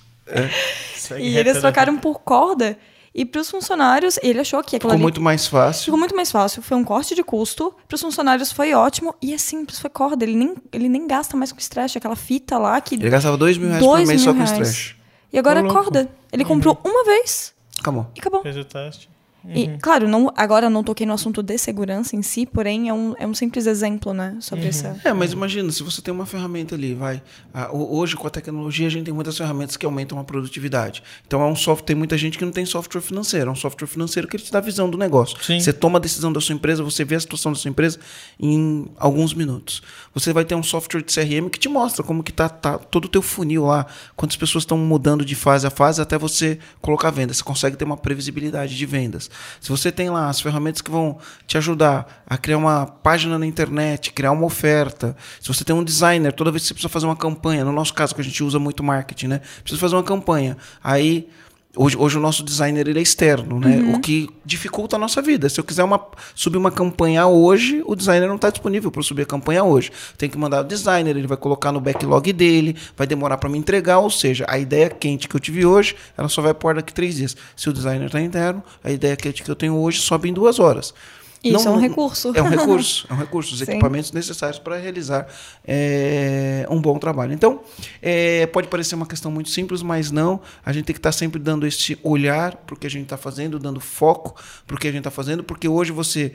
Segue 0.97 1.23
e 1.23 1.37
eles 1.39 1.55
da- 1.55 1.61
trocaram 1.61 1.97
por 1.99 2.21
corda. 2.21 2.77
E 3.15 3.25
pros 3.25 3.51
funcionários, 3.51 4.19
ele 4.23 4.41
achou 4.41 4.63
que 4.63 4.77
aquilo 4.77 4.91
Ficou 4.91 4.93
ali 4.93 5.03
muito 5.03 5.23
mais 5.23 5.47
fácil. 5.47 5.85
Ficou 5.85 5.99
muito 5.99 6.15
mais 6.15 6.31
fácil. 6.31 6.61
Foi 6.61 6.77
um 6.77 6.85
corte 6.85 7.15
de 7.15 7.23
custo. 7.23 7.75
Para 7.89 7.95
os 7.95 8.01
funcionários 8.03 8.53
foi 8.53 8.75
ótimo. 8.75 9.15
E 9.23 9.33
é 9.33 9.39
simples, 9.39 9.79
foi 9.81 9.89
corda. 9.89 10.23
Ele 10.23 10.37
nem, 10.37 10.55
ele 10.71 10.87
nem 10.87 11.07
gasta 11.07 11.35
mais 11.35 11.51
com 11.51 11.59
estresse. 11.59 11.97
Aquela 11.97 12.15
fita 12.17 12.59
lá 12.59 12.79
que. 12.79 12.97
Ele 12.97 13.09
gastava 13.09 13.39
dois 13.39 13.57
mil 13.57 13.69
reais 13.69 13.83
dois 13.83 14.03
por 14.03 14.09
mês 14.09 14.21
só 14.21 14.35
com 14.35 14.43
estresse. 14.43 14.96
E 15.33 15.39
agora 15.39 15.61
Ô, 15.61 15.65
é 15.65 15.67
louco. 15.67 15.83
corda. 15.83 16.09
Ele 16.33 16.45
comprou 16.45 16.79
uma 16.85 17.05
vez 17.05 17.55
Acabou. 17.81 18.07
e 18.15 18.21
acabou. 18.21 18.43
Fez 18.43 18.57
o 18.57 18.65
teste. 18.65 19.09
E, 19.55 19.79
claro, 19.79 20.09
não, 20.09 20.33
agora 20.37 20.67
eu 20.67 20.71
não 20.71 20.83
toquei 20.83 21.07
no 21.07 21.13
assunto 21.13 21.43
de 21.43 21.57
segurança 21.59 22.17
em 22.17 22.23
si, 22.23 22.47
porém 22.47 22.89
é 22.89 22.93
um, 22.95 23.15
é 23.19 23.27
um 23.27 23.35
simples 23.35 23.67
exemplo, 23.67 24.13
né? 24.13 24.37
Sobre 24.41 24.67
essa. 24.67 24.97
É, 25.05 25.13
mas 25.13 25.33
imagina, 25.33 25.71
se 25.71 25.83
você 25.83 26.03
tem 26.03 26.13
uma 26.13 26.27
ferramenta 26.27 26.75
ali, 26.75 26.95
vai. 26.95 27.23
ah, 27.55 27.69
ho- 27.73 27.97
hoje, 27.99 28.17
com 28.17 28.27
a 28.27 28.31
tecnologia, 28.31 28.87
a 28.87 28.91
gente 28.91 29.05
tem 29.05 29.15
muitas 29.15 29.37
ferramentas 29.37 29.77
que 29.77 29.87
aumentam 29.87 30.19
a 30.19 30.25
produtividade. 30.25 31.03
Então, 31.27 31.41
é 31.43 31.47
um 31.47 31.55
software, 31.57 31.87
tem 31.87 31.97
muita 31.97 32.17
gente 32.19 32.39
que 32.39 32.45
não 32.45 32.53
tem 32.53 32.67
software 32.67 33.01
financeiro. 33.01 33.49
É 33.49 33.53
um 33.53 33.57
software 33.57 33.87
financeiro 33.87 34.27
que 34.29 34.37
ele 34.37 34.43
te 34.43 34.51
dá 34.53 34.59
a 34.59 34.63
visão 34.63 34.91
do 34.91 34.99
negócio. 34.99 35.37
Sim. 35.43 35.61
Você 35.61 35.73
toma 35.73 35.99
a 35.99 36.01
decisão 36.01 36.33
da 36.33 36.41
sua 36.41 36.55
empresa, 36.55 36.83
você 36.83 37.05
vê 37.05 37.15
a 37.15 37.21
situação 37.21 37.53
da 37.53 37.59
sua 37.59 37.69
empresa 37.69 37.99
em 38.41 38.87
alguns 38.99 39.35
minutos. 39.35 39.83
Você 40.15 40.33
vai 40.33 40.45
ter 40.45 40.55
um 40.55 40.63
software 40.63 41.03
de 41.03 41.13
CRM 41.13 41.49
que 41.49 41.59
te 41.59 41.69
mostra 41.69 42.03
como 42.03 42.23
que 42.23 42.33
tá, 42.33 42.49
tá 42.49 42.79
todo 42.79 43.07
o 43.07 43.09
teu 43.09 43.23
funil 43.23 43.65
lá, 43.67 43.87
quantas 44.17 44.37
pessoas 44.37 44.63
estão 44.63 44.77
mudando 44.79 45.25
de 45.25 45.35
fase 45.35 45.67
a 45.67 45.71
fase 45.71 46.01
até 46.01 46.19
você 46.19 46.59
colocar 46.81 47.11
venda. 47.11 47.33
Você 47.33 47.43
consegue 47.43 47.77
ter 47.77 47.85
uma 47.85 47.97
previsibilidade 47.97 48.77
de 48.77 48.87
vendas. 48.87 49.31
Se 49.61 49.69
você 49.69 49.91
tem 49.91 50.11
lá 50.11 50.29
as 50.29 50.41
ferramentas 50.41 50.81
que 50.81 50.91
vão 50.91 51.19
te 51.47 51.57
ajudar 51.59 52.25
a 52.27 52.37
criar 52.37 52.59
uma 52.59 52.87
página 52.87 53.39
na 53.39 53.47
internet, 53.47 54.13
criar 54.13 54.33
uma 54.33 54.45
oferta. 54.45 55.17
Se 55.41 55.49
você 55.49 55.65
tem 55.65 55.75
um 55.75 55.85
designer, 55.85 56.33
toda 56.33 56.51
vez 56.51 56.63
que 56.63 56.69
você 56.69 56.75
precisa 56.75 56.89
fazer 56.89 57.07
uma 57.07 57.17
campanha, 57.17 57.65
no 57.65 57.73
nosso 57.73 57.95
caso 57.95 58.15
que 58.15 58.21
a 58.21 58.25
gente 58.25 58.43
usa 58.43 58.59
muito 58.59 58.83
marketing, 58.83 59.29
né? 59.29 59.41
Precisa 59.63 59.81
fazer 59.81 59.97
uma 59.97 60.05
campanha. 60.05 60.57
Aí 60.83 61.29
Hoje, 61.77 61.97
hoje 61.97 62.17
o 62.17 62.21
nosso 62.21 62.43
designer 62.43 62.89
ele 62.89 62.99
é 62.99 63.03
externo, 63.03 63.61
né? 63.61 63.95
O 63.95 64.01
que 64.01 64.31
dificulta 64.45 64.97
a 64.97 64.99
nossa 64.99 65.21
vida. 65.21 65.47
Se 65.49 65.61
eu 65.61 65.65
quiser 65.65 65.85
uma, 65.85 66.01
subir 66.35 66.57
uma 66.57 66.71
campanha 66.71 67.27
hoje, 67.27 67.83
o 67.85 67.95
designer 67.95 68.27
não 68.27 68.37
está 68.37 68.49
disponível 68.49 68.91
para 68.91 69.03
subir 69.03 69.23
a 69.23 69.27
campanha 69.27 69.63
hoje. 69.63 69.93
Tem 70.17 70.31
que 70.31 70.39
mandar 70.39 70.63
o 70.63 70.65
designer, 70.65 71.15
ele 71.15 71.27
vai 71.27 71.37
colocar 71.37 71.73
no 71.73 71.81
backlog 71.81 72.33
dele, 72.33 72.77
vai 72.97 73.07
demorar 73.07 73.37
para 73.37 73.51
me 73.51 73.59
entregar. 73.59 73.99
Ou 73.99 74.11
seja, 74.11 74.47
a 74.49 74.59
ideia 74.59 74.89
quente 74.89 75.29
que 75.29 75.37
eu 75.37 75.41
tive 75.41 75.67
hoje, 75.67 75.95
ela 76.17 76.31
só 76.31 76.41
vai 76.41 76.55
pôr 76.55 76.75
daqui 76.75 76.95
três 76.95 77.17
dias. 77.17 77.37
Se 77.55 77.69
o 77.69 77.73
designer 77.73 78.07
está 78.07 78.21
interno, 78.21 78.63
a 78.83 78.91
ideia 78.91 79.15
quente 79.15 79.43
que 79.43 79.51
eu 79.51 79.57
tenho 79.57 79.77
hoje 79.77 80.01
sobe 80.01 80.31
em 80.31 80.33
duas 80.33 80.59
horas. 80.59 80.95
Isso 81.43 81.69
é 81.69 81.71
um 81.71 81.79
recurso. 81.79 82.33
É 82.35 82.43
um 82.43 82.49
recurso, 82.49 83.07
é 83.11 83.15
um 83.15 83.17
recurso, 83.17 83.55
os 83.55 83.61
Sim. 83.61 83.73
equipamentos 83.73 84.13
necessários 84.13 84.59
para 84.59 84.77
realizar 84.77 85.27
é, 85.67 86.67
um 86.71 86.81
bom 86.81 86.99
trabalho. 86.99 87.33
Então, 87.33 87.61
é, 88.03 88.47
pode 88.47 88.69
parecer 88.69 88.95
uma 88.95 89.07
questão 89.07 89.31
muito 89.31 89.51
simples, 89.51 89.83
mas 89.83 90.11
não. 90.11 90.41
A 90.65 90.73
gente 90.73 90.87
tem 90.87 90.95
que 90.95 90.99
estar 90.99 91.13
sempre 91.13 91.41
dando 91.41 91.67
esse 91.67 91.99
olhar 92.03 92.57
para 92.57 92.75
o 92.75 92.79
que 92.79 92.87
a 92.87 92.91
gente 92.91 93.05
está 93.05 93.17
fazendo, 93.17 93.59
dando 93.59 93.81
foco 93.81 94.35
para 94.67 94.77
o 94.77 94.79
que 94.79 94.89
a 94.89 94.91
gente 94.91 95.01
está 95.01 95.11
fazendo, 95.11 95.45
porque 95.45 95.69
hoje 95.69 95.93
você 95.93 96.33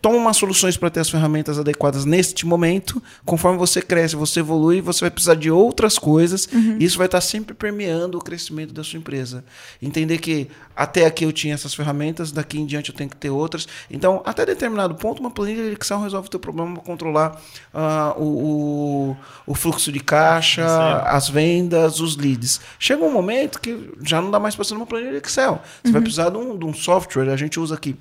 toma 0.00 0.16
umas 0.16 0.36
soluções 0.36 0.76
para 0.76 0.90
ter 0.90 1.00
as 1.00 1.10
ferramentas 1.10 1.58
adequadas 1.58 2.04
neste 2.04 2.46
momento. 2.46 3.02
Conforme 3.24 3.58
você 3.58 3.82
cresce, 3.82 4.14
você 4.16 4.40
evolui, 4.40 4.80
você 4.80 5.00
vai 5.00 5.10
precisar 5.10 5.34
de 5.34 5.50
outras 5.50 5.98
coisas. 5.98 6.48
E 6.78 6.84
isso 6.84 6.96
vai 6.98 7.06
estar 7.06 7.20
sempre 7.20 7.54
permeando 7.54 8.18
o 8.18 8.20
crescimento 8.20 8.72
da 8.72 8.84
sua 8.84 8.98
empresa. 8.98 9.44
Entender 9.82 10.18
que 10.18 10.48
até 10.76 11.06
aqui 11.06 11.24
eu 11.24 11.32
tinha 11.32 11.54
essas 11.54 11.74
ferramentas, 11.74 12.30
daqui 12.30 12.60
em 12.60 12.66
diante 12.66 12.90
eu 12.90 12.96
tenho 12.96 13.10
que 13.10 13.16
ter 13.16 13.30
outras. 13.30 13.66
Então, 13.90 14.22
até 14.24 14.46
determinado 14.46 14.94
ponto, 14.94 15.20
uma 15.20 15.30
planilha 15.30 15.64
de 15.64 15.76
Excel 15.80 16.00
resolve 16.00 16.28
o 16.28 16.30
teu 16.30 16.40
problema 16.40 16.74
para 16.74 16.82
controlar 16.82 17.40
ah, 17.74 18.14
o, 18.16 18.22
o, 18.22 19.16
o 19.46 19.54
fluxo 19.54 19.90
de 19.90 20.00
caixa, 20.00 20.66
Certo. 20.66 21.06
as 21.06 21.28
vendas, 21.28 21.98
os 21.98 22.16
leads. 22.16 22.60
Chega 22.78 23.02
um 23.02 23.12
momento 23.12 23.60
que 23.60 23.90
já 24.02 24.20
não 24.20 24.30
dá 24.30 24.38
mais 24.38 24.54
para 24.54 24.64
ser 24.64 24.74
uma 24.74 24.86
planilha 24.86 25.20
de 25.20 25.26
Excel. 25.26 25.60
Você 25.82 25.90
vai 25.90 26.00
precisar 26.00 26.30
de 26.30 26.36
um, 26.36 26.56
de 26.56 26.64
um 26.64 26.72
software, 26.72 27.30
a 27.30 27.36
gente 27.36 27.58
usa 27.58 27.74
aqui 27.74 27.96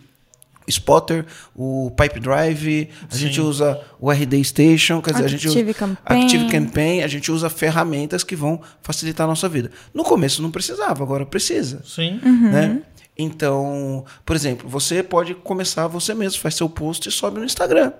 Spotter, 0.67 1.25
o 1.55 1.91
Pipe 1.91 2.19
Drive, 2.19 2.89
a 3.09 3.15
Sim. 3.15 3.19
gente 3.19 3.41
usa 3.41 3.81
o 3.99 4.11
RD 4.11 4.43
Station, 4.43 5.01
quer 5.01 5.11
dizer, 5.11 5.25
a 5.25 5.27
gente 5.27 5.47
usa 5.47 5.59
Active 5.59 5.73
Campaign. 5.73 6.23
Active 6.23 6.49
Campaign, 6.49 7.03
a 7.03 7.07
gente 7.07 7.31
usa 7.31 7.49
ferramentas 7.49 8.23
que 8.23 8.35
vão 8.35 8.61
facilitar 8.81 9.25
a 9.25 9.27
nossa 9.27 9.47
vida. 9.47 9.71
No 9.93 10.03
começo 10.03 10.41
não 10.41 10.51
precisava, 10.51 11.03
agora 11.03 11.25
precisa. 11.25 11.81
Sim. 11.85 12.19
Né? 12.23 12.81
Então, 13.17 14.05
por 14.25 14.35
exemplo, 14.35 14.69
você 14.69 15.01
pode 15.01 15.33
começar 15.33 15.87
você 15.87 16.13
mesmo, 16.13 16.39
faz 16.39 16.55
seu 16.55 16.69
post 16.69 17.09
e 17.09 17.11
sobe 17.11 17.39
no 17.39 17.45
Instagram, 17.45 17.91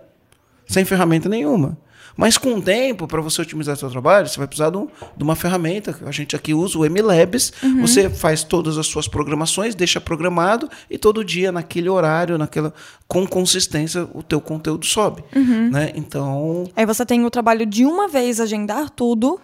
sem 0.67 0.85
ferramenta 0.85 1.27
nenhuma. 1.27 1.77
Mas 2.17 2.37
com 2.37 2.55
o 2.55 2.61
tempo, 2.61 3.07
para 3.07 3.21
você 3.21 3.41
otimizar 3.41 3.77
seu 3.77 3.89
trabalho, 3.91 4.27
você 4.27 4.37
vai 4.37 4.47
precisar 4.47 4.71
de, 4.71 4.77
um- 4.77 4.87
de 5.15 5.23
uma 5.23 5.35
ferramenta. 5.35 5.95
A 6.05 6.11
gente 6.11 6.35
aqui 6.35 6.53
usa 6.53 6.77
o 6.79 6.83
MLabs. 6.89 7.53
Você 7.79 8.09
faz 8.09 8.43
todas 8.43 8.77
as 8.77 8.87
suas 8.87 9.07
programações, 9.07 9.75
deixa 9.75 10.01
programado 10.01 10.67
e 10.89 10.97
todo 10.97 11.23
dia, 11.23 11.51
naquele 11.51 11.87
horário, 11.89 12.37
naquela, 12.37 12.73
com 13.07 13.25
consistência, 13.27 14.07
o 14.13 14.23
teu 14.23 14.41
conteúdo 14.41 14.85
sobe. 14.85 15.23
Né? 15.71 15.91
Então, 15.95 16.67
Aí 16.75 16.85
você 16.85 17.05
tem 17.05 17.23
o 17.23 17.29
trabalho 17.29 17.65
de 17.65 17.85
uma 17.85 18.07
vez 18.07 18.39
agendar 18.41 18.89
tudo 18.89 19.39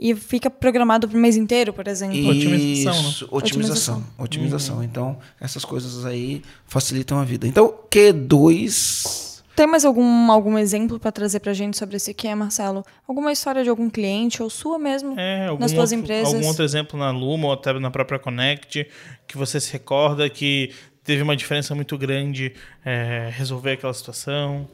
e 0.00 0.14
fica 0.14 0.48
programado 0.50 1.08
pro 1.08 1.18
mês 1.18 1.36
inteiro, 1.36 1.72
por 1.72 1.86
exemplo. 1.88 2.16
Otimização, 2.28 3.02
né? 3.02 3.08
Isso, 3.08 3.28
otimização. 3.30 3.30
Otimização. 3.30 4.04
Otimização. 4.18 4.82
Então, 4.82 5.18
essas 5.40 5.64
coisas 5.64 6.04
aí 6.06 6.42
facilitam 6.66 7.18
a 7.18 7.24
vida. 7.24 7.46
Então, 7.46 7.72
Q2. 7.90 9.35
Tem 9.56 9.66
mais 9.66 9.86
algum, 9.86 10.30
algum 10.30 10.58
exemplo 10.58 11.00
para 11.00 11.10
trazer 11.10 11.40
pra 11.40 11.54
gente 11.54 11.78
sobre 11.78 11.96
esse 11.96 12.12
que, 12.12 12.32
Marcelo? 12.34 12.84
Alguma 13.08 13.32
história 13.32 13.64
de 13.64 13.70
algum 13.70 13.88
cliente 13.88 14.42
ou 14.42 14.50
sua 14.50 14.78
mesmo 14.78 15.18
É, 15.18 15.46
algum 15.46 15.62
nas 15.62 15.70
suas 15.70 15.92
outro, 15.92 16.04
empresas? 16.04 16.34
Algum 16.34 16.46
outro 16.46 16.62
exemplo 16.62 16.98
na 16.98 17.10
Luma 17.10 17.46
ou 17.46 17.52
até 17.54 17.72
na 17.72 17.90
própria 17.90 18.18
Connect 18.18 18.86
que 19.26 19.38
você 19.38 19.58
se 19.58 19.72
recorda 19.72 20.28
que 20.28 20.74
teve 21.02 21.22
uma 21.22 21.34
diferença 21.34 21.74
muito 21.74 21.96
grande 21.96 22.52
é, 22.84 23.30
resolver 23.32 23.72
aquela 23.72 23.94
situação? 23.94 24.68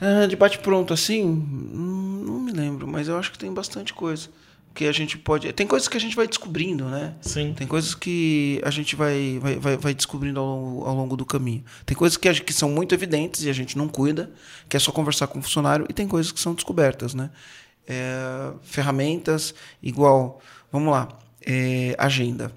Ah, 0.00 0.26
de 0.26 0.34
bate-pronto, 0.34 0.94
assim, 0.94 1.22
hum, 1.22 2.22
não 2.26 2.40
me 2.40 2.52
lembro, 2.52 2.86
mas 2.86 3.08
eu 3.08 3.18
acho 3.18 3.30
que 3.30 3.38
tem 3.38 3.52
bastante 3.52 3.92
coisa. 3.92 4.30
Que 4.76 4.86
a 4.86 4.92
gente 4.92 5.16
pode. 5.16 5.50
Tem 5.54 5.66
coisas 5.66 5.88
que 5.88 5.96
a 5.96 6.00
gente 6.00 6.14
vai 6.14 6.28
descobrindo, 6.28 6.84
né? 6.84 7.14
Sim. 7.22 7.54
Tem 7.56 7.66
coisas 7.66 7.94
que 7.94 8.60
a 8.62 8.70
gente 8.70 8.94
vai, 8.94 9.38
vai, 9.40 9.56
vai, 9.56 9.76
vai 9.78 9.94
descobrindo 9.94 10.38
ao 10.38 10.46
longo, 10.46 10.84
ao 10.84 10.94
longo 10.94 11.16
do 11.16 11.24
caminho. 11.24 11.64
Tem 11.86 11.96
coisas 11.96 12.18
que, 12.18 12.28
a 12.28 12.34
que 12.34 12.52
são 12.52 12.70
muito 12.70 12.94
evidentes 12.94 13.42
e 13.44 13.48
a 13.48 13.54
gente 13.54 13.78
não 13.78 13.88
cuida, 13.88 14.30
que 14.68 14.76
é 14.76 14.80
só 14.80 14.92
conversar 14.92 15.28
com 15.28 15.38
o 15.38 15.42
funcionário, 15.42 15.86
e 15.88 15.94
tem 15.94 16.06
coisas 16.06 16.30
que 16.30 16.38
são 16.38 16.54
descobertas, 16.54 17.14
né? 17.14 17.30
É, 17.88 18.52
ferramentas, 18.64 19.54
igual, 19.82 20.42
vamos 20.70 20.92
lá, 20.92 21.08
é, 21.40 21.96
agenda. 21.98 22.52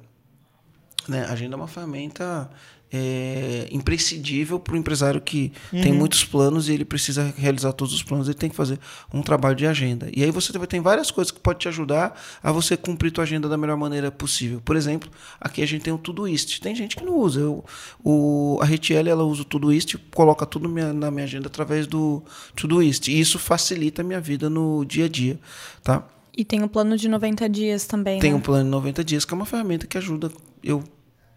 Né? 1.07 1.25
Agenda 1.29 1.55
é 1.55 1.57
uma 1.57 1.69
ferramenta 1.69 2.51
é, 2.91 3.67
imprescindível 3.71 4.59
para 4.59 4.73
o 4.73 4.77
empresário 4.77 5.21
que 5.21 5.51
tem 5.71 5.93
muitos 5.93 6.23
planos 6.23 6.67
e 6.69 6.73
ele 6.73 6.85
precisa 6.85 7.33
realizar 7.37 7.71
todos 7.73 7.93
os 7.93 8.01
planos, 8.03 8.27
ele 8.27 8.37
tem 8.37 8.49
que 8.49 8.55
fazer 8.55 8.79
um 9.13 9.21
trabalho 9.21 9.55
de 9.55 9.65
agenda. 9.67 10.09
E 10.15 10.23
aí 10.23 10.31
você 10.31 10.51
tem 10.67 10.81
várias 10.81 11.11
coisas 11.11 11.31
que 11.31 11.39
podem 11.39 11.59
te 11.59 11.67
ajudar 11.67 12.19
a 12.41 12.51
você 12.51 12.75
cumprir 12.75 13.11
tua 13.11 13.23
agenda 13.23 13.47
da 13.47 13.57
melhor 13.57 13.77
maneira 13.77 14.11
possível. 14.11 14.61
Por 14.63 14.75
exemplo, 14.75 15.09
aqui 15.39 15.61
a 15.61 15.65
gente 15.67 15.83
tem 15.83 15.93
o 15.93 15.97
Todoist. 15.97 16.59
Tem 16.61 16.73
gente 16.75 16.95
que 16.95 17.03
não 17.05 17.17
usa. 17.17 17.39
Eu, 17.41 17.63
o, 18.03 18.57
a 18.61 18.65
Retiel, 18.65 19.07
ela 19.07 19.23
usa 19.23 19.41
o 19.43 19.45
Todoist, 19.45 19.95
coloca 20.13 20.45
tudo 20.45 20.67
minha- 20.67 20.93
na 20.93 21.11
minha 21.11 21.25
agenda 21.25 21.47
através 21.47 21.85
do 21.87 22.23
Todoist. 22.55 23.07
E 23.11 23.19
isso 23.19 23.37
facilita 23.37 24.01
a 24.01 24.05
minha 24.05 24.19
vida 24.21 24.49
no 24.49 24.83
dia 24.85 25.05
a 25.05 25.09
dia, 25.09 25.39
tá? 25.83 26.07
E 26.35 26.45
tem 26.45 26.63
o 26.63 26.69
plano 26.69 26.95
de 26.97 27.07
90 27.09 27.49
dias 27.49 27.85
também, 27.85 28.19
Tem 28.19 28.31
né? 28.31 28.37
um 28.37 28.39
plano 28.41 28.63
de 28.63 28.69
90 28.71 29.03
dias, 29.03 29.25
que 29.25 29.33
é 29.33 29.35
uma 29.35 29.45
ferramenta 29.45 29.85
que 29.85 29.97
ajuda 29.97 30.31
eu 30.63 30.83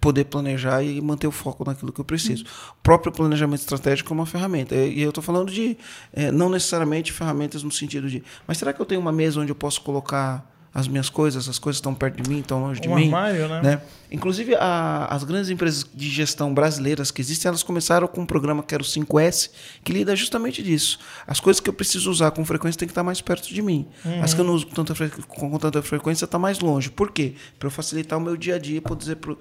poder 0.02 0.24
planejar 0.24 0.82
e 0.82 1.00
manter 1.00 1.28
o 1.28 1.30
foco 1.30 1.64
naquilo 1.64 1.92
que 1.92 2.00
eu 2.00 2.04
preciso. 2.04 2.44
O 2.72 2.82
próprio 2.82 3.12
planejamento 3.12 3.60
estratégico 3.60 4.12
é 4.12 4.14
uma 4.14 4.26
ferramenta. 4.26 4.74
E 4.74 5.00
eu 5.00 5.10
estou 5.10 5.22
falando 5.22 5.50
de, 5.52 5.78
eh, 6.12 6.32
não 6.32 6.48
necessariamente 6.50 7.12
ferramentas 7.12 7.62
no 7.62 7.70
sentido 7.70 8.10
de, 8.10 8.22
mas 8.46 8.58
será 8.58 8.72
que 8.72 8.80
eu 8.80 8.84
tenho 8.86 9.00
uma 9.00 9.12
mesa 9.12 9.40
onde 9.40 9.52
eu 9.52 9.54
posso 9.56 9.80
colocar 9.80 10.50
as 10.74 10.88
minhas 10.88 11.10
coisas, 11.10 11.48
as 11.50 11.58
coisas 11.58 11.76
estão 11.76 11.94
perto 11.94 12.22
de 12.22 12.28
mim, 12.30 12.40
estão 12.40 12.58
longe 12.62 12.80
de 12.80 12.88
Um 12.88 12.94
mim? 12.94 13.04
armário, 13.04 13.46
né? 13.46 13.60
né? 13.62 13.82
Inclusive, 14.10 14.54
a- 14.56 15.06
as 15.10 15.22
grandes 15.22 15.50
empresas 15.50 15.86
de 15.94 16.08
gestão 16.08 16.52
brasileiras 16.52 17.10
que 17.10 17.20
existem, 17.20 17.48
elas 17.48 17.62
começaram 17.62 18.08
com 18.08 18.22
um 18.22 18.26
programa 18.26 18.62
que 18.62 18.74
era 18.74 18.82
o 18.82 18.86
5S, 18.86 19.50
que 19.84 19.92
lida 19.92 20.16
justamente 20.16 20.62
disso. 20.62 20.98
As 21.26 21.38
coisas 21.40 21.60
que 21.60 21.68
eu 21.68 21.74
preciso 21.74 22.10
usar 22.10 22.30
com 22.30 22.42
frequência 22.44 22.78
têm 22.78 22.88
que 22.88 22.92
estar 22.92 23.02
mais 23.04 23.20
perto 23.20 23.52
de 23.54 23.60
mim. 23.62 23.86
As 24.22 24.32
que 24.34 24.40
eu 24.40 24.44
não 24.44 24.54
uso 24.54 24.66
com 24.66 24.74
tanta, 24.82 24.94
com 25.28 25.58
tanta 25.58 25.82
frequência 25.82 26.24
estão 26.24 26.40
mais 26.40 26.58
longe. 26.58 26.90
Por 26.90 27.12
quê? 27.12 27.34
Para 27.58 27.66
eu 27.66 27.70
facilitar 27.70 28.18
o 28.18 28.22
meu 28.22 28.34
dia 28.36 28.54
a 28.54 28.58
dia 28.58 28.78
e 28.78 28.80
poder, 28.80 29.16
pro- 29.16 29.38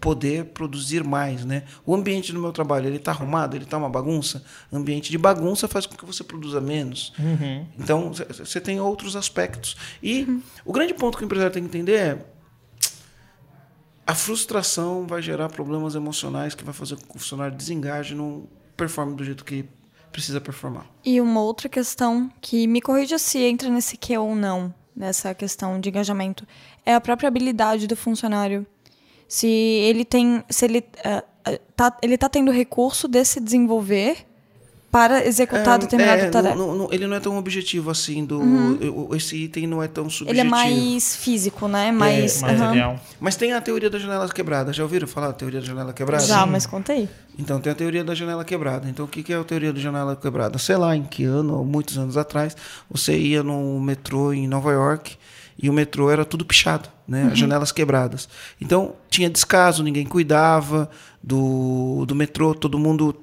poder 0.00 0.46
produzir 0.46 1.04
mais. 1.04 1.44
Né? 1.44 1.64
O 1.84 1.94
ambiente 1.94 2.32
do 2.32 2.40
meu 2.40 2.52
trabalho, 2.52 2.86
ele 2.86 2.96
está 2.96 3.10
arrumado? 3.10 3.56
Ele 3.56 3.64
está 3.64 3.76
uma 3.76 3.90
bagunça? 3.90 4.44
Ambiente 4.72 5.10
de 5.10 5.18
bagunça 5.18 5.68
faz 5.68 5.86
com 5.86 5.96
que 5.96 6.04
você 6.04 6.24
produza 6.24 6.60
menos. 6.60 7.12
Uhum. 7.18 7.66
Então, 7.78 8.12
você 8.12 8.60
tem 8.60 8.80
outros 8.80 9.16
aspectos. 9.16 9.76
E 10.02 10.40
o 10.64 10.72
grande 10.72 10.94
ponto 10.94 11.16
que 11.16 11.24
o 11.24 11.26
empresário 11.26 11.52
tem 11.52 11.62
que 11.62 11.68
entender 11.68 11.94
é 11.94 12.26
a 14.06 14.14
frustração 14.14 15.06
vai 15.06 15.20
gerar 15.20 15.50
problemas 15.50 15.94
emocionais 15.94 16.54
que 16.54 16.64
vai 16.64 16.72
fazer 16.72 16.96
com 16.96 17.02
que 17.02 17.16
o 17.16 17.18
funcionário 17.18 17.54
desengaje 17.54 18.14
e 18.14 18.16
não 18.16 18.48
performe 18.74 19.14
do 19.14 19.22
jeito 19.22 19.44
que 19.44 19.66
precisa 20.10 20.40
performar. 20.40 20.86
E 21.04 21.20
uma 21.20 21.42
outra 21.42 21.68
questão 21.68 22.32
que 22.40 22.66
me 22.66 22.80
corrija 22.80 23.18
se 23.18 23.38
entra 23.38 23.68
nesse 23.68 23.98
que 23.98 24.16
ou 24.16 24.34
não, 24.34 24.72
nessa 24.96 25.34
questão 25.34 25.78
de 25.78 25.90
engajamento, 25.90 26.46
é 26.86 26.94
a 26.94 27.00
própria 27.02 27.28
habilidade 27.28 27.86
do 27.86 27.94
funcionário. 27.94 28.66
Se 29.28 29.46
ele 29.46 30.04
tem, 30.04 30.42
se 30.48 30.64
ele 30.64 30.82
ah, 31.04 31.22
tá, 31.76 31.96
ele 32.02 32.16
tá 32.16 32.28
tendo 32.28 32.50
recurso 32.50 33.06
de 33.06 33.22
se 33.24 33.38
desenvolver 33.40 34.24
para 34.90 35.22
executar 35.26 35.74
É, 35.74 35.78
determinada 35.80 36.22
é, 36.22 36.30
tarefa. 36.30 36.54
não- 36.54 36.74
não- 36.74 36.88
ele 36.90 37.06
não 37.06 37.14
é 37.14 37.20
tão 37.20 37.36
objetivo 37.36 37.90
assim 37.90 38.24
do. 38.24 38.40
o- 38.40 39.14
Esse 39.14 39.36
item 39.36 39.66
não 39.66 39.82
é 39.82 39.86
tão 39.86 40.08
subjetivo. 40.08 40.30
Ele 40.30 40.40
é 40.40 40.50
mais 40.50 41.14
físico, 41.14 41.68
né? 41.68 41.92
Mais. 41.92 42.40
Mais 42.40 42.58
aham. 42.58 42.72
real. 42.72 43.00
Mas 43.20 43.36
tem 43.36 43.52
a 43.52 43.60
teoria 43.60 43.90
da 43.90 43.98
janela 43.98 44.26
quebrada. 44.30 44.72
Já 44.72 44.82
ouviram 44.82 45.06
falar 45.06 45.26
da 45.26 45.32
teoria 45.34 45.60
da 45.60 45.66
janela 45.66 45.92
quebrada? 45.92 46.24
Já, 46.24 46.46
mas 46.46 46.64
conta 46.64 46.94
aí. 46.94 47.06
Então, 47.38 47.60
tem 47.60 47.70
a 47.70 47.74
teoria 47.74 48.02
da 48.02 48.14
janela 48.14 48.46
quebrada. 48.46 48.88
Então, 48.88 49.04
o 49.04 49.08
que 49.08 49.22
que 49.22 49.30
é 49.30 49.36
a 49.36 49.44
teoria 49.44 49.74
da 49.74 49.78
janela 49.78 50.16
quebrada? 50.16 50.56
Sei 50.58 50.74
lá, 50.76 50.96
em 50.96 51.02
que 51.04 51.22
ano, 51.22 51.58
ou 51.58 51.64
muitos 51.66 51.98
anos 51.98 52.16
atrás, 52.16 52.56
você 52.90 53.14
ia 53.16 53.42
no 53.42 53.78
metrô 53.78 54.32
em 54.32 54.48
Nova 54.48 54.72
York 54.72 55.18
e 55.58 55.68
o 55.68 55.72
metrô 55.72 56.10
era 56.10 56.24
tudo 56.24 56.44
pichado, 56.44 56.88
né? 57.06 57.30
As 57.32 57.38
janelas 57.38 57.72
quebradas. 57.72 58.28
Então, 58.60 58.94
tinha 59.10 59.28
descaso, 59.28 59.82
ninguém 59.82 60.06
cuidava 60.06 60.88
do, 61.22 62.04
do 62.06 62.14
metrô, 62.14 62.54
todo 62.54 62.78
mundo 62.78 63.14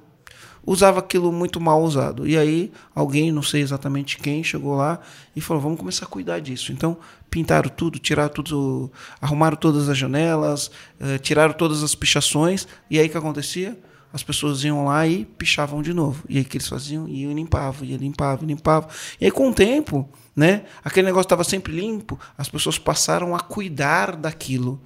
usava 0.66 1.00
aquilo 1.00 1.32
muito 1.32 1.62
mal 1.62 1.82
usado. 1.82 2.28
E 2.28 2.38
aí, 2.38 2.72
alguém, 2.94 3.32
não 3.32 3.44
sei 3.44 3.62
exatamente 3.62 4.18
quem, 4.18 4.44
chegou 4.44 4.76
lá 4.76 5.00
e 5.36 5.40
falou: 5.40 5.62
vamos 5.62 5.80
começar 5.80 6.06
a 6.06 6.10
cuidar 6.10 6.40
disso. 6.40 6.72
Então, 6.74 6.98
pintaram 7.30 7.70
tudo, 7.70 8.00
tiraram 8.00 8.34
tudo, 8.34 8.92
arrumaram 9.22 9.56
todas 9.56 9.88
as 9.88 9.98
janelas, 9.98 10.72
eh, 11.00 11.18
tiraram 11.20 11.54
todas 11.54 11.84
as 11.84 11.94
pichações. 11.94 12.68
E 12.90 13.00
aí, 13.00 13.08
o 13.08 13.10
que 13.10 13.18
acontecia? 13.18 13.78
As 14.16 14.24
pessoas 14.24 14.64
iam 14.64 14.86
lá 14.86 15.06
e 15.06 15.26
pichavam 15.26 15.82
de 15.82 15.94
novo. 15.94 16.24
E 16.30 16.38
aí, 16.38 16.44
o 16.44 16.46
que 16.46 16.56
eles 16.56 16.70
faziam? 16.70 17.06
Iam 17.06 17.32
e 17.32 17.34
limpavam, 17.34 17.86
iam 17.86 18.00
limpavam, 18.00 18.48
limpavam. 18.48 18.90
E 19.20 19.26
aí, 19.26 19.32
com 19.32 19.50
o 19.50 19.54
tempo, 19.54 20.08
né, 20.34 20.64
aquele 20.86 21.06
negócio 21.08 21.26
estava 21.26 21.44
sempre 21.44 21.74
limpo, 21.74 22.18
as 22.38 22.48
pessoas 22.48 22.80
passaram 22.80 23.36
a 23.36 23.42
cuidar 23.42 24.16
daquilo 24.16 24.82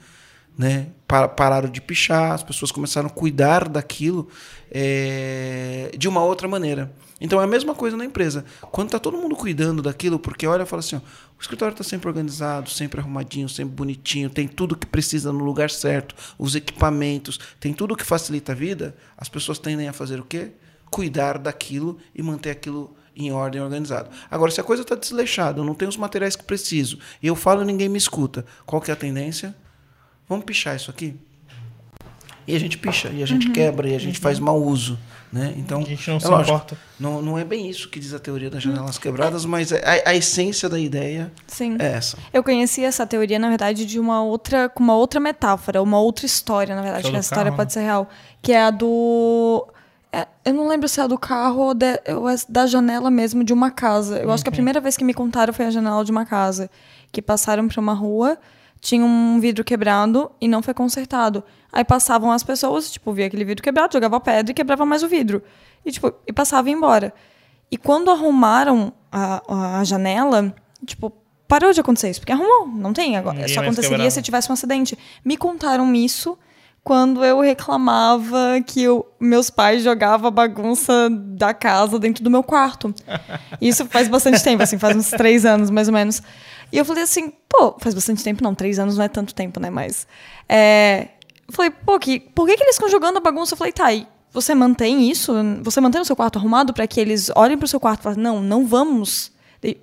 né? 0.58 0.88
Pa- 1.08 1.28
Pararam 1.30 1.70
de 1.70 1.80
pichar, 1.80 2.34
as 2.34 2.44
pessoas 2.44 2.70
começaram 2.72 3.08
a 3.08 3.10
cuidar 3.12 3.70
daquilo 3.70 4.28
é, 4.70 5.92
de 5.98 6.08
uma 6.10 6.22
outra 6.22 6.48
maneira. 6.50 6.92
Então 7.20 7.40
é 7.42 7.44
a 7.44 7.48
mesma 7.48 7.76
coisa 7.76 7.98
na 7.98 8.06
empresa. 8.06 8.46
Quando 8.72 8.88
está 8.88 9.00
todo 9.00 9.18
mundo 9.18 9.36
cuidando 9.36 9.82
daquilo, 9.82 10.18
porque 10.18 10.48
olha 10.48 10.64
e 10.64 10.66
fala 10.66 10.80
assim: 10.80 10.96
ó, 10.96 11.00
o 11.00 11.42
escritório 11.42 11.74
está 11.74 11.84
sempre 11.84 12.08
organizado, 12.08 12.70
sempre 12.70 13.00
arrumadinho, 13.00 13.50
sempre 13.50 13.76
bonitinho, 13.76 14.30
tem 14.30 14.48
tudo 14.48 14.76
que 14.76 14.86
precisa 14.86 15.32
no 15.34 15.44
lugar 15.44 15.70
certo, 15.70 16.16
os 16.38 16.56
equipamentos, 16.56 17.40
tem 17.60 17.74
tudo 17.74 17.96
que 17.96 18.06
facilita 18.06 18.54
a 18.54 18.56
vida, 18.56 18.96
as 19.18 19.28
pessoas 19.28 19.60
tendem 19.60 19.88
a 19.88 19.94
fazer 19.94 20.20
o 20.20 20.24
quê? 20.24 20.52
Cuidar 20.90 21.38
daquilo 21.38 21.98
e 22.16 22.24
manter 22.24 22.52
aquilo 22.52 22.96
em 23.16 23.32
ordem 23.32 23.62
organizado. 23.62 24.10
Agora, 24.32 24.50
se 24.50 24.62
a 24.62 24.64
coisa 24.64 24.84
está 24.84 24.96
desleixada, 24.96 25.60
eu 25.60 25.66
não 25.66 25.76
tenho 25.76 25.90
os 25.90 25.98
materiais 25.98 26.36
que 26.36 26.44
preciso, 26.44 27.00
e 27.22 27.28
eu 27.28 27.36
falo 27.36 27.62
e 27.62 27.66
ninguém 27.66 27.90
me 27.90 27.98
escuta, 27.98 28.46
qual 28.66 28.82
que 28.82 28.90
é 28.90 28.94
a 28.94 28.98
tendência? 28.98 29.56
Vamos 30.28 30.46
pichar 30.46 30.76
isso 30.76 30.90
aqui? 30.90 31.20
E 32.52 32.56
a 32.56 32.60
gente 32.60 32.78
picha, 32.78 33.10
e 33.10 33.22
a 33.22 33.26
gente 33.26 33.50
quebra, 33.52 33.88
e 33.88 33.96
a 33.96 34.00
gente 34.00 34.20
faz 34.20 34.40
mau 34.40 34.62
uso. 34.62 34.98
Né? 35.32 35.54
Então, 35.58 35.82
A 35.82 35.84
gente 35.86 36.10
não 36.10 36.18
é 36.18 36.20
se 36.20 36.28
lógico, 36.28 36.56
importa. 36.56 36.78
Não, 37.00 37.22
não 37.22 37.38
é 37.38 37.44
bem 37.44 37.70
isso 37.70 37.88
que 37.88 38.00
diz 38.00 38.16
a 38.16 38.20
teoria 38.20 38.50
das 38.50 38.64
janelas 38.64 38.98
quebradas, 38.98 39.46
mas 39.46 39.72
é- 39.72 40.02
a, 40.06 40.10
a 40.10 40.16
essência 40.16 40.68
da 40.68 40.80
ideia 40.80 41.32
Sim. 41.46 41.76
é 41.78 41.86
essa. 41.92 42.18
Eu 42.34 42.44
conheci 42.44 42.84
essa 42.84 43.06
teoria, 43.06 43.38
na 43.38 43.48
verdade, 43.48 43.86
de 43.86 44.00
uma 44.00 44.24
outra, 44.24 44.68
com 44.70 44.84
uma 44.84 44.96
outra 44.96 45.20
metáfora, 45.20 45.84
uma 45.84 46.00
outra 46.00 46.26
história, 46.26 46.76
na 46.76 46.82
verdade, 46.82 47.04
Que 47.04 47.16
é 47.16 47.20
essa 47.20 47.28
história 47.28 47.52
carro, 47.52 47.58
pode 47.58 47.72
ser 47.74 47.82
real. 47.82 48.10
Que 48.42 48.54
é 48.54 48.64
a 48.64 48.72
do. 48.72 49.68
é, 50.12 50.28
eu 50.46 50.54
não 50.56 50.68
lembro 50.68 50.88
se 50.90 51.00
é 51.00 51.04
a 51.04 51.08
do 51.08 51.18
carro 51.20 51.60
ou, 51.60 51.74
de- 51.76 52.02
ou 52.16 52.28
é 52.28 52.36
da 52.50 52.66
janela 52.66 53.12
mesmo 53.12 53.44
de 53.44 53.54
uma 53.54 53.70
casa. 53.70 54.18
Eu 54.18 54.32
acho 54.32 54.42
que 54.44 54.50
a 54.50 54.52
primeira 54.52 54.82
vez 54.82 54.98
que 54.98 55.04
me 55.04 55.14
contaram 55.14 55.54
foi 55.54 55.66
a 55.66 55.70
janela 55.72 56.04
de 56.04 56.10
uma 56.10 56.26
casa. 56.26 56.72
Que 57.12 57.22
passaram 57.22 57.68
por 57.68 57.80
uma 57.80 57.94
rua, 57.94 58.36
tinha 58.82 59.04
um 59.04 59.40
vidro 59.40 59.64
quebrado 59.64 60.32
e 60.40 60.48
não 60.48 60.62
foi 60.62 60.74
consertado. 60.74 61.44
Aí 61.72 61.84
passavam 61.84 62.32
as 62.32 62.44
pessoas, 62.44 62.90
tipo, 62.92 63.12
via 63.14 63.28
aquele 63.28 63.46
vidro 63.46 63.62
quebrado, 63.64 63.94
jogava 63.94 64.20
pedra 64.20 64.52
e 64.52 64.54
quebrava 64.56 64.86
mais 64.86 65.04
o 65.04 65.08
vidro. 65.08 65.44
E, 65.86 65.92
tipo, 65.92 66.14
e 66.28 66.34
passava 66.34 66.70
e 66.70 66.74
embora. 66.74 67.14
E 67.72 67.78
quando 67.78 68.10
arrumaram 68.10 68.92
a, 69.12 69.80
a 69.80 69.84
janela, 69.84 70.54
tipo, 70.86 71.14
parou 71.48 71.72
de 71.72 71.80
acontecer 71.80 72.10
isso. 72.10 72.20
Porque 72.22 72.32
arrumou, 72.32 72.68
não 72.68 72.94
tem 72.94 73.16
agora. 73.18 73.38
Ninguém 73.38 73.54
Só 73.54 73.62
aconteceria 73.62 73.90
quebrava. 73.92 74.12
se 74.12 74.22
tivesse 74.22 74.50
um 74.50 74.54
acidente. 74.54 74.98
Me 75.24 75.38
contaram 75.38 75.94
isso 75.94 76.38
quando 76.84 77.24
eu 77.24 77.40
reclamava 77.42 78.62
que 78.66 78.82
eu- 78.82 79.06
meus 79.20 79.50
pais 79.50 79.84
jogavam 79.84 80.28
a 80.28 80.32
bagunça 80.32 81.10
da 81.12 81.54
casa 81.54 82.00
dentro 82.00 82.24
do 82.24 82.30
meu 82.32 82.42
quarto. 82.42 82.94
Isso 83.62 83.86
faz 83.86 84.08
bastante 84.08 84.42
tempo, 84.44 84.64
assim, 84.64 84.78
faz 84.80 84.96
uns 84.96 85.10
três 85.10 85.46
anos, 85.46 85.70
mais 85.70 85.88
ou 85.88 85.94
menos. 85.94 86.22
E 86.72 86.78
eu 86.78 86.86
falei 86.86 87.04
assim, 87.04 87.34
pô, 87.48 87.76
faz 87.80 87.96
bastante 87.96 88.24
tempo, 88.24 88.44
não, 88.44 88.54
três 88.54 88.80
anos 88.80 88.98
não 88.98 89.04
é 89.04 89.08
tanto 89.08 89.34
tempo, 89.34 89.60
né? 89.60 89.70
Mas. 89.70 90.08
É, 90.48 91.10
eu 91.48 91.54
falei, 91.54 91.72
pô, 91.72 91.98
que, 92.00 92.20
por 92.20 92.48
que, 92.48 92.56
que 92.56 92.64
eles 92.64 92.76
ficam 92.76 92.90
jogando 92.90 93.18
a 93.18 93.20
bagunça? 93.20 93.54
Eu 93.54 93.58
falei, 93.58 93.74
tá, 93.74 93.92
e 93.92 94.08
você 94.32 94.54
mantém 94.54 95.10
isso? 95.10 95.34
Você 95.64 95.82
mantém 95.82 96.00
o 96.00 96.06
seu 96.06 96.16
quarto 96.16 96.38
arrumado 96.38 96.74
para 96.74 96.86
que 96.86 97.00
eles 97.00 97.32
olhem 97.36 97.58
pro 97.58 97.68
seu 97.68 97.80
quarto 97.80 98.02
e 98.02 98.04
falem, 98.04 98.20
não, 98.20 98.42
não 98.42 98.66
vamos. 98.66 99.32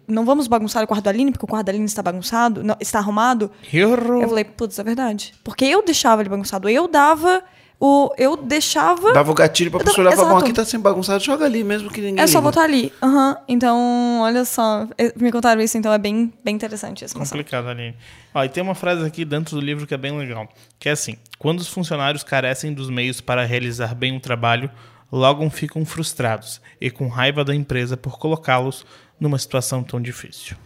Não 0.09 0.25
vamos 0.25 0.47
bagunçar 0.47 0.83
o 0.83 0.87
quarto 0.87 1.05
da 1.05 1.11
Aline, 1.11 1.33
porque 1.33 1.45
o 1.45 1.49
quarto 1.49 1.67
da 1.67 1.73
Aline 1.73 1.85
está 1.85 2.03
bagunçado, 2.03 2.65
não, 2.65 2.77
está 2.81 2.99
arrumado. 2.99 3.51
Errou. 3.71 4.23
Eu 4.23 4.29
falei, 4.29 4.45
putz, 4.45 4.79
é 4.79 4.83
verdade. 4.83 5.35
Porque 5.45 5.67
eu 5.67 5.85
deixava 5.85 6.23
ele 6.23 6.31
bagunçado. 6.31 6.67
Eu 6.69 6.89
dava 6.89 7.43
o. 7.81 8.13
Eu 8.17 8.37
deixava. 8.37 9.13
Dava 9.13 9.31
o 9.31 9.35
gatilho 9.35 9.71
pra 9.71 9.81
pessoa 9.81 10.07
olhar 10.07 10.13
e 10.15 10.17
falar, 10.17 10.31
bom, 10.31 10.39
aqui 10.39 10.53
tá 10.53 10.65
sendo 10.65 10.83
bagunçado, 10.83 11.23
joga 11.23 11.45
ali 11.45 11.63
mesmo 11.65 11.91
que 11.91 12.01
ninguém 12.01 12.23
É 12.23 12.27
só 12.27 12.39
liga. 12.39 12.43
botar 12.51 12.63
ali. 12.63 12.93
Aham. 13.03 13.37
Então, 13.49 14.21
olha 14.21 14.45
só. 14.45 14.87
eh, 14.99 15.13
Me 15.17 15.31
contaram 15.31 15.61
isso, 15.61 15.77
então 15.77 15.93
é 15.93 15.99
bem, 15.99 16.33
bem 16.45 16.55
interessante 16.55 17.05
essa 17.05 17.19
noção. 17.19 17.37
Complicado, 17.37 17.69
Aline. 17.69 17.95
Ó, 18.35 18.43
e 18.45 18.49
tem 18.49 18.63
uma 18.63 18.75
frase 18.75 19.05
aqui 19.05 19.25
dentro 19.25 19.57
do 19.57 19.61
livro 19.65 19.87
que 19.87 19.95
é 19.95 19.99
bem 19.99 20.17
legal, 20.17 20.49
que 20.79 20.89
é 20.89 20.93
assim: 20.93 21.17
quando 21.39 21.61
os 21.61 21.69
funcionários 21.69 22.23
carecem 22.23 22.73
dos 22.73 22.89
meios 22.91 23.21
para 23.21 23.45
realizar 23.45 23.95
bem 23.95 24.17
o 24.17 24.21
trabalho, 24.21 24.71
logo 25.13 25.49
ficam 25.51 25.85
frustrados 25.85 26.61
e 26.81 26.91
com 26.91 27.09
raiva 27.09 27.45
da 27.45 27.55
empresa 27.55 27.97
por 27.97 28.19
colocá-los 28.19 28.85
numa 29.21 29.39
situação 29.39 29.83
tão 29.83 30.01
difícil. 30.01 30.57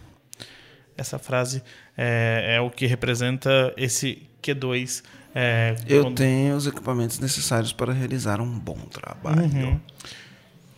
Essa 0.97 1.17
frase 1.17 1.63
é, 1.97 2.55
é 2.57 2.61
o 2.61 2.69
que 2.69 2.85
representa 2.85 3.73
esse 3.77 4.27
Q2. 4.43 5.03
É, 5.33 5.75
Eu 5.87 6.03
quando- 6.03 6.15
tenho 6.15 6.55
os 6.55 6.67
equipamentos 6.67 7.19
necessários 7.19 7.71
para 7.73 7.93
realizar 7.93 8.41
um 8.41 8.59
bom 8.59 8.77
trabalho. 8.91 9.43
Uhum. 9.43 9.79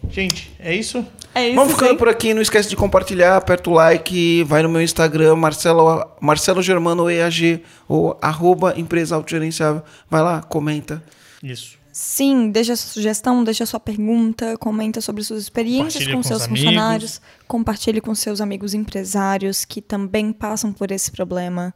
Gente, 0.10 0.52
é 0.60 0.76
isso? 0.76 1.06
É 1.34 1.48
isso. 1.48 1.56
Vamos 1.56 1.74
ficando 1.74 1.92
sim. 1.92 1.98
por 1.98 2.10
aqui. 2.10 2.34
Não 2.34 2.42
esquece 2.42 2.70
de 2.70 2.76
compartilhar, 2.76 3.38
aperta 3.38 3.70
o 3.70 3.74
like, 3.74 4.44
vai 4.44 4.62
no 4.62 4.70
meu 4.70 4.82
Instagram, 4.82 5.36
Marcelo, 5.36 6.06
Marcelo 6.20 6.62
Germano 6.62 7.10
EAG, 7.10 7.64
ou 7.88 8.18
arroba 8.22 8.74
empresa 8.78 9.16
autogerenciável. 9.16 9.82
Vai 10.10 10.22
lá, 10.22 10.42
comenta. 10.42 11.02
Isso. 11.42 11.78
Sim, 11.92 12.50
deixa 12.50 12.76
sua 12.76 12.90
sugestão, 12.92 13.44
deixa 13.44 13.66
sua 13.66 13.80
pergunta, 13.80 14.58
comenta 14.58 15.00
sobre 15.00 15.24
suas 15.24 15.44
experiências 15.44 16.06
com, 16.08 16.14
com 16.14 16.24
seus 16.24 16.42
os 16.42 16.48
funcionários, 16.48 17.22
compartilhe 17.48 18.02
com 18.02 18.16
seus 18.16 18.42
amigos 18.42 18.74
empresários 18.74 19.64
que 19.64 19.80
também 19.80 20.34
passam 20.34 20.74
por 20.74 20.92
esse 20.92 21.12
problema. 21.12 21.72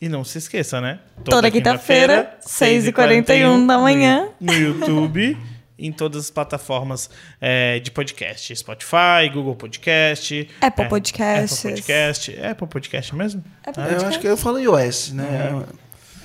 E 0.00 0.08
não 0.08 0.24
se 0.24 0.38
esqueça, 0.38 0.80
né? 0.80 1.00
Toda 1.24 1.50
quinta-feira, 1.50 2.38
6h41 2.46 3.66
da 3.66 3.78
manhã. 3.78 4.28
No, 4.40 4.52
no 4.52 4.58
YouTube, 4.58 5.38
em 5.78 5.90
todas 5.90 6.24
as 6.24 6.30
plataformas 6.30 7.08
é, 7.40 7.78
de 7.80 7.90
podcast. 7.90 8.54
Spotify, 8.56 9.28
Google 9.32 9.54
Podcast. 9.56 10.48
Apple 10.60 10.84
é, 10.84 10.88
Podcasts. 10.88 11.58
Apple 11.58 11.70
Podcast. 11.72 12.36
É 12.38 12.50
Apple 12.50 12.66
Podcast 12.68 13.14
mesmo? 13.14 13.44
Apple 13.64 13.82
É, 13.82 13.94
eu 13.94 14.06
acho 14.06 14.20
que 14.20 14.26
eu 14.26 14.36
falei 14.36 14.64
iOS, 14.64 15.12
né? 15.12 15.64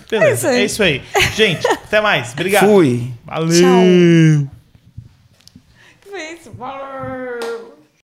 Beleza, 0.09 0.53
É 0.53 0.63
isso 0.65 0.83
é 0.83 0.89
aí. 0.89 0.99
isso 0.99 1.17
aí. 1.17 1.31
Gente, 1.35 1.65
até 1.67 2.01
mais. 2.01 2.33
Obrigado. 2.33 2.65
Fui. 2.65 3.09
Valeu. 3.25 3.49
Tchau. 3.49 4.49
Isso, 6.33 6.51
valeu. 6.57 7.60